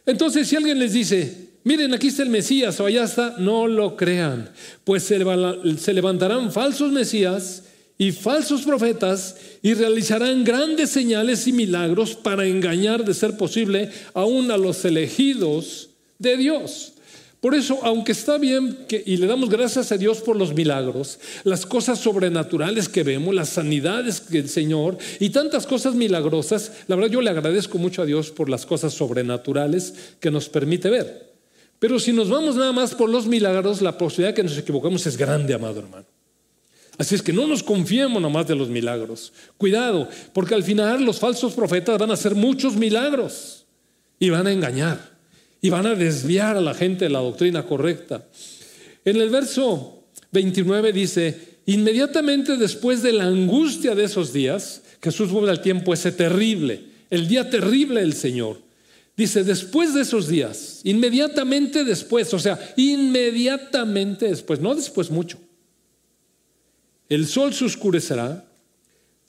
Entonces, 0.04 0.48
si 0.48 0.56
alguien 0.56 0.78
les 0.78 0.92
dice, 0.92 1.50
miren, 1.64 1.94
aquí 1.94 2.08
está 2.08 2.22
el 2.22 2.28
Mesías 2.28 2.78
o 2.80 2.86
allá 2.86 3.04
está, 3.04 3.36
no 3.38 3.66
lo 3.66 3.96
crean, 3.96 4.50
pues 4.84 5.04
se 5.04 5.92
levantarán 5.94 6.52
falsos 6.52 6.90
Mesías 6.90 7.64
y 7.98 8.10
falsos 8.10 8.62
profetas 8.62 9.36
y 9.62 9.74
realizarán 9.74 10.42
grandes 10.42 10.90
señales 10.90 11.46
y 11.46 11.52
milagros 11.52 12.16
para 12.16 12.46
engañar, 12.46 13.04
de 13.04 13.14
ser 13.14 13.36
posible, 13.36 13.90
aún 14.12 14.50
a 14.50 14.56
los 14.56 14.84
elegidos 14.84 15.90
de 16.18 16.36
Dios. 16.36 16.94
Por 17.42 17.56
eso, 17.56 17.80
aunque 17.82 18.12
está 18.12 18.38
bien 18.38 18.84
que, 18.86 19.02
y 19.04 19.16
le 19.16 19.26
damos 19.26 19.50
gracias 19.50 19.90
a 19.90 19.96
Dios 19.98 20.20
por 20.20 20.36
los 20.36 20.54
milagros, 20.54 21.18
las 21.42 21.66
cosas 21.66 21.98
sobrenaturales 21.98 22.88
que 22.88 23.02
vemos, 23.02 23.34
las 23.34 23.48
sanidades 23.48 24.30
del 24.30 24.48
Señor 24.48 24.96
y 25.18 25.30
tantas 25.30 25.66
cosas 25.66 25.96
milagrosas, 25.96 26.70
la 26.86 26.94
verdad 26.94 27.10
yo 27.10 27.20
le 27.20 27.30
agradezco 27.30 27.78
mucho 27.78 28.00
a 28.00 28.06
Dios 28.06 28.30
por 28.30 28.48
las 28.48 28.64
cosas 28.64 28.94
sobrenaturales 28.94 29.92
que 30.20 30.30
nos 30.30 30.48
permite 30.48 30.88
ver. 30.88 31.32
Pero 31.80 31.98
si 31.98 32.12
nos 32.12 32.30
vamos 32.30 32.54
nada 32.54 32.70
más 32.70 32.94
por 32.94 33.10
los 33.10 33.26
milagros, 33.26 33.82
la 33.82 33.98
posibilidad 33.98 34.28
de 34.28 34.34
que 34.34 34.44
nos 34.44 34.56
equivoquemos 34.56 35.04
es 35.08 35.16
grande, 35.16 35.52
amado 35.52 35.80
hermano. 35.80 36.06
Así 36.96 37.16
es 37.16 37.22
que 37.22 37.32
no 37.32 37.48
nos 37.48 37.64
confiemos 37.64 38.22
nomás 38.22 38.46
de 38.46 38.54
los 38.54 38.68
milagros. 38.68 39.32
Cuidado, 39.58 40.08
porque 40.32 40.54
al 40.54 40.62
final 40.62 41.04
los 41.04 41.18
falsos 41.18 41.54
profetas 41.54 41.98
van 41.98 42.12
a 42.12 42.14
hacer 42.14 42.36
muchos 42.36 42.76
milagros 42.76 43.66
y 44.20 44.30
van 44.30 44.46
a 44.46 44.52
engañar 44.52 45.11
y 45.64 45.70
van 45.70 45.86
a 45.86 45.94
desviar 45.94 46.56
a 46.56 46.60
la 46.60 46.74
gente 46.74 47.06
de 47.06 47.10
la 47.10 47.20
doctrina 47.20 47.64
correcta. 47.64 48.26
En 49.04 49.16
el 49.16 49.30
verso 49.30 50.02
29 50.32 50.92
dice, 50.92 51.58
inmediatamente 51.66 52.56
después 52.56 53.02
de 53.02 53.12
la 53.12 53.24
angustia 53.24 53.94
de 53.94 54.04
esos 54.04 54.32
días, 54.32 54.82
Jesús 55.00 55.30
vuelve 55.30 55.50
al 55.50 55.62
tiempo 55.62 55.94
ese 55.94 56.10
terrible, 56.10 56.84
el 57.10 57.28
día 57.28 57.48
terrible 57.48 58.00
del 58.00 58.14
Señor. 58.14 58.60
Dice, 59.16 59.44
después 59.44 59.94
de 59.94 60.02
esos 60.02 60.26
días, 60.26 60.80
inmediatamente 60.82 61.84
después, 61.84 62.34
o 62.34 62.40
sea, 62.40 62.58
inmediatamente 62.76 64.26
después, 64.26 64.58
no 64.58 64.74
después 64.74 65.10
mucho, 65.10 65.38
el 67.08 67.26
sol 67.26 67.54
se 67.54 67.66
oscurecerá, 67.66 68.46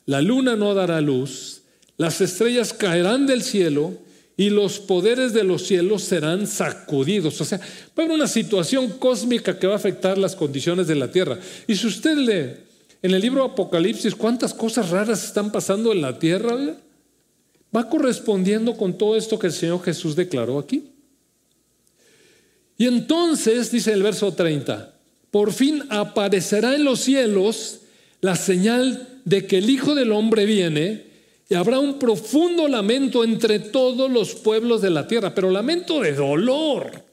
la 0.05 0.21
luna 0.21 0.55
no 0.55 0.73
dará 0.73 0.99
luz, 0.99 1.61
las 1.97 2.21
estrellas 2.21 2.73
caerán 2.73 3.27
del 3.27 3.43
cielo 3.43 3.97
y 4.35 4.49
los 4.49 4.79
poderes 4.79 5.33
de 5.33 5.43
los 5.43 5.67
cielos 5.67 6.03
serán 6.03 6.47
sacudidos. 6.47 7.39
O 7.39 7.45
sea, 7.45 7.59
va 7.59 7.63
a 7.97 8.01
haber 8.01 8.11
una 8.11 8.27
situación 8.27 8.89
cósmica 8.97 9.59
que 9.59 9.67
va 9.67 9.73
a 9.73 9.77
afectar 9.77 10.17
las 10.17 10.35
condiciones 10.35 10.87
de 10.87 10.95
la 10.95 11.11
tierra. 11.11 11.37
Y 11.67 11.75
si 11.75 11.87
usted 11.87 12.17
lee 12.17 12.63
en 13.01 13.13
el 13.13 13.21
libro 13.21 13.43
Apocalipsis 13.43 14.15
cuántas 14.15 14.53
cosas 14.53 14.89
raras 14.89 15.23
están 15.23 15.51
pasando 15.51 15.91
en 15.91 16.01
la 16.01 16.17
tierra, 16.17 16.57
va 17.75 17.89
correspondiendo 17.89 18.75
con 18.75 18.97
todo 18.97 19.15
esto 19.15 19.37
que 19.37 19.47
el 19.47 19.53
Señor 19.53 19.83
Jesús 19.83 20.15
declaró 20.15 20.57
aquí. 20.57 20.89
Y 22.77 22.87
entonces, 22.87 23.71
dice 23.71 23.93
el 23.93 24.01
verso 24.01 24.33
30, 24.33 24.95
por 25.29 25.53
fin 25.53 25.83
aparecerá 25.89 26.75
en 26.75 26.83
los 26.83 27.01
cielos 27.01 27.81
la 28.21 28.35
señal 28.35 29.19
de 29.25 29.45
que 29.45 29.59
el 29.59 29.69
Hijo 29.69 29.93
del 29.95 30.11
Hombre 30.11 30.45
viene 30.45 31.12
y 31.49 31.55
habrá 31.55 31.79
un 31.79 31.99
profundo 31.99 32.67
lamento 32.67 33.23
entre 33.23 33.59
todos 33.59 34.09
los 34.09 34.35
pueblos 34.35 34.81
de 34.81 34.89
la 34.89 35.07
tierra, 35.07 35.35
pero 35.35 35.49
lamento 35.49 36.01
de 36.01 36.13
dolor. 36.13 37.03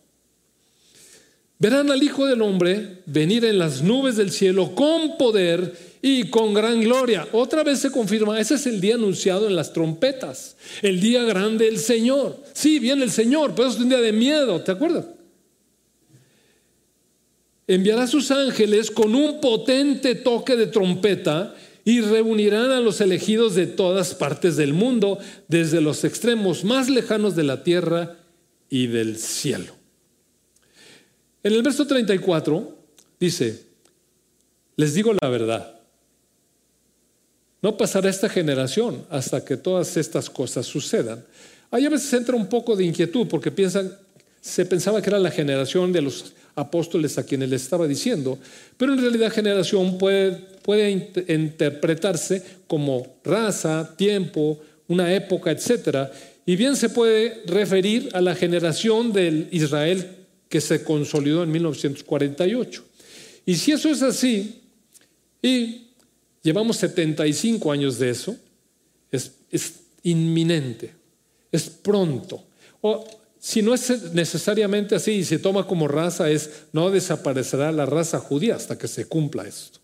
Verán 1.59 1.91
al 1.91 2.03
Hijo 2.03 2.25
del 2.25 2.41
Hombre 2.41 3.03
venir 3.05 3.45
en 3.45 3.59
las 3.59 3.83
nubes 3.83 4.17
del 4.17 4.31
cielo 4.31 4.75
con 4.75 5.19
poder 5.19 5.77
y 6.01 6.31
con 6.31 6.55
gran 6.55 6.81
gloria. 6.81 7.29
Otra 7.33 7.63
vez 7.63 7.81
se 7.81 7.91
confirma, 7.91 8.41
ese 8.41 8.55
es 8.55 8.67
el 8.67 8.81
día 8.81 8.95
anunciado 8.95 9.47
en 9.47 9.55
las 9.55 9.73
trompetas, 9.73 10.57
el 10.81 11.01
día 11.01 11.23
grande 11.25 11.67
del 11.67 11.79
Señor. 11.79 12.39
Sí, 12.55 12.79
viene 12.79 13.05
el 13.05 13.11
Señor, 13.11 13.53
pero 13.55 13.69
es 13.69 13.77
un 13.77 13.91
día 13.91 14.01
de 14.01 14.13
miedo, 14.13 14.63
¿te 14.63 14.73
acuerdas? 14.73 15.05
Enviará 17.67 18.05
a 18.05 18.09
sus 18.09 18.31
ángeles 18.31 18.91
con 18.91 19.15
un 19.15 19.41
potente 19.41 20.15
toque 20.15 20.57
de 20.57 20.67
trompeta 20.67 21.55
y 21.85 22.01
reunirán 22.01 22.71
a 22.71 22.81
los 22.81 23.01
elegidos 23.01 23.55
de 23.55 23.67
todas 23.67 24.15
partes 24.15 24.57
del 24.57 24.75
mundo, 24.75 25.19
desde 25.49 25.81
los 25.81 26.05
extremos 26.05 26.65
más 26.65 26.89
lejanos 26.89 27.37
de 27.37 27.45
la 27.45 27.63
tierra 27.63 28.19
y 28.69 28.87
del 28.87 29.19
cielo. 29.19 29.75
En 31.43 31.53
el 31.53 31.63
verso 31.63 31.87
34 31.87 32.79
dice, 33.19 33.65
les 34.77 34.95
digo 34.95 35.13
la 35.21 35.29
verdad, 35.29 35.81
no 37.63 37.77
pasará 37.77 38.09
esta 38.09 38.29
generación 38.29 39.05
hasta 39.11 39.45
que 39.45 39.57
todas 39.57 39.97
estas 39.97 40.31
cosas 40.31 40.67
sucedan. 40.67 41.25
Ahí 41.71 41.85
a 41.85 41.91
veces 41.91 42.13
entra 42.13 42.37
un 42.37 42.47
poco 42.47 42.75
de 42.75 42.85
inquietud 42.85 43.27
porque 43.29 43.51
piensan, 43.51 43.93
se 44.41 44.65
pensaba 44.65 45.03
que 45.03 45.11
era 45.11 45.19
la 45.19 45.31
generación 45.31 45.93
de 45.93 46.03
los 46.03 46.33
apóstoles 46.55 47.19
a 47.19 47.25
quienes 47.25 47.51
le 47.51 47.57
estaba 47.57 47.87
diciendo, 47.87 48.39
pero 48.77 48.93
en 48.93 49.01
realidad 49.01 49.33
generación 49.33 49.99
puede, 49.99 50.39
puede 50.63 50.91
interpretarse 51.29 52.43
como 52.67 53.07
raza, 53.25 53.95
tiempo, 53.97 54.61
una 54.89 55.15
época, 55.15 55.51
etc. 55.51 56.09
Y 56.47 56.57
bien 56.57 56.77
se 56.77 56.89
puede 56.89 57.43
referir 57.47 58.11
a 58.13 58.21
la 58.21 58.35
generación 58.35 59.13
del 59.13 59.49
Israel 59.51 60.07
que 60.49 60.61
se 60.61 60.83
consolidó 60.85 61.43
en 61.43 61.53
1948. 61.53 62.85
Y 63.47 63.57
si 63.57 63.73
eso 63.73 63.89
es 63.89 64.03
así, 64.03 64.61
y 65.43 65.87
llevamos 66.43 66.77
75 66.77 67.73
años 67.73 67.99
de 67.99 68.11
eso, 68.11 68.37
es, 69.11 69.33
es 69.51 69.75
inminente, 70.03 70.93
es 71.51 71.69
pronto. 71.69 72.45
O 72.81 73.05
si 73.39 73.63
no 73.63 73.75
es 73.75 74.13
necesariamente 74.13 74.95
así 74.95 75.13
y 75.13 75.25
se 75.25 75.39
toma 75.39 75.67
como 75.67 75.89
raza, 75.89 76.31
es 76.31 76.51
no 76.73 76.91
desaparecerá 76.91 77.73
la 77.73 77.87
raza 77.87 78.19
judía 78.19 78.57
hasta 78.57 78.77
que 78.77 78.87
se 78.87 79.07
cumpla 79.07 79.47
esto. 79.47 79.80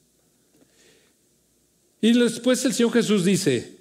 Y 2.01 2.13
después 2.13 2.65
el 2.65 2.75
Señor 2.75 2.93
Jesús 2.93 3.25
dice, 3.25 3.77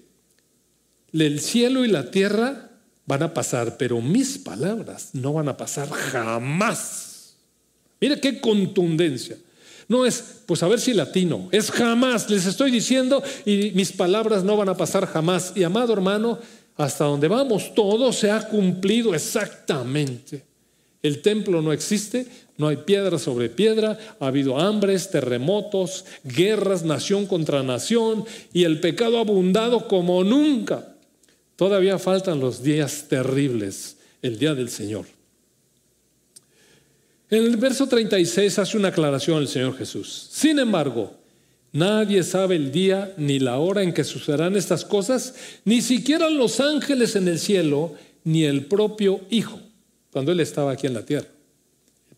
el 1.14 1.40
cielo 1.40 1.86
y 1.86 1.88
la 1.88 2.12
tierra 2.12 2.72
van 3.06 3.24
a 3.24 3.34
pasar, 3.34 3.78
pero 3.78 4.02
mis 4.02 4.38
palabras 4.38 5.10
no 5.14 5.34
van 5.34 5.50
a 5.50 5.58
pasar 5.58 5.90
jamás. 5.90 7.36
Mira 8.02 8.20
qué 8.20 8.40
contundencia. 8.42 9.38
No 9.88 10.06
es, 10.06 10.42
pues 10.48 10.64
a 10.64 10.68
ver 10.68 10.80
si 10.80 10.94
latino, 10.94 11.48
es 11.52 11.70
jamás, 11.70 12.30
les 12.30 12.46
estoy 12.48 12.72
diciendo 12.72 13.22
y 13.46 13.72
mis 13.76 13.92
palabras 13.92 14.44
no 14.44 14.58
van 14.58 14.70
a 14.70 14.78
pasar 14.78 15.06
jamás. 15.06 15.54
Y 15.56 15.64
amado 15.64 15.94
hermano, 15.94 16.40
hasta 16.76 17.06
donde 17.06 17.28
vamos, 17.28 17.74
todo 17.76 18.12
se 18.12 18.32
ha 18.32 18.48
cumplido 18.48 19.14
exactamente. 19.14 20.44
El 21.04 21.22
templo 21.22 21.62
no 21.62 21.72
existe, 21.72 22.26
no 22.58 22.68
hay 22.68 22.78
piedra 22.78 23.20
sobre 23.20 23.50
piedra, 23.50 23.98
ha 24.20 24.28
habido 24.28 24.60
hambres, 24.60 25.12
terremotos, 25.12 26.06
guerras, 26.24 26.84
nación 26.84 27.26
contra 27.26 27.64
nación, 27.64 28.26
y 28.54 28.64
el 28.64 28.80
pecado 28.80 29.20
abundado 29.20 29.88
como 29.88 30.24
nunca. 30.24 30.96
Todavía 31.56 32.00
faltan 32.00 32.40
los 32.40 32.64
días 32.64 33.06
terribles, 33.10 33.98
el 34.22 34.40
día 34.40 34.54
del 34.56 34.70
Señor. 34.70 35.06
En 37.30 37.44
el 37.44 37.58
verso 37.58 37.88
36 37.88 38.60
hace 38.60 38.78
una 38.78 38.90
aclaración 38.90 39.40
el 39.40 39.48
Señor 39.48 39.78
Jesús. 39.78 40.28
Sin 40.32 40.60
embargo, 40.60 41.14
Nadie 41.76 42.24
sabe 42.24 42.56
el 42.56 42.72
día 42.72 43.14
ni 43.18 43.38
la 43.38 43.58
hora 43.58 43.84
en 43.84 43.94
que 43.94 44.06
sucederán 44.06 44.56
estas 44.56 44.86
cosas, 44.86 45.36
ni 45.66 45.82
siquiera 45.82 46.30
los 46.30 46.62
ángeles 46.62 47.18
en 47.18 47.28
el 47.28 47.38
cielo, 47.38 47.96
ni 48.24 48.46
el 48.46 48.68
propio 48.68 49.20
Hijo, 49.30 49.60
cuando 50.10 50.32
Él 50.32 50.40
estaba 50.40 50.72
aquí 50.72 50.88
en 50.88 50.94
la 50.94 51.06
tierra. 51.06 51.35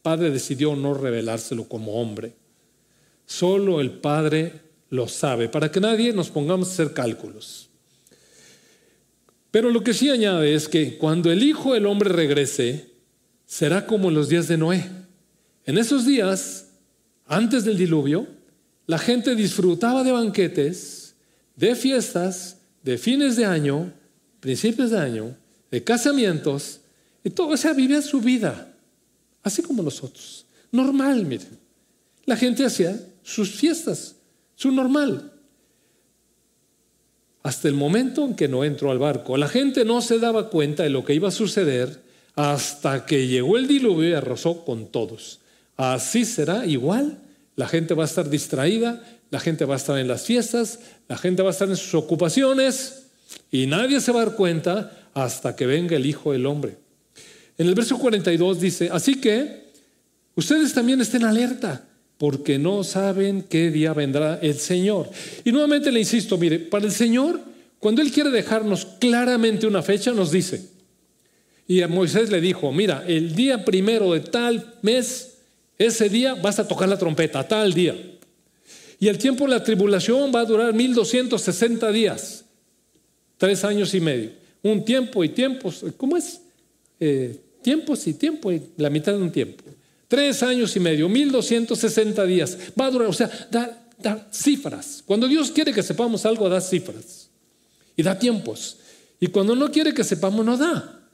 Padre 0.01 0.31
decidió 0.31 0.75
no 0.75 0.93
revelárselo 0.93 1.67
como 1.67 2.01
hombre. 2.01 2.33
Solo 3.25 3.81
el 3.81 3.91
Padre 3.91 4.61
lo 4.89 5.07
sabe, 5.07 5.49
para 5.49 5.71
que 5.71 5.79
nadie 5.79 6.13
nos 6.13 6.29
pongamos 6.29 6.69
a 6.69 6.71
hacer 6.71 6.93
cálculos. 6.93 7.69
Pero 9.51 9.69
lo 9.69 9.83
que 9.83 9.93
sí 9.93 10.09
añade 10.09 10.53
es 10.53 10.67
que 10.67 10.97
cuando 10.97 11.31
el 11.31 11.43
Hijo 11.43 11.73
del 11.73 11.85
Hombre 11.85 12.09
regrese, 12.09 12.91
será 13.45 13.85
como 13.85 14.09
en 14.09 14.15
los 14.15 14.29
días 14.29 14.47
de 14.47 14.57
Noé. 14.57 14.89
En 15.65 15.77
esos 15.77 16.05
días, 16.05 16.67
antes 17.25 17.65
del 17.65 17.77
diluvio, 17.77 18.27
la 18.85 18.97
gente 18.97 19.35
disfrutaba 19.35 20.03
de 20.03 20.11
banquetes, 20.11 21.15
de 21.55 21.75
fiestas, 21.75 22.57
de 22.83 22.97
fines 22.97 23.35
de 23.35 23.45
año, 23.45 23.91
principios 24.39 24.91
de 24.91 24.99
año, 24.99 25.35
de 25.71 25.83
casamientos, 25.83 26.81
y 27.23 27.29
todo, 27.29 27.49
o 27.49 27.57
sea, 27.57 27.73
vivía 27.73 28.01
su 28.01 28.21
vida, 28.21 28.73
así 29.47 29.61
como 29.61 29.83
nosotros. 29.83 30.45
Normal, 30.71 31.25
miren. 31.25 31.57
La 32.25 32.35
gente 32.35 32.65
hacía 32.65 32.99
sus 33.23 33.51
fiestas, 33.51 34.15
su 34.55 34.71
normal. 34.71 35.31
Hasta 37.43 37.67
el 37.67 37.73
momento 37.73 38.25
en 38.25 38.35
que 38.35 38.47
no 38.47 38.63
entró 38.63 38.91
al 38.91 38.99
barco, 38.99 39.37
la 39.37 39.47
gente 39.47 39.85
no 39.85 40.01
se 40.01 40.19
daba 40.19 40.49
cuenta 40.49 40.83
de 40.83 40.89
lo 40.89 41.05
que 41.05 41.13
iba 41.13 41.29
a 41.29 41.31
suceder 41.31 42.03
hasta 42.35 43.05
que 43.05 43.27
llegó 43.27 43.57
el 43.57 43.67
diluvio 43.67 44.09
y 44.09 44.13
arrasó 44.13 44.65
con 44.65 44.87
todos. 44.87 45.39
Así 45.77 46.25
será 46.25 46.65
igual 46.65 47.19
la 47.57 47.67
gente 47.67 47.95
va 47.95 48.03
a 48.03 48.05
estar 48.05 48.29
distraída, 48.29 49.03
la 49.31 49.39
gente 49.39 49.65
va 49.65 49.73
a 49.73 49.77
estar 49.77 49.97
en 49.97 50.07
las 50.07 50.23
fiestas, 50.23 50.79
la 51.09 51.17
gente 51.17 51.41
va 51.41 51.49
a 51.49 51.51
estar 51.51 51.67
en 51.67 51.75
sus 51.75 51.95
ocupaciones 51.95 53.07
y 53.51 53.65
nadie 53.65 53.99
se 53.99 54.11
va 54.11 54.21
a 54.21 54.25
dar 54.25 54.35
cuenta 54.35 55.09
hasta 55.15 55.55
que 55.55 55.65
venga 55.65 55.95
el 55.97 56.05
Hijo 56.05 56.31
del 56.31 56.45
Hombre. 56.45 56.77
En 57.57 57.67
el 57.67 57.75
verso 57.75 57.97
42 57.97 58.59
dice, 58.59 58.89
así 58.91 59.15
que 59.15 59.67
ustedes 60.35 60.73
también 60.73 61.01
estén 61.01 61.23
alerta 61.23 61.87
porque 62.17 62.57
no 62.57 62.83
saben 62.83 63.43
qué 63.43 63.69
día 63.69 63.93
vendrá 63.93 64.39
el 64.41 64.55
Señor. 64.55 65.09
Y 65.43 65.51
nuevamente 65.51 65.91
le 65.91 65.99
insisto, 65.99 66.37
mire, 66.37 66.59
para 66.59 66.85
el 66.85 66.91
Señor, 66.91 67.39
cuando 67.79 68.01
Él 68.01 68.11
quiere 68.11 68.31
dejarnos 68.31 68.85
claramente 68.99 69.67
una 69.67 69.83
fecha, 69.83 70.11
nos 70.11 70.31
dice, 70.31 70.69
y 71.67 71.81
a 71.81 71.87
Moisés 71.87 72.31
le 72.31 72.41
dijo, 72.41 72.71
mira, 72.71 73.03
el 73.07 73.35
día 73.35 73.63
primero 73.65 74.13
de 74.13 74.21
tal 74.21 74.75
mes 74.81 75.33
ese 75.77 76.09
día 76.09 76.33
vas 76.33 76.59
a 76.59 76.67
tocar 76.67 76.89
la 76.89 76.97
trompeta, 76.97 77.47
tal 77.47 77.73
día. 77.73 77.95
Y 78.99 79.07
el 79.07 79.17
tiempo 79.17 79.45
de 79.45 79.51
la 79.51 79.63
tribulación 79.63 80.31
va 80.33 80.41
a 80.41 80.45
durar 80.45 80.73
1260 80.73 81.91
días, 81.91 82.45
tres 83.37 83.63
años 83.63 83.93
y 83.93 83.99
medio. 83.99 84.31
Un 84.63 84.83
tiempo 84.83 85.23
y 85.23 85.29
tiempos, 85.29 85.85
¿cómo 85.97 86.17
es? 86.17 86.41
Eh, 86.99 87.39
tiempos 87.67 88.07
y 88.07 88.13
tiempo 88.13 88.49
la 88.77 88.89
mitad 88.89 89.11
de 89.11 89.17
un 89.17 89.29
tiempo. 89.29 89.61
Tres 90.07 90.41
años 90.41 90.73
y 90.77 90.79
medio, 90.79 91.09
1260 91.09 92.23
días. 92.23 92.57
Va 92.79 92.85
a 92.85 92.91
durar, 92.91 93.09
o 93.09 93.11
sea, 93.11 93.29
da, 93.51 94.25
cifras. 94.31 95.03
Cuando 95.05 95.27
Dios 95.27 95.51
quiere 95.51 95.73
que 95.73 95.83
sepamos 95.83 96.25
algo, 96.25 96.47
da 96.47 96.61
cifras. 96.61 97.29
Y 97.97 98.03
da 98.03 98.17
tiempos. 98.17 98.77
Y 99.19 99.27
cuando 99.27 99.53
no 99.53 99.69
quiere 99.69 99.93
que 99.93 100.05
sepamos, 100.05 100.45
no 100.45 100.55
da. 100.55 101.09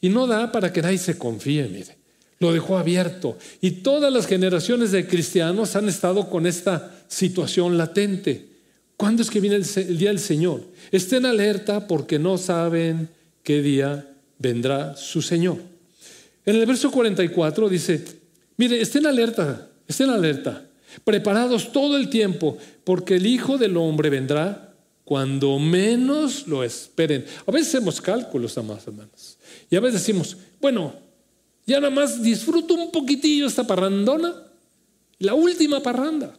Y 0.00 0.10
no 0.10 0.28
da 0.28 0.52
para 0.52 0.72
que 0.72 0.80
nadie 0.80 0.98
se 0.98 1.18
confíe, 1.18 1.66
mire. 1.66 1.96
Lo 2.38 2.52
dejó 2.52 2.78
abierto. 2.78 3.36
Y 3.60 3.82
todas 3.82 4.12
las 4.12 4.28
generaciones 4.28 4.92
de 4.92 5.08
cristianos 5.08 5.74
han 5.74 5.88
estado 5.88 6.30
con 6.30 6.46
esta 6.46 7.04
situación 7.08 7.76
latente. 7.76 8.46
¿Cuándo 8.96 9.22
es 9.22 9.30
que 9.30 9.40
viene 9.40 9.56
el, 9.56 9.98
día 9.98 10.10
del 10.10 10.20
Señor? 10.20 10.62
Estén 10.92 11.26
alerta 11.26 11.88
porque 11.88 12.20
no 12.20 12.38
saben 12.38 13.08
qué 13.42 13.60
día 13.60 14.13
vendrá 14.38 14.96
su 14.96 15.22
Señor. 15.22 15.58
En 16.44 16.56
el 16.56 16.66
verso 16.66 16.90
44 16.90 17.68
dice, 17.68 18.04
mire, 18.56 18.80
estén 18.80 19.06
alerta, 19.06 19.68
estén 19.86 20.10
alerta, 20.10 20.66
preparados 21.04 21.72
todo 21.72 21.96
el 21.96 22.10
tiempo, 22.10 22.58
porque 22.84 23.16
el 23.16 23.26
Hijo 23.26 23.58
del 23.58 23.76
Hombre 23.76 24.10
vendrá 24.10 24.74
cuando 25.04 25.58
menos 25.58 26.46
lo 26.46 26.64
esperen. 26.64 27.24
A 27.46 27.50
veces 27.50 27.68
hacemos 27.68 28.00
cálculos, 28.00 28.56
amados 28.58 28.86
hermanos. 28.86 29.38
Y 29.70 29.76
a 29.76 29.80
veces 29.80 30.00
decimos, 30.00 30.36
bueno, 30.60 30.94
ya 31.66 31.80
nada 31.80 31.90
más 31.90 32.22
disfruto 32.22 32.74
un 32.74 32.90
poquitillo 32.90 33.46
esta 33.46 33.66
parrandona, 33.66 34.34
la 35.18 35.34
última 35.34 35.82
parranda. 35.82 36.36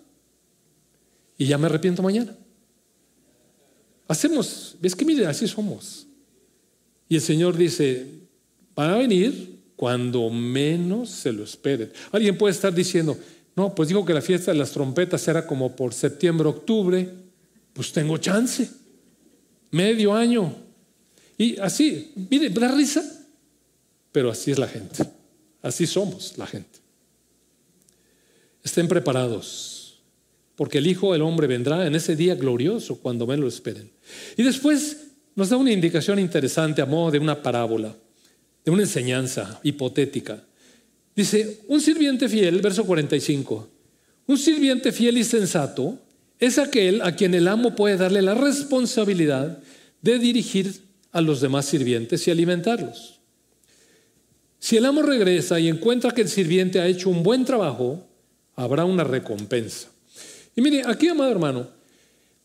Y 1.37 1.45
ya 1.45 1.57
me 1.57 1.65
arrepiento 1.65 2.01
mañana. 2.01 2.35
Hacemos, 4.07 4.75
ves 4.79 4.95
que 4.95 5.05
mire, 5.05 5.25
así 5.25 5.47
somos. 5.47 6.05
Y 7.07 7.15
el 7.15 7.21
Señor 7.21 7.57
dice, 7.57 8.07
van 8.75 8.91
a 8.91 8.97
venir 8.97 9.59
cuando 9.75 10.29
menos 10.29 11.09
se 11.09 11.31
lo 11.31 11.43
esperen. 11.43 11.91
Alguien 12.11 12.37
puede 12.37 12.53
estar 12.53 12.73
diciendo, 12.73 13.17
no, 13.55 13.73
pues 13.73 13.89
dijo 13.89 14.05
que 14.05 14.13
la 14.13 14.21
fiesta 14.21 14.51
de 14.51 14.57
las 14.57 14.71
trompetas 14.71 15.27
era 15.27 15.45
como 15.45 15.75
por 15.75 15.93
septiembre, 15.93 16.47
octubre. 16.47 17.09
Pues 17.73 17.91
tengo 17.91 18.17
chance. 18.17 18.69
Medio 19.71 20.13
año. 20.13 20.55
Y 21.37 21.59
así, 21.59 22.13
mire, 22.29 22.49
da 22.49 22.71
risa, 22.71 23.03
pero 24.11 24.31
así 24.31 24.51
es 24.51 24.57
la 24.57 24.67
gente. 24.67 25.03
Así 25.61 25.85
somos 25.85 26.37
la 26.37 26.47
gente. 26.47 26.79
Estén 28.63 28.87
preparados, 28.87 29.99
porque 30.55 30.79
el 30.79 30.87
Hijo 30.87 31.13
del 31.13 31.21
Hombre 31.21 31.47
vendrá 31.47 31.85
en 31.85 31.95
ese 31.95 32.15
día 32.15 32.35
glorioso 32.35 32.99
cuando 32.99 33.27
me 33.27 33.37
lo 33.37 33.47
esperen. 33.47 33.91
Y 34.37 34.43
después 34.43 35.04
nos 35.35 35.49
da 35.49 35.57
una 35.57 35.71
indicación 35.71 36.19
interesante 36.19 36.81
a 36.81 36.85
modo 36.85 37.11
de 37.11 37.19
una 37.19 37.41
parábola, 37.41 37.93
de 38.63 38.71
una 38.71 38.83
enseñanza 38.83 39.59
hipotética. 39.63 40.41
Dice, 41.15 41.61
un 41.67 41.81
sirviente 41.81 42.27
fiel, 42.27 42.61
verso 42.61 42.85
45, 42.85 43.69
un 44.27 44.37
sirviente 44.37 44.91
fiel 44.91 45.17
y 45.17 45.23
sensato 45.23 45.99
es 46.39 46.57
aquel 46.57 47.01
a 47.01 47.15
quien 47.15 47.33
el 47.33 47.47
amo 47.47 47.75
puede 47.75 47.97
darle 47.97 48.21
la 48.21 48.33
responsabilidad 48.33 49.59
de 50.01 50.19
dirigir 50.19 50.73
a 51.11 51.21
los 51.21 51.41
demás 51.41 51.65
sirvientes 51.65 52.27
y 52.27 52.31
alimentarlos. 52.31 53.19
Si 54.59 54.77
el 54.77 54.85
amo 54.85 55.01
regresa 55.01 55.59
y 55.59 55.67
encuentra 55.67 56.11
que 56.11 56.21
el 56.21 56.29
sirviente 56.29 56.79
ha 56.79 56.87
hecho 56.87 57.09
un 57.09 57.23
buen 57.23 57.45
trabajo, 57.45 58.05
habrá 58.55 58.83
una 58.83 59.03
recompensa. 59.03 59.89
Y 60.55 60.61
mire, 60.61 60.81
aquí, 60.85 61.07
amado 61.07 61.31
hermano, 61.31 61.67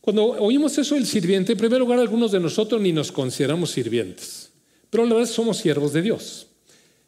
cuando 0.00 0.24
oímos 0.24 0.76
eso 0.78 0.94
del 0.94 1.06
sirviente, 1.06 1.52
en 1.52 1.58
primer 1.58 1.78
lugar, 1.78 1.98
algunos 1.98 2.32
de 2.32 2.40
nosotros 2.40 2.80
ni 2.80 2.92
nos 2.92 3.12
consideramos 3.12 3.70
sirvientes, 3.70 4.50
pero 4.88 5.04
la 5.04 5.14
verdad 5.14 5.30
somos 5.30 5.58
siervos 5.58 5.92
de 5.92 6.02
Dios. 6.02 6.46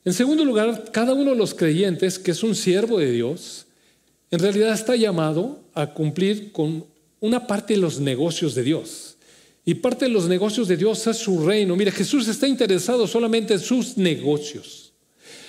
En 0.04 0.12
segundo 0.12 0.44
lugar, 0.44 0.90
cada 0.92 1.14
uno 1.14 1.30
de 1.30 1.36
los 1.36 1.54
creyentes 1.54 2.18
que 2.18 2.32
es 2.32 2.42
un 2.42 2.54
siervo 2.54 2.98
de 2.98 3.10
Dios, 3.10 3.66
en 4.30 4.40
realidad 4.40 4.72
está 4.72 4.96
llamado 4.96 5.60
a 5.74 5.94
cumplir 5.94 6.52
con 6.52 6.84
una 7.20 7.46
parte 7.46 7.74
de 7.74 7.80
los 7.80 8.00
negocios 8.00 8.54
de 8.54 8.64
Dios. 8.64 9.16
Y 9.64 9.74
parte 9.74 10.06
de 10.06 10.10
los 10.10 10.28
negocios 10.28 10.66
de 10.66 10.76
Dios 10.76 11.06
es 11.06 11.18
su 11.18 11.46
reino. 11.46 11.76
Mire, 11.76 11.92
Jesús 11.92 12.26
está 12.26 12.48
interesado 12.48 13.06
solamente 13.06 13.54
en 13.54 13.60
sus 13.60 13.96
negocios. 13.96 14.92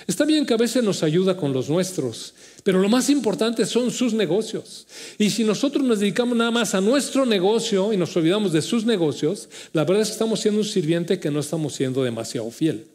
Está 0.06 0.24
bien 0.24 0.46
que 0.46 0.54
a 0.54 0.58
veces 0.58 0.84
nos 0.84 1.02
ayuda 1.02 1.36
con 1.36 1.52
los 1.52 1.68
nuestros, 1.68 2.34
pero 2.64 2.80
lo 2.80 2.88
más 2.88 3.10
importante 3.10 3.66
son 3.66 3.90
sus 3.90 4.14
negocios. 4.14 4.86
Y 5.18 5.28
si 5.28 5.44
nosotros 5.44 5.84
nos 5.84 6.00
dedicamos 6.00 6.36
nada 6.36 6.50
más 6.50 6.74
a 6.74 6.80
nuestro 6.80 7.26
negocio 7.26 7.92
y 7.92 7.98
nos 7.98 8.16
olvidamos 8.16 8.52
de 8.52 8.62
sus 8.62 8.86
negocios, 8.86 9.50
la 9.74 9.84
verdad 9.84 10.00
es 10.00 10.08
que 10.08 10.12
estamos 10.14 10.40
siendo 10.40 10.60
un 10.60 10.66
sirviente 10.66 11.20
que 11.20 11.30
no 11.30 11.40
estamos 11.40 11.74
siendo 11.74 12.02
demasiado 12.02 12.50
fiel. 12.50 12.86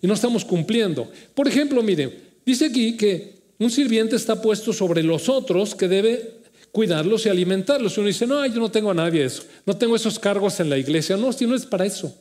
Y 0.00 0.06
no 0.06 0.14
estamos 0.14 0.44
cumpliendo. 0.44 1.10
Por 1.34 1.48
ejemplo, 1.48 1.82
mire, 1.82 2.20
dice 2.46 2.66
aquí 2.66 2.96
que 2.96 3.34
un 3.58 3.68
sirviente 3.68 4.14
está 4.14 4.40
puesto 4.40 4.72
sobre 4.72 5.02
los 5.02 5.28
otros 5.28 5.74
que 5.74 5.88
debe 5.88 6.40
cuidarlos 6.70 7.26
y 7.26 7.30
alimentarlos. 7.30 7.96
Y 7.96 8.00
uno 8.00 8.06
dice, 8.06 8.28
no, 8.28 8.46
yo 8.46 8.60
no 8.60 8.70
tengo 8.70 8.92
a 8.92 8.94
nadie 8.94 9.24
eso. 9.24 9.42
No 9.66 9.76
tengo 9.76 9.96
esos 9.96 10.20
cargos 10.20 10.60
en 10.60 10.70
la 10.70 10.78
iglesia. 10.78 11.16
No, 11.16 11.32
si 11.32 11.48
no 11.48 11.56
es 11.56 11.66
para 11.66 11.84
eso. 11.84 12.14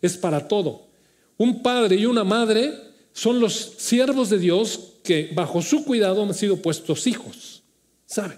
Es 0.00 0.16
para 0.16 0.46
todo. 0.46 0.86
Un 1.36 1.64
padre 1.64 1.96
y 1.96 2.06
una 2.06 2.22
madre 2.22 2.74
son 3.12 3.40
los 3.40 3.72
siervos 3.76 4.30
de 4.30 4.38
Dios 4.38 4.87
que 5.08 5.30
bajo 5.32 5.62
su 5.62 5.86
cuidado 5.86 6.22
han 6.22 6.34
sido 6.34 6.58
puestos 6.58 7.06
hijos. 7.06 7.62
¿Sabe? 8.04 8.36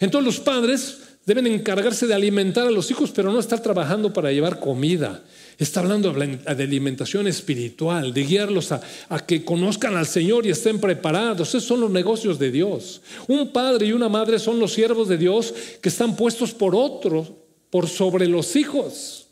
Entonces 0.00 0.26
los 0.26 0.44
padres 0.44 0.98
deben 1.24 1.46
encargarse 1.46 2.06
de 2.06 2.12
alimentar 2.12 2.66
a 2.66 2.70
los 2.70 2.90
hijos, 2.90 3.10
pero 3.10 3.32
no 3.32 3.40
estar 3.40 3.62
trabajando 3.62 4.12
para 4.12 4.30
llevar 4.30 4.60
comida, 4.60 5.22
Está 5.58 5.80
hablando 5.80 6.12
de 6.12 6.40
alimentación 6.64 7.28
espiritual, 7.28 8.12
de 8.12 8.24
guiarlos 8.24 8.72
a, 8.72 8.80
que 9.26 9.44
conozcan 9.44 9.96
al 9.96 10.06
Señor 10.06 10.44
y 10.44 10.50
estén 10.50 10.80
preparados. 10.80 11.48
Esos 11.48 11.64
son 11.64 11.80
los 11.80 11.90
negocios 11.90 12.38
de 12.38 12.50
Dios. 12.50 13.00
Un 13.28 13.52
padre 13.52 13.86
y 13.86 13.92
una 13.92 14.08
madre 14.08 14.38
son 14.38 14.58
los 14.58 14.72
siervos 14.72 15.08
de 15.08 15.18
Dios 15.18 15.54
que 15.80 15.88
están 15.88 16.16
puestos 16.16 16.52
por 16.52 16.74
otros, 16.74 17.30
por 17.70 17.88
sobre 17.88 18.26
los 18.26 18.56
hijos. 18.56 19.26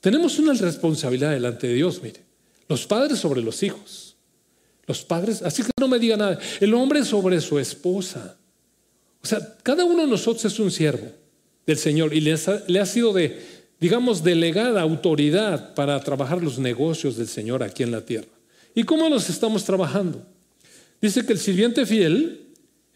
Tenemos 0.00 0.38
una 0.38 0.52
responsabilidad 0.52 1.30
delante 1.30 1.68
de 1.68 1.74
Dios, 1.74 2.02
mire. 2.02 2.20
Los 2.68 2.86
padres 2.86 3.18
sobre 3.18 3.40
los 3.40 3.62
hijos. 3.62 4.07
Los 4.88 5.04
padres, 5.04 5.42
así 5.42 5.62
que 5.62 5.70
no 5.78 5.86
me 5.86 5.98
diga 5.98 6.16
nada. 6.16 6.38
El 6.58 6.72
hombre 6.72 7.04
sobre 7.04 7.40
su 7.42 7.58
esposa. 7.58 8.38
O 9.22 9.26
sea, 9.26 9.56
cada 9.62 9.84
uno 9.84 10.02
de 10.02 10.08
nosotros 10.08 10.44
es 10.46 10.58
un 10.58 10.70
siervo 10.70 11.12
del 11.66 11.76
Señor 11.76 12.14
y 12.14 12.20
le 12.20 12.80
ha 12.80 12.86
sido 12.86 13.12
de, 13.12 13.38
digamos, 13.78 14.24
delegada 14.24 14.80
autoridad 14.80 15.74
para 15.74 16.00
trabajar 16.02 16.42
los 16.42 16.58
negocios 16.58 17.18
del 17.18 17.28
Señor 17.28 17.62
aquí 17.62 17.82
en 17.82 17.90
la 17.90 18.00
tierra. 18.00 18.28
¿Y 18.74 18.84
cómo 18.84 19.10
los 19.10 19.28
estamos 19.28 19.64
trabajando? 19.64 20.24
Dice 21.02 21.26
que 21.26 21.34
el 21.34 21.38
sirviente 21.38 21.84
fiel 21.84 22.46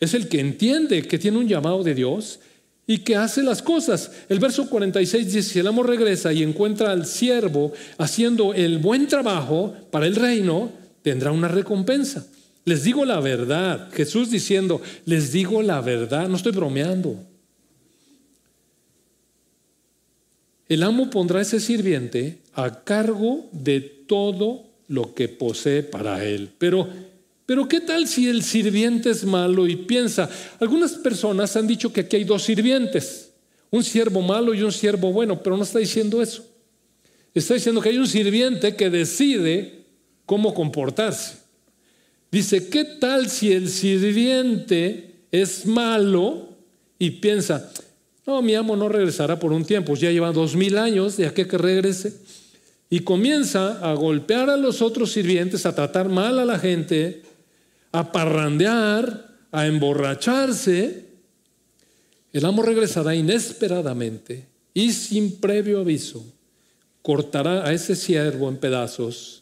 es 0.00 0.14
el 0.14 0.28
que 0.28 0.40
entiende 0.40 1.02
que 1.02 1.18
tiene 1.18 1.38
un 1.38 1.48
llamado 1.48 1.82
de 1.82 1.94
Dios 1.94 2.40
y 2.86 2.98
que 2.98 3.16
hace 3.16 3.42
las 3.42 3.60
cosas. 3.60 4.10
El 4.30 4.38
verso 4.38 4.68
46 4.70 5.26
dice, 5.26 5.42
si 5.42 5.58
el 5.58 5.66
amo 5.66 5.82
regresa 5.82 6.32
y 6.32 6.42
encuentra 6.42 6.90
al 6.90 7.04
siervo 7.04 7.72
haciendo 7.98 8.54
el 8.54 8.78
buen 8.78 9.06
trabajo 9.06 9.74
para 9.90 10.06
el 10.06 10.16
reino, 10.16 10.72
tendrá 11.02 11.32
una 11.32 11.48
recompensa. 11.48 12.26
Les 12.64 12.84
digo 12.84 13.04
la 13.04 13.20
verdad. 13.20 13.90
Jesús 13.92 14.30
diciendo, 14.30 14.80
les 15.04 15.32
digo 15.32 15.62
la 15.62 15.80
verdad, 15.80 16.28
no 16.28 16.36
estoy 16.36 16.52
bromeando. 16.52 17.18
el 20.72 20.82
amo 20.82 21.10
pondrá 21.10 21.40
a 21.40 21.42
ese 21.42 21.60
sirviente 21.60 22.38
a 22.54 22.82
cargo 22.82 23.46
de 23.52 23.80
todo 23.80 24.64
lo 24.88 25.14
que 25.14 25.28
posee 25.28 25.82
para 25.82 26.24
él. 26.24 26.48
Pero, 26.56 26.88
pero 27.44 27.68
¿qué 27.68 27.80
tal 27.80 28.08
si 28.08 28.26
el 28.28 28.42
sirviente 28.42 29.10
es 29.10 29.24
malo 29.24 29.66
y 29.66 29.76
piensa? 29.76 30.30
Algunas 30.60 30.92
personas 30.92 31.56
han 31.56 31.66
dicho 31.66 31.92
que 31.92 32.00
aquí 32.00 32.16
hay 32.16 32.24
dos 32.24 32.44
sirvientes, 32.44 33.32
un 33.70 33.84
siervo 33.84 34.22
malo 34.22 34.54
y 34.54 34.62
un 34.62 34.72
siervo 34.72 35.12
bueno, 35.12 35.42
pero 35.42 35.58
no 35.58 35.62
está 35.62 35.78
diciendo 35.78 36.22
eso. 36.22 36.42
Está 37.34 37.52
diciendo 37.52 37.82
que 37.82 37.90
hay 37.90 37.98
un 37.98 38.08
sirviente 38.08 38.74
que 38.74 38.88
decide 38.88 39.81
cómo 40.32 40.54
comportarse. 40.54 41.36
Dice, 42.30 42.70
¿qué 42.70 42.86
tal 42.86 43.28
si 43.28 43.52
el 43.52 43.68
sirviente 43.68 45.26
es 45.30 45.66
malo 45.66 46.48
y 46.98 47.10
piensa, 47.10 47.70
no, 48.26 48.40
mi 48.40 48.54
amo 48.54 48.74
no 48.74 48.88
regresará 48.88 49.38
por 49.38 49.52
un 49.52 49.66
tiempo, 49.66 49.94
ya 49.94 50.10
lleva 50.10 50.32
dos 50.32 50.56
mil 50.56 50.78
años 50.78 51.18
de 51.18 51.26
aquí 51.26 51.44
que 51.44 51.58
regrese. 51.58 52.14
Y 52.88 53.00
comienza 53.00 53.86
a 53.86 53.92
golpear 53.92 54.48
a 54.48 54.56
los 54.56 54.80
otros 54.80 55.12
sirvientes, 55.12 55.66
a 55.66 55.74
tratar 55.74 56.08
mal 56.08 56.38
a 56.38 56.46
la 56.46 56.58
gente, 56.58 57.20
a 57.92 58.10
parrandear, 58.10 59.36
a 59.50 59.66
emborracharse. 59.66 61.08
El 62.32 62.46
amo 62.46 62.62
regresará 62.62 63.14
inesperadamente 63.14 64.46
y 64.72 64.92
sin 64.92 65.38
previo 65.40 65.80
aviso 65.80 66.24
cortará 67.02 67.66
a 67.66 67.74
ese 67.74 67.94
siervo 67.94 68.48
en 68.48 68.56
pedazos. 68.56 69.41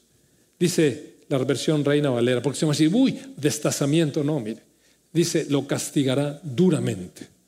Dice 0.60 1.16
la 1.28 1.38
versión 1.38 1.84
Reina 1.84 2.10
Valera, 2.10 2.40
porque 2.40 2.58
se 2.58 2.60
llama 2.60 2.74
así, 2.74 2.86
uy, 2.86 3.18
destazamiento, 3.36 4.22
no, 4.22 4.38
mire. 4.38 4.62
Dice, 5.12 5.46
lo 5.48 5.66
castigará 5.66 6.38
duramente 6.44 7.40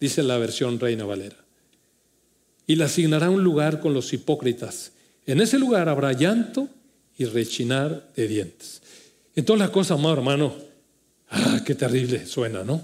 dice 0.00 0.22
la 0.22 0.38
versión 0.38 0.80
Reina 0.80 1.04
Valera. 1.04 1.36
Y 2.66 2.76
le 2.76 2.84
asignará 2.84 3.28
un 3.30 3.44
lugar 3.44 3.80
con 3.80 3.92
los 3.92 4.12
hipócritas. 4.12 4.92
En 5.26 5.40
ese 5.40 5.58
lugar 5.58 5.88
habrá 5.88 6.12
llanto 6.12 6.68
y 7.18 7.26
rechinar 7.26 8.10
de 8.16 8.26
dientes. 8.26 8.80
Entonces 9.34 9.66
la 9.66 9.72
cosa, 9.72 9.94
amado 9.94 10.14
hermano, 10.14 10.54
ah, 11.28 11.60
qué 11.64 11.74
terrible 11.74 12.26
suena, 12.26 12.64
¿no? 12.64 12.82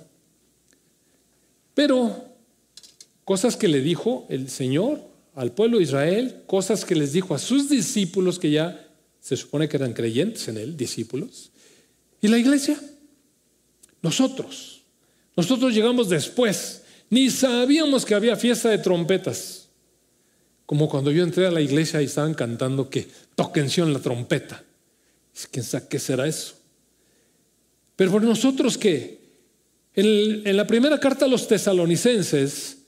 Pero 1.75 2.25
cosas 3.25 3.57
que 3.57 3.69
le 3.69 3.81
dijo 3.81 4.27
el 4.29 4.51
Señor 4.51 5.01
al 5.35 5.53
pueblo 5.53 5.79
de 5.79 5.85
Israel, 5.85 6.43
cosas 6.47 6.85
que 6.85 6.95
les 6.95 7.13
dijo 7.13 7.35
a 7.35 7.39
sus 7.39 7.69
discípulos 7.69 8.39
que 8.39 8.51
ya 8.51 8.86
se 9.27 9.37
supone 9.37 9.69
que 9.69 9.77
eran 9.77 9.93
creyentes 9.93 10.47
en 10.47 10.57
él, 10.57 10.77
discípulos. 10.77 11.51
¿Y 12.21 12.29
la 12.29 12.39
iglesia? 12.39 12.81
Nosotros. 14.01 14.83
Nosotros 15.35 15.75
llegamos 15.75 16.09
después 16.09 16.83
Ni 17.11 17.29
sabíamos 17.31 18.05
que 18.05 18.15
había 18.15 18.37
fiesta 18.37 18.71
de 18.71 18.79
trompetas. 18.79 19.67
Como 20.65 20.89
cuando 20.89 21.11
yo 21.11 21.25
entré 21.25 21.45
a 21.45 21.51
la 21.51 21.61
iglesia 21.61 22.01
y 22.01 22.05
estaban 22.05 22.35
cantando 22.35 22.89
que 22.89 23.09
toquense 23.35 23.81
en 23.81 23.93
la 23.93 23.99
trompeta. 23.99 24.63
¿Quién 25.51 25.65
sabe 25.65 25.87
qué 25.91 25.99
será 25.99 26.29
eso? 26.29 26.55
Pero 27.97 28.13
por 28.13 28.23
nosotros 28.23 28.79
que 28.79 29.19
en, 29.95 30.57
la 30.57 30.69
primera 30.69 31.01
carta 31.01 31.25
a 31.25 31.29
los 31.29 31.49
tesalonicenses, 31.49 32.79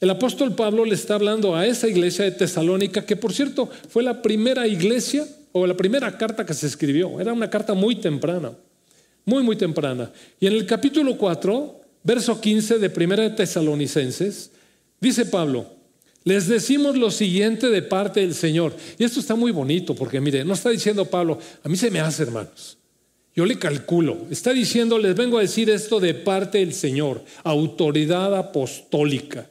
el 0.00 0.10
apóstol 0.10 0.54
Pablo 0.54 0.84
le 0.84 0.94
está 0.94 1.16
hablando 1.16 1.56
a 1.56 1.66
esa 1.66 1.88
iglesia 1.88 2.26
de 2.26 2.30
Tesalónica, 2.30 3.04
que 3.04 3.16
por 3.16 3.32
cierto 3.32 3.68
fue 3.88 4.04
la 4.04 4.22
primera 4.22 4.68
iglesia 4.68 5.26
o 5.52 5.66
la 5.66 5.76
primera 5.76 6.16
carta 6.16 6.44
que 6.44 6.54
se 6.54 6.66
escribió. 6.66 7.20
Era 7.20 7.32
una 7.32 7.50
carta 7.50 7.74
muy 7.74 7.96
temprana, 7.96 8.52
muy, 9.24 9.42
muy 9.42 9.56
temprana. 9.56 10.10
Y 10.40 10.46
en 10.46 10.54
el 10.54 10.66
capítulo 10.66 11.16
4, 11.16 11.80
verso 12.02 12.40
15 12.40 12.78
de 12.78 12.90
primera 12.90 13.22
de 13.22 13.30
Tesalonicenses, 13.30 14.50
dice 15.00 15.26
Pablo, 15.26 15.66
les 16.24 16.46
decimos 16.46 16.96
lo 16.96 17.10
siguiente 17.10 17.68
de 17.68 17.82
parte 17.82 18.20
del 18.20 18.34
Señor. 18.34 18.74
Y 18.98 19.04
esto 19.04 19.20
está 19.20 19.34
muy 19.34 19.52
bonito 19.52 19.94
porque 19.94 20.20
mire, 20.20 20.44
no 20.44 20.54
está 20.54 20.70
diciendo 20.70 21.04
Pablo, 21.04 21.38
a 21.62 21.68
mí 21.68 21.76
se 21.76 21.90
me 21.90 22.00
hace 22.00 22.24
hermanos. 22.24 22.76
Yo 23.34 23.46
le 23.46 23.58
calculo, 23.58 24.26
está 24.30 24.52
diciendo, 24.52 24.98
les 24.98 25.14
vengo 25.14 25.38
a 25.38 25.42
decir 25.42 25.70
esto 25.70 26.00
de 26.00 26.12
parte 26.12 26.58
del 26.58 26.74
Señor, 26.74 27.24
autoridad 27.44 28.36
apostólica. 28.36 29.48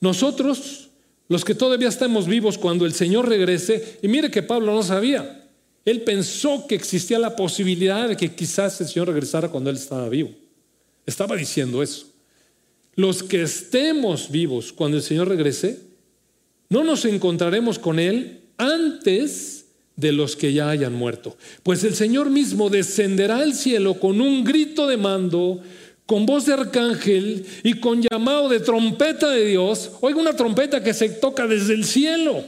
Nosotros, 0.00 0.90
los 1.28 1.44
que 1.44 1.54
todavía 1.54 1.88
estamos 1.88 2.26
vivos 2.26 2.58
cuando 2.58 2.86
el 2.86 2.92
Señor 2.92 3.28
regrese, 3.28 3.98
y 4.02 4.08
mire 4.08 4.30
que 4.30 4.42
Pablo 4.42 4.74
no 4.74 4.82
sabía, 4.82 5.44
él 5.84 6.02
pensó 6.02 6.66
que 6.66 6.74
existía 6.74 7.18
la 7.18 7.36
posibilidad 7.36 8.08
de 8.08 8.16
que 8.16 8.34
quizás 8.34 8.80
el 8.80 8.88
Señor 8.88 9.08
regresara 9.08 9.48
cuando 9.48 9.70
él 9.70 9.76
estaba 9.76 10.08
vivo. 10.08 10.30
Estaba 11.06 11.36
diciendo 11.36 11.82
eso. 11.82 12.06
Los 12.96 13.22
que 13.22 13.42
estemos 13.42 14.30
vivos 14.30 14.72
cuando 14.72 14.96
el 14.96 15.02
Señor 15.02 15.28
regrese, 15.28 15.80
no 16.68 16.82
nos 16.82 17.04
encontraremos 17.04 17.78
con 17.78 17.98
Él 17.98 18.40
antes 18.56 19.66
de 19.94 20.12
los 20.12 20.34
que 20.34 20.52
ya 20.52 20.70
hayan 20.70 20.94
muerto. 20.94 21.36
Pues 21.62 21.84
el 21.84 21.94
Señor 21.94 22.30
mismo 22.30 22.68
descenderá 22.68 23.38
al 23.38 23.54
cielo 23.54 23.94
con 24.00 24.20
un 24.20 24.44
grito 24.44 24.86
de 24.86 24.96
mando, 24.96 25.60
con 26.06 26.24
voz 26.24 26.46
de 26.46 26.54
arcángel 26.54 27.44
y 27.64 27.80
con 27.80 28.00
llamado 28.00 28.48
de 28.48 28.60
trompeta 28.60 29.28
de 29.28 29.44
Dios. 29.44 29.92
Oiga 30.00 30.20
una 30.20 30.36
trompeta 30.36 30.82
que 30.82 30.94
se 30.94 31.08
toca 31.08 31.46
desde 31.46 31.74
el 31.74 31.84
cielo. 31.84 32.44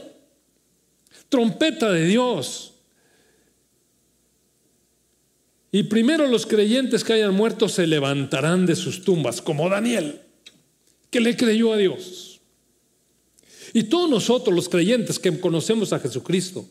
Trompeta 1.27 1.91
de 1.91 2.05
Dios. 2.05 2.73
Y 5.71 5.83
primero 5.83 6.25
los 6.25 6.45
creyentes 6.45 7.03
que 7.03 7.13
hayan 7.13 7.35
muerto 7.35 7.69
se 7.69 7.85
levantarán 7.85 8.65
de 8.65 8.75
sus 8.75 9.03
tumbas, 9.03 9.41
como 9.41 9.69
Daniel, 9.69 10.21
que 11.11 11.19
le 11.19 11.37
creyó 11.37 11.73
a 11.73 11.77
Dios. 11.77 12.39
Y 13.73 13.83
todos 13.83 14.09
nosotros 14.09 14.55
los 14.55 14.67
creyentes 14.67 15.19
que 15.19 15.39
conocemos 15.39 15.93
a 15.93 15.99
Jesucristo, 15.99 16.65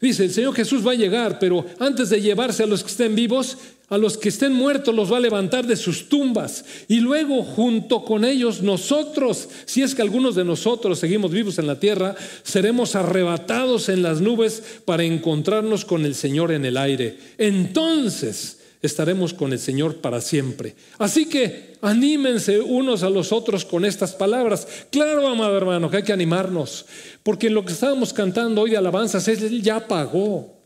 Dice, 0.00 0.24
el 0.24 0.32
Señor 0.32 0.54
Jesús 0.54 0.86
va 0.86 0.92
a 0.92 0.96
llegar, 0.96 1.38
pero 1.40 1.66
antes 1.80 2.10
de 2.10 2.20
llevarse 2.20 2.62
a 2.62 2.66
los 2.66 2.84
que 2.84 2.90
estén 2.90 3.16
vivos, 3.16 3.58
a 3.88 3.98
los 3.98 4.16
que 4.16 4.28
estén 4.28 4.52
muertos 4.52 4.94
los 4.94 5.12
va 5.12 5.16
a 5.16 5.20
levantar 5.20 5.66
de 5.66 5.74
sus 5.74 6.08
tumbas. 6.08 6.64
Y 6.86 7.00
luego 7.00 7.42
junto 7.42 8.04
con 8.04 8.24
ellos 8.24 8.62
nosotros, 8.62 9.48
si 9.64 9.82
es 9.82 9.94
que 9.96 10.02
algunos 10.02 10.36
de 10.36 10.44
nosotros 10.44 11.00
seguimos 11.00 11.32
vivos 11.32 11.58
en 11.58 11.66
la 11.66 11.80
tierra, 11.80 12.14
seremos 12.44 12.94
arrebatados 12.94 13.88
en 13.88 14.02
las 14.02 14.20
nubes 14.20 14.62
para 14.84 15.02
encontrarnos 15.02 15.84
con 15.84 16.04
el 16.04 16.14
Señor 16.14 16.52
en 16.52 16.64
el 16.64 16.76
aire. 16.76 17.18
Entonces 17.38 18.57
estaremos 18.82 19.34
con 19.34 19.52
el 19.52 19.58
Señor 19.58 19.96
para 19.96 20.20
siempre. 20.20 20.74
Así 20.98 21.26
que 21.26 21.76
anímense 21.80 22.60
unos 22.60 23.02
a 23.02 23.10
los 23.10 23.32
otros 23.32 23.64
con 23.64 23.84
estas 23.84 24.12
palabras. 24.12 24.66
Claro, 24.90 25.26
amado 25.28 25.56
hermano, 25.56 25.90
que 25.90 25.98
hay 25.98 26.02
que 26.02 26.12
animarnos, 26.12 26.86
porque 27.22 27.50
lo 27.50 27.64
que 27.64 27.72
estábamos 27.72 28.12
cantando 28.12 28.62
hoy 28.62 28.70
de 28.70 28.76
alabanzas 28.76 29.26
es, 29.28 29.42
Él 29.42 29.62
ya 29.62 29.86
pagó. 29.86 30.56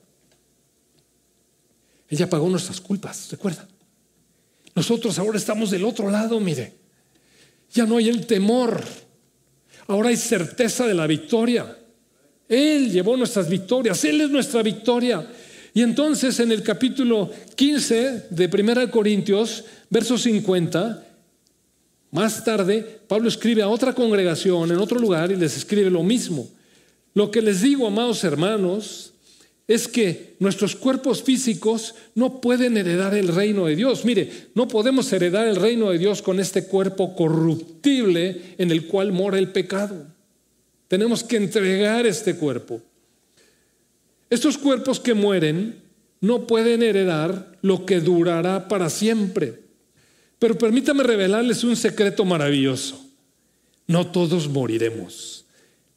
Él 2.09 2.19
ya 2.19 2.29
pagó 2.29 2.49
nuestras 2.49 2.81
culpas, 2.81 3.31
¿recuerda? 3.31 3.67
Nosotros 4.75 5.19
ahora 5.19 5.39
estamos 5.39 5.71
del 5.71 5.85
otro 5.85 6.11
lado, 6.11 6.39
mire. 6.41 6.75
Ya 7.73 7.87
no 7.87 7.97
hay 7.97 8.11
el 8.11 8.27
temor, 8.27 8.85
ahora 9.87 10.11
hay 10.11 10.17
certeza 10.17 10.87
de 10.87 10.93
la 10.93 11.07
victoria. 11.07 11.79
Él 12.49 12.93
llevó 12.93 13.17
nuestras 13.17 13.49
victorias, 13.49 14.05
Él 14.05 14.21
es 14.21 14.29
nuestra 14.29 14.63
victoria. 14.63 15.27
Y 15.75 15.83
entonces 15.83 16.39
en 16.41 16.53
el 16.53 16.63
capítulo 16.63 17.31
15 17.57 18.27
de 18.31 18.51
1 18.53 18.91
Corintios, 18.91 19.65
verso 19.89 20.19
50, 20.19 21.07
más 22.11 22.45
tarde 22.45 23.01
Pablo 23.09 23.29
escribe 23.29 23.63
a 23.63 23.69
otra 23.69 23.95
congregación 23.95 24.71
en 24.71 24.79
otro 24.79 24.99
lugar 24.99 25.33
y 25.33 25.37
les 25.37 25.57
escribe 25.57 25.91
lo 25.91 26.03
mismo. 26.03 26.49
Lo 27.15 27.31
que 27.31 27.43
les 27.43 27.63
digo, 27.63 27.87
amados 27.87 28.23
hermanos, 28.25 29.13
es 29.67 29.89
que 29.89 30.35
nuestros 30.39 30.77
cuerpos 30.77 31.23
físicos 31.23 31.95
no 32.15 32.41
pueden 32.41 32.77
heredar 32.77 33.15
el 33.15 33.29
reino 33.29 33.67
de 33.67 33.77
Dios. 33.77 34.05
Mire, 34.05 34.31
no 34.55 34.69
podemos 34.69 35.11
heredar 35.13 35.47
el 35.47 35.57
reino 35.57 35.91
de 35.91 35.99
Dios 35.99 36.21
con 36.21 36.41
este 36.41 36.67
cuerpo 36.67 37.15
corruptible 37.15 38.55
en 38.59 38.71
el 38.71 38.87
cual 38.87 39.13
mora 39.13 39.39
el 39.39 39.49
pecado. 39.49 40.07
Tenemos 40.89 41.25
que 41.25 41.37
entregar 41.37 42.07
este 42.07 42.37
cuerpo. 42.37 42.83
Estos 44.33 44.57
cuerpos 44.57 44.99
que 44.99 45.13
mueren 45.13 45.83
no 46.23 46.47
pueden 46.47 46.83
heredar 46.83 47.53
lo 47.61 47.85
que 47.85 48.01
durará 48.01 48.67
para 48.67 48.89
siempre. 48.89 49.61
Pero 50.39 50.57
permítame 50.57 51.03
revelarles 51.03 51.65
un 51.65 51.77
secreto 51.77 52.25
maravilloso. 52.25 52.99
No 53.87 54.07
todos 54.07 54.49
moriremos, 54.49 55.45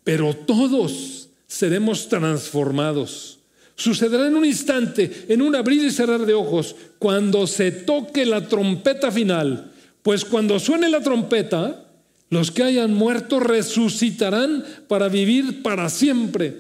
pero 0.03 0.33
todos 0.35 1.29
seremos 1.47 2.09
transformados. 2.09 3.39
Sucederá 3.75 4.27
en 4.27 4.35
un 4.35 4.43
instante, 4.43 5.27
en 5.29 5.41
un 5.41 5.55
abrir 5.55 5.85
y 5.85 5.91
cerrar 5.91 6.25
de 6.25 6.33
ojos, 6.33 6.75
cuando 6.99 7.47
se 7.47 7.71
toque 7.71 8.25
la 8.25 8.49
trompeta 8.49 9.13
final. 9.13 9.71
Pues 10.03 10.25
cuando 10.25 10.59
suene 10.59 10.89
la 10.89 10.99
trompeta, 10.99 11.85
los 12.29 12.51
que 12.51 12.63
hayan 12.63 12.93
muerto 12.93 13.39
resucitarán 13.39 14.65
para 14.89 15.07
vivir 15.07 15.63
para 15.63 15.87
siempre. 15.87 16.59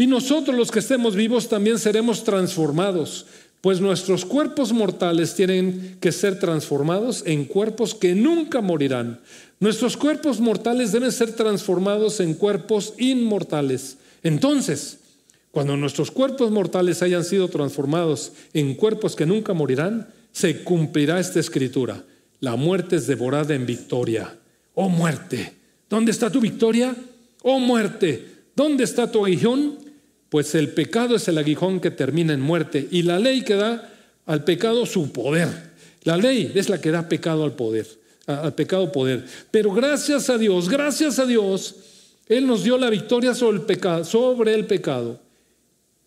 Y 0.00 0.06
nosotros 0.06 0.56
los 0.56 0.70
que 0.70 0.78
estemos 0.78 1.14
vivos 1.14 1.50
también 1.50 1.78
seremos 1.78 2.24
transformados, 2.24 3.26
pues 3.60 3.82
nuestros 3.82 4.24
cuerpos 4.24 4.72
mortales 4.72 5.34
tienen 5.34 5.98
que 6.00 6.10
ser 6.10 6.38
transformados 6.38 7.22
en 7.26 7.44
cuerpos 7.44 7.94
que 7.94 8.14
nunca 8.14 8.62
morirán. 8.62 9.20
Nuestros 9.58 9.98
cuerpos 9.98 10.40
mortales 10.40 10.92
deben 10.92 11.12
ser 11.12 11.32
transformados 11.32 12.18
en 12.20 12.32
cuerpos 12.32 12.94
inmortales. 12.96 13.98
Entonces, 14.22 15.00
cuando 15.50 15.76
nuestros 15.76 16.10
cuerpos 16.10 16.50
mortales 16.50 17.02
hayan 17.02 17.22
sido 17.22 17.48
transformados 17.48 18.32
en 18.54 18.72
cuerpos 18.76 19.14
que 19.14 19.26
nunca 19.26 19.52
morirán, 19.52 20.08
se 20.32 20.64
cumplirá 20.64 21.20
esta 21.20 21.40
escritura. 21.40 22.02
La 22.40 22.56
muerte 22.56 22.96
es 22.96 23.06
devorada 23.06 23.54
en 23.54 23.66
victoria. 23.66 24.34
Oh 24.72 24.88
muerte, 24.88 25.52
¿dónde 25.90 26.10
está 26.10 26.30
tu 26.30 26.40
victoria? 26.40 26.96
Oh 27.42 27.58
muerte, 27.58 28.24
¿dónde 28.56 28.84
está 28.84 29.12
tu 29.12 29.26
aguijón? 29.26 29.89
Pues 30.30 30.54
el 30.54 30.70
pecado 30.70 31.16
es 31.16 31.28
el 31.28 31.38
aguijón 31.38 31.80
que 31.80 31.90
termina 31.90 32.32
en 32.32 32.40
muerte 32.40 32.88
y 32.90 33.02
la 33.02 33.18
ley 33.18 33.42
que 33.42 33.56
da 33.56 33.92
al 34.26 34.44
pecado 34.44 34.86
su 34.86 35.12
poder. 35.12 35.48
La 36.04 36.16
ley 36.16 36.52
es 36.54 36.68
la 36.68 36.80
que 36.80 36.90
da 36.90 37.08
pecado 37.08 37.44
al 37.44 37.52
poder, 37.52 37.86
al 38.26 38.54
pecado 38.54 38.90
poder. 38.90 39.24
Pero 39.50 39.72
gracias 39.72 40.30
a 40.30 40.38
Dios, 40.38 40.68
gracias 40.68 41.18
a 41.18 41.26
Dios, 41.26 41.74
Él 42.28 42.46
nos 42.46 42.62
dio 42.62 42.78
la 42.78 42.88
victoria 42.88 43.34
sobre 43.34 44.54
el 44.54 44.66
pecado, 44.66 45.20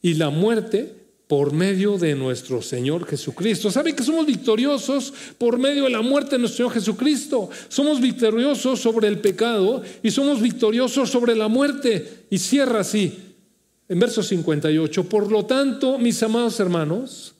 y 0.01 0.15
la 0.15 0.29
muerte 0.29 0.95
por 1.27 1.53
medio 1.53 1.97
de 1.97 2.15
nuestro 2.15 2.61
Señor 2.61 3.05
Jesucristo. 3.07 3.71
¿Sabe 3.71 3.95
que 3.95 4.03
somos 4.03 4.25
victoriosos 4.25 5.13
por 5.37 5.57
medio 5.57 5.85
de 5.85 5.89
la 5.89 6.01
muerte 6.01 6.31
de 6.31 6.39
nuestro 6.39 6.65
Señor 6.65 6.73
Jesucristo? 6.73 7.49
Somos 7.69 7.99
victoriosos 7.99 8.79
sobre 8.79 9.07
el 9.07 9.19
pecado 9.19 9.81
y 10.01 10.11
somos 10.11 10.41
victoriosos 10.41 11.09
sobre 11.09 11.35
la 11.35 11.47
muerte. 11.47 12.25
Y 12.29 12.37
cierra 12.37 12.81
así, 12.81 13.32
en 13.93 13.99
verso 13.99 14.23
58, 14.23 15.03
por 15.03 15.31
lo 15.31 15.45
tanto, 15.45 15.99
mis 15.99 16.23
amados 16.23 16.59
hermanos, 16.59 17.35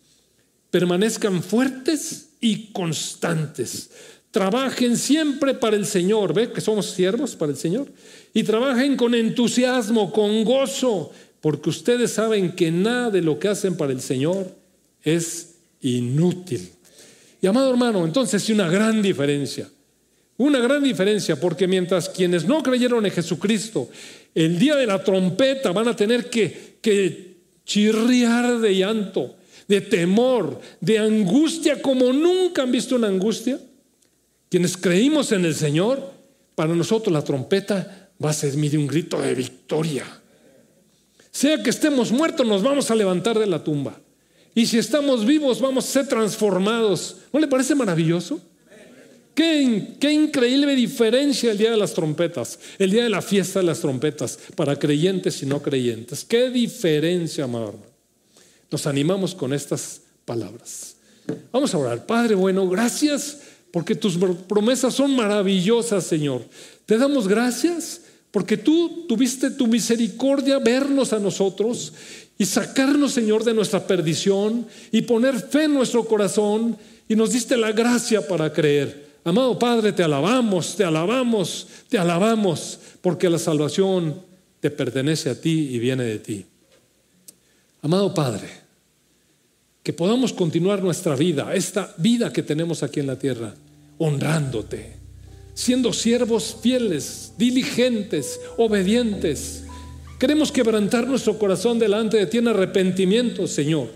permanezcan 0.69 1.41
fuertes 1.41 2.29
y 2.39 2.71
constantes. 2.71 3.89
Trabajen 4.29 4.95
siempre 4.95 5.55
para 5.55 5.75
el 5.75 5.87
Señor, 5.87 6.31
¿ve 6.31 6.51
que 6.51 6.61
somos 6.61 6.91
siervos 6.91 7.35
para 7.35 7.51
el 7.51 7.57
Señor? 7.57 7.87
Y 8.35 8.43
trabajen 8.43 8.95
con 8.97 9.15
entusiasmo, 9.15 10.13
con 10.13 10.43
gozo, 10.43 11.11
porque 11.41 11.71
ustedes 11.71 12.11
saben 12.11 12.51
que 12.51 12.69
nada 12.69 13.09
de 13.09 13.23
lo 13.23 13.39
que 13.39 13.47
hacen 13.47 13.75
para 13.75 13.91
el 13.91 14.01
Señor 14.01 14.55
es 15.01 15.55
inútil. 15.81 16.69
Y 17.41 17.47
amado 17.47 17.71
hermano, 17.71 18.05
entonces 18.05 18.47
hay 18.47 18.53
una 18.53 18.69
gran 18.69 19.01
diferencia. 19.01 19.67
Una 20.37 20.59
gran 20.59 20.83
diferencia, 20.83 21.35
porque 21.39 21.67
mientras 21.67 22.09
quienes 22.09 22.45
no 22.45 22.61
creyeron 22.61 23.07
en 23.07 23.11
Jesucristo 23.11 23.89
el 24.35 24.57
día 24.57 24.75
de 24.75 24.87
la 24.87 25.03
trompeta 25.03 25.71
van 25.71 25.87
a 25.87 25.95
tener 25.95 26.29
que, 26.29 26.73
chirriar 27.65 28.59
de 28.59 28.75
llanto, 28.75 29.35
de 29.67 29.81
temor, 29.81 30.59
de 30.81 30.99
angustia, 30.99 31.81
como 31.81 32.11
nunca 32.11 32.63
han 32.63 32.71
visto 32.71 32.95
una 32.95 33.07
angustia. 33.07 33.59
Quienes 34.49 34.75
creímos 34.75 35.31
en 35.31 35.45
el 35.45 35.55
Señor, 35.55 36.11
para 36.55 36.75
nosotros 36.75 37.13
la 37.13 37.23
trompeta 37.23 38.09
va 38.23 38.31
a 38.31 38.33
ser 38.33 38.55
un 38.55 38.87
grito 38.87 39.21
de 39.21 39.33
victoria. 39.33 40.05
Sea 41.31 41.63
que 41.63 41.69
estemos 41.69 42.11
muertos, 42.11 42.45
nos 42.45 42.61
vamos 42.61 42.91
a 42.91 42.95
levantar 42.95 43.39
de 43.39 43.47
la 43.47 43.63
tumba. 43.63 43.99
Y 44.53 44.67
si 44.67 44.77
estamos 44.77 45.25
vivos, 45.25 45.59
vamos 45.59 45.85
a 45.85 45.91
ser 45.91 46.07
transformados. 46.07 47.17
¿No 47.31 47.39
le 47.39 47.47
parece 47.47 47.73
maravilloso? 47.73 48.39
Qué, 49.33 50.11
increíble 50.11 50.75
diferencia 50.75 51.51
el 51.51 51.57
día 51.57 51.71
de 51.71 51.77
las 51.77 51.93
trompetas, 51.93 52.59
el 52.77 52.91
día 52.91 53.03
de 53.03 53.09
la 53.09 53.21
fiesta 53.21 53.59
de 53.59 53.65
las 53.65 53.79
trompetas, 53.79 54.37
para 54.55 54.77
creyentes 54.77 55.41
y 55.41 55.47
no 55.47 55.61
creyentes. 55.61 56.23
Qué 56.23 56.49
diferencia, 56.51 57.45
amado. 57.45 57.75
Nos 58.69 58.85
animamos 58.85 59.33
con 59.33 59.53
estas 59.53 60.01
palabras. 60.25 60.95
Vamos 61.51 61.73
a 61.73 61.77
orar. 61.77 62.05
Padre 62.05 62.35
bueno, 62.35 62.67
gracias 62.69 63.39
porque 63.71 63.95
tus 63.95 64.17
promesas 64.47 64.93
son 64.93 65.15
maravillosas, 65.15 66.03
Señor. 66.03 66.43
Te 66.85 66.97
damos 66.97 67.27
gracias 67.27 68.01
porque 68.29 68.57
tú 68.57 69.05
tuviste 69.07 69.49
tu 69.51 69.67
misericordia 69.67 70.59
vernos 70.59 71.11
a 71.11 71.19
nosotros 71.19 71.93
y 72.37 72.45
sacarnos, 72.45 73.13
Señor, 73.13 73.43
de 73.43 73.53
nuestra 73.53 73.85
perdición 73.87 74.67
y 74.91 75.01
poner 75.03 75.39
fe 75.39 75.63
en 75.63 75.73
nuestro 75.73 76.05
corazón 76.05 76.77
y 77.07 77.15
nos 77.15 77.31
diste 77.31 77.57
la 77.57 77.71
gracia 77.71 78.27
para 78.27 78.51
creer. 78.53 79.02
Amado 79.25 79.57
Padre, 79.57 79.93
te 79.93 80.03
alabamos, 80.03 80.75
te 80.75 80.83
alabamos, 80.83 81.67
te 81.87 81.97
alabamos, 81.97 82.79
porque 83.01 83.29
la 83.29 83.39
salvación 83.39 84.21
te 84.59 84.69
pertenece 84.69 85.29
a 85.29 85.39
ti 85.39 85.69
y 85.71 85.79
viene 85.79 86.03
de 86.03 86.19
ti. 86.19 86.45
Amado 87.81 88.13
Padre, 88.13 88.49
que 89.81 89.93
podamos 89.93 90.33
continuar 90.33 90.83
nuestra 90.83 91.15
vida, 91.15 91.53
esta 91.53 91.93
vida 91.97 92.33
que 92.33 92.43
tenemos 92.43 92.83
aquí 92.83 92.99
en 92.99 93.07
la 93.07 93.17
tierra, 93.17 93.53
honrándote, 93.97 94.93
siendo 95.53 95.93
siervos 95.93 96.57
fieles, 96.61 97.33
diligentes, 97.37 98.39
obedientes. 98.57 99.63
Queremos 100.19 100.51
quebrantar 100.51 101.07
nuestro 101.07 101.37
corazón 101.37 101.79
delante 101.79 102.17
de 102.17 102.25
ti 102.25 102.39
en 102.39 102.49
arrepentimiento, 102.49 103.47
Señor. 103.47 103.89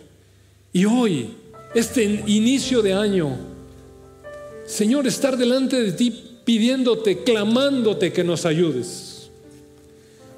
Y 0.71 0.85
hoy, 0.85 1.29
este 1.73 2.03
inicio 2.27 2.81
de 2.81 2.93
año, 2.93 3.56
Señor, 4.67 5.07
estar 5.07 5.35
delante 5.35 5.81
de 5.81 5.93
ti 5.93 6.13
pidiéndote, 6.43 7.23
clamándote 7.23 8.13
que 8.13 8.23
nos 8.23 8.45
ayudes. 8.45 9.31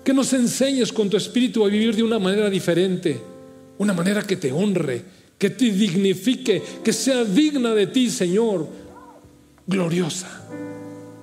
Que 0.06 0.14
nos 0.14 0.32
enseñes 0.32 0.94
con 0.94 1.10
tu 1.10 1.18
espíritu 1.18 1.66
a 1.66 1.68
vivir 1.68 1.96
de 1.96 2.04
una 2.04 2.20
manera 2.20 2.50
diferente, 2.50 3.20
una 3.78 3.94
manera 3.94 4.22
que 4.22 4.38
te 4.38 4.54
honre, 4.54 5.04
que 5.38 5.50
te 5.50 5.66
dignifique, 5.66 6.62
que 6.84 6.94
sea 6.94 7.26
digna 7.26 7.74
de 7.74 7.88
ti, 7.88 8.10
Señor, 8.10 8.68
gloriosa 9.68 10.40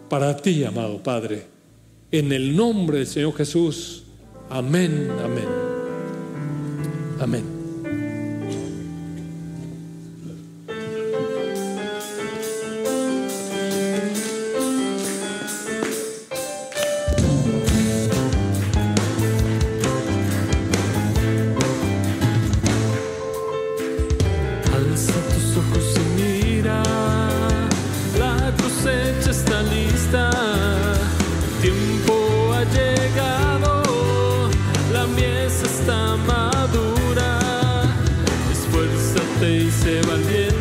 para 0.08 0.36
ti, 0.36 0.64
amado 0.64 1.02
Padre. 1.02 1.46
En 2.10 2.32
el 2.32 2.56
nombre 2.56 2.98
del 2.98 3.06
Señor 3.06 3.34
Jesús. 3.34 4.04
Amén, 4.48 5.10
amén. 5.22 5.48
Amén. 7.20 7.55
Hallelujah. 40.16 40.55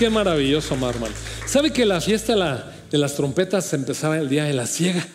Qué 0.00 0.08
maravilloso, 0.08 0.72
hermano. 0.76 1.14
¿Sabe 1.44 1.74
que 1.74 1.84
la 1.84 2.00
fiesta 2.00 2.72
de 2.90 2.96
las 2.96 3.14
trompetas 3.16 3.70
empezaba 3.74 4.16
el 4.16 4.30
día 4.30 4.44
de 4.44 4.54
la 4.54 4.66
siega? 4.66 5.06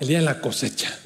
El 0.00 0.08
día 0.08 0.20
de 0.20 0.24
la 0.24 0.40
cosecha. 0.40 0.98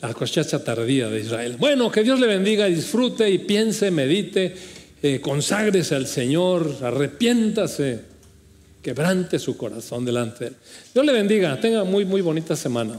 La 0.00 0.14
cosecha 0.14 0.64
tardía 0.64 1.10
de 1.10 1.20
Israel. 1.20 1.56
Bueno, 1.58 1.92
que 1.92 2.02
Dios 2.02 2.20
le 2.20 2.26
bendiga, 2.26 2.64
disfrute 2.64 3.28
y 3.28 3.36
piense, 3.36 3.90
medite, 3.90 4.56
eh, 5.02 5.20
conságrese 5.20 5.94
al 5.94 6.06
Señor, 6.06 6.74
arrepiéntase, 6.80 8.00
quebrante 8.80 9.38
su 9.38 9.58
corazón 9.58 10.06
delante 10.06 10.44
de 10.44 10.50
Él. 10.52 10.56
Dios 10.94 11.04
le 11.04 11.12
bendiga, 11.12 11.60
tenga 11.60 11.84
muy, 11.84 12.06
muy 12.06 12.22
bonita 12.22 12.56
semana. 12.56 12.98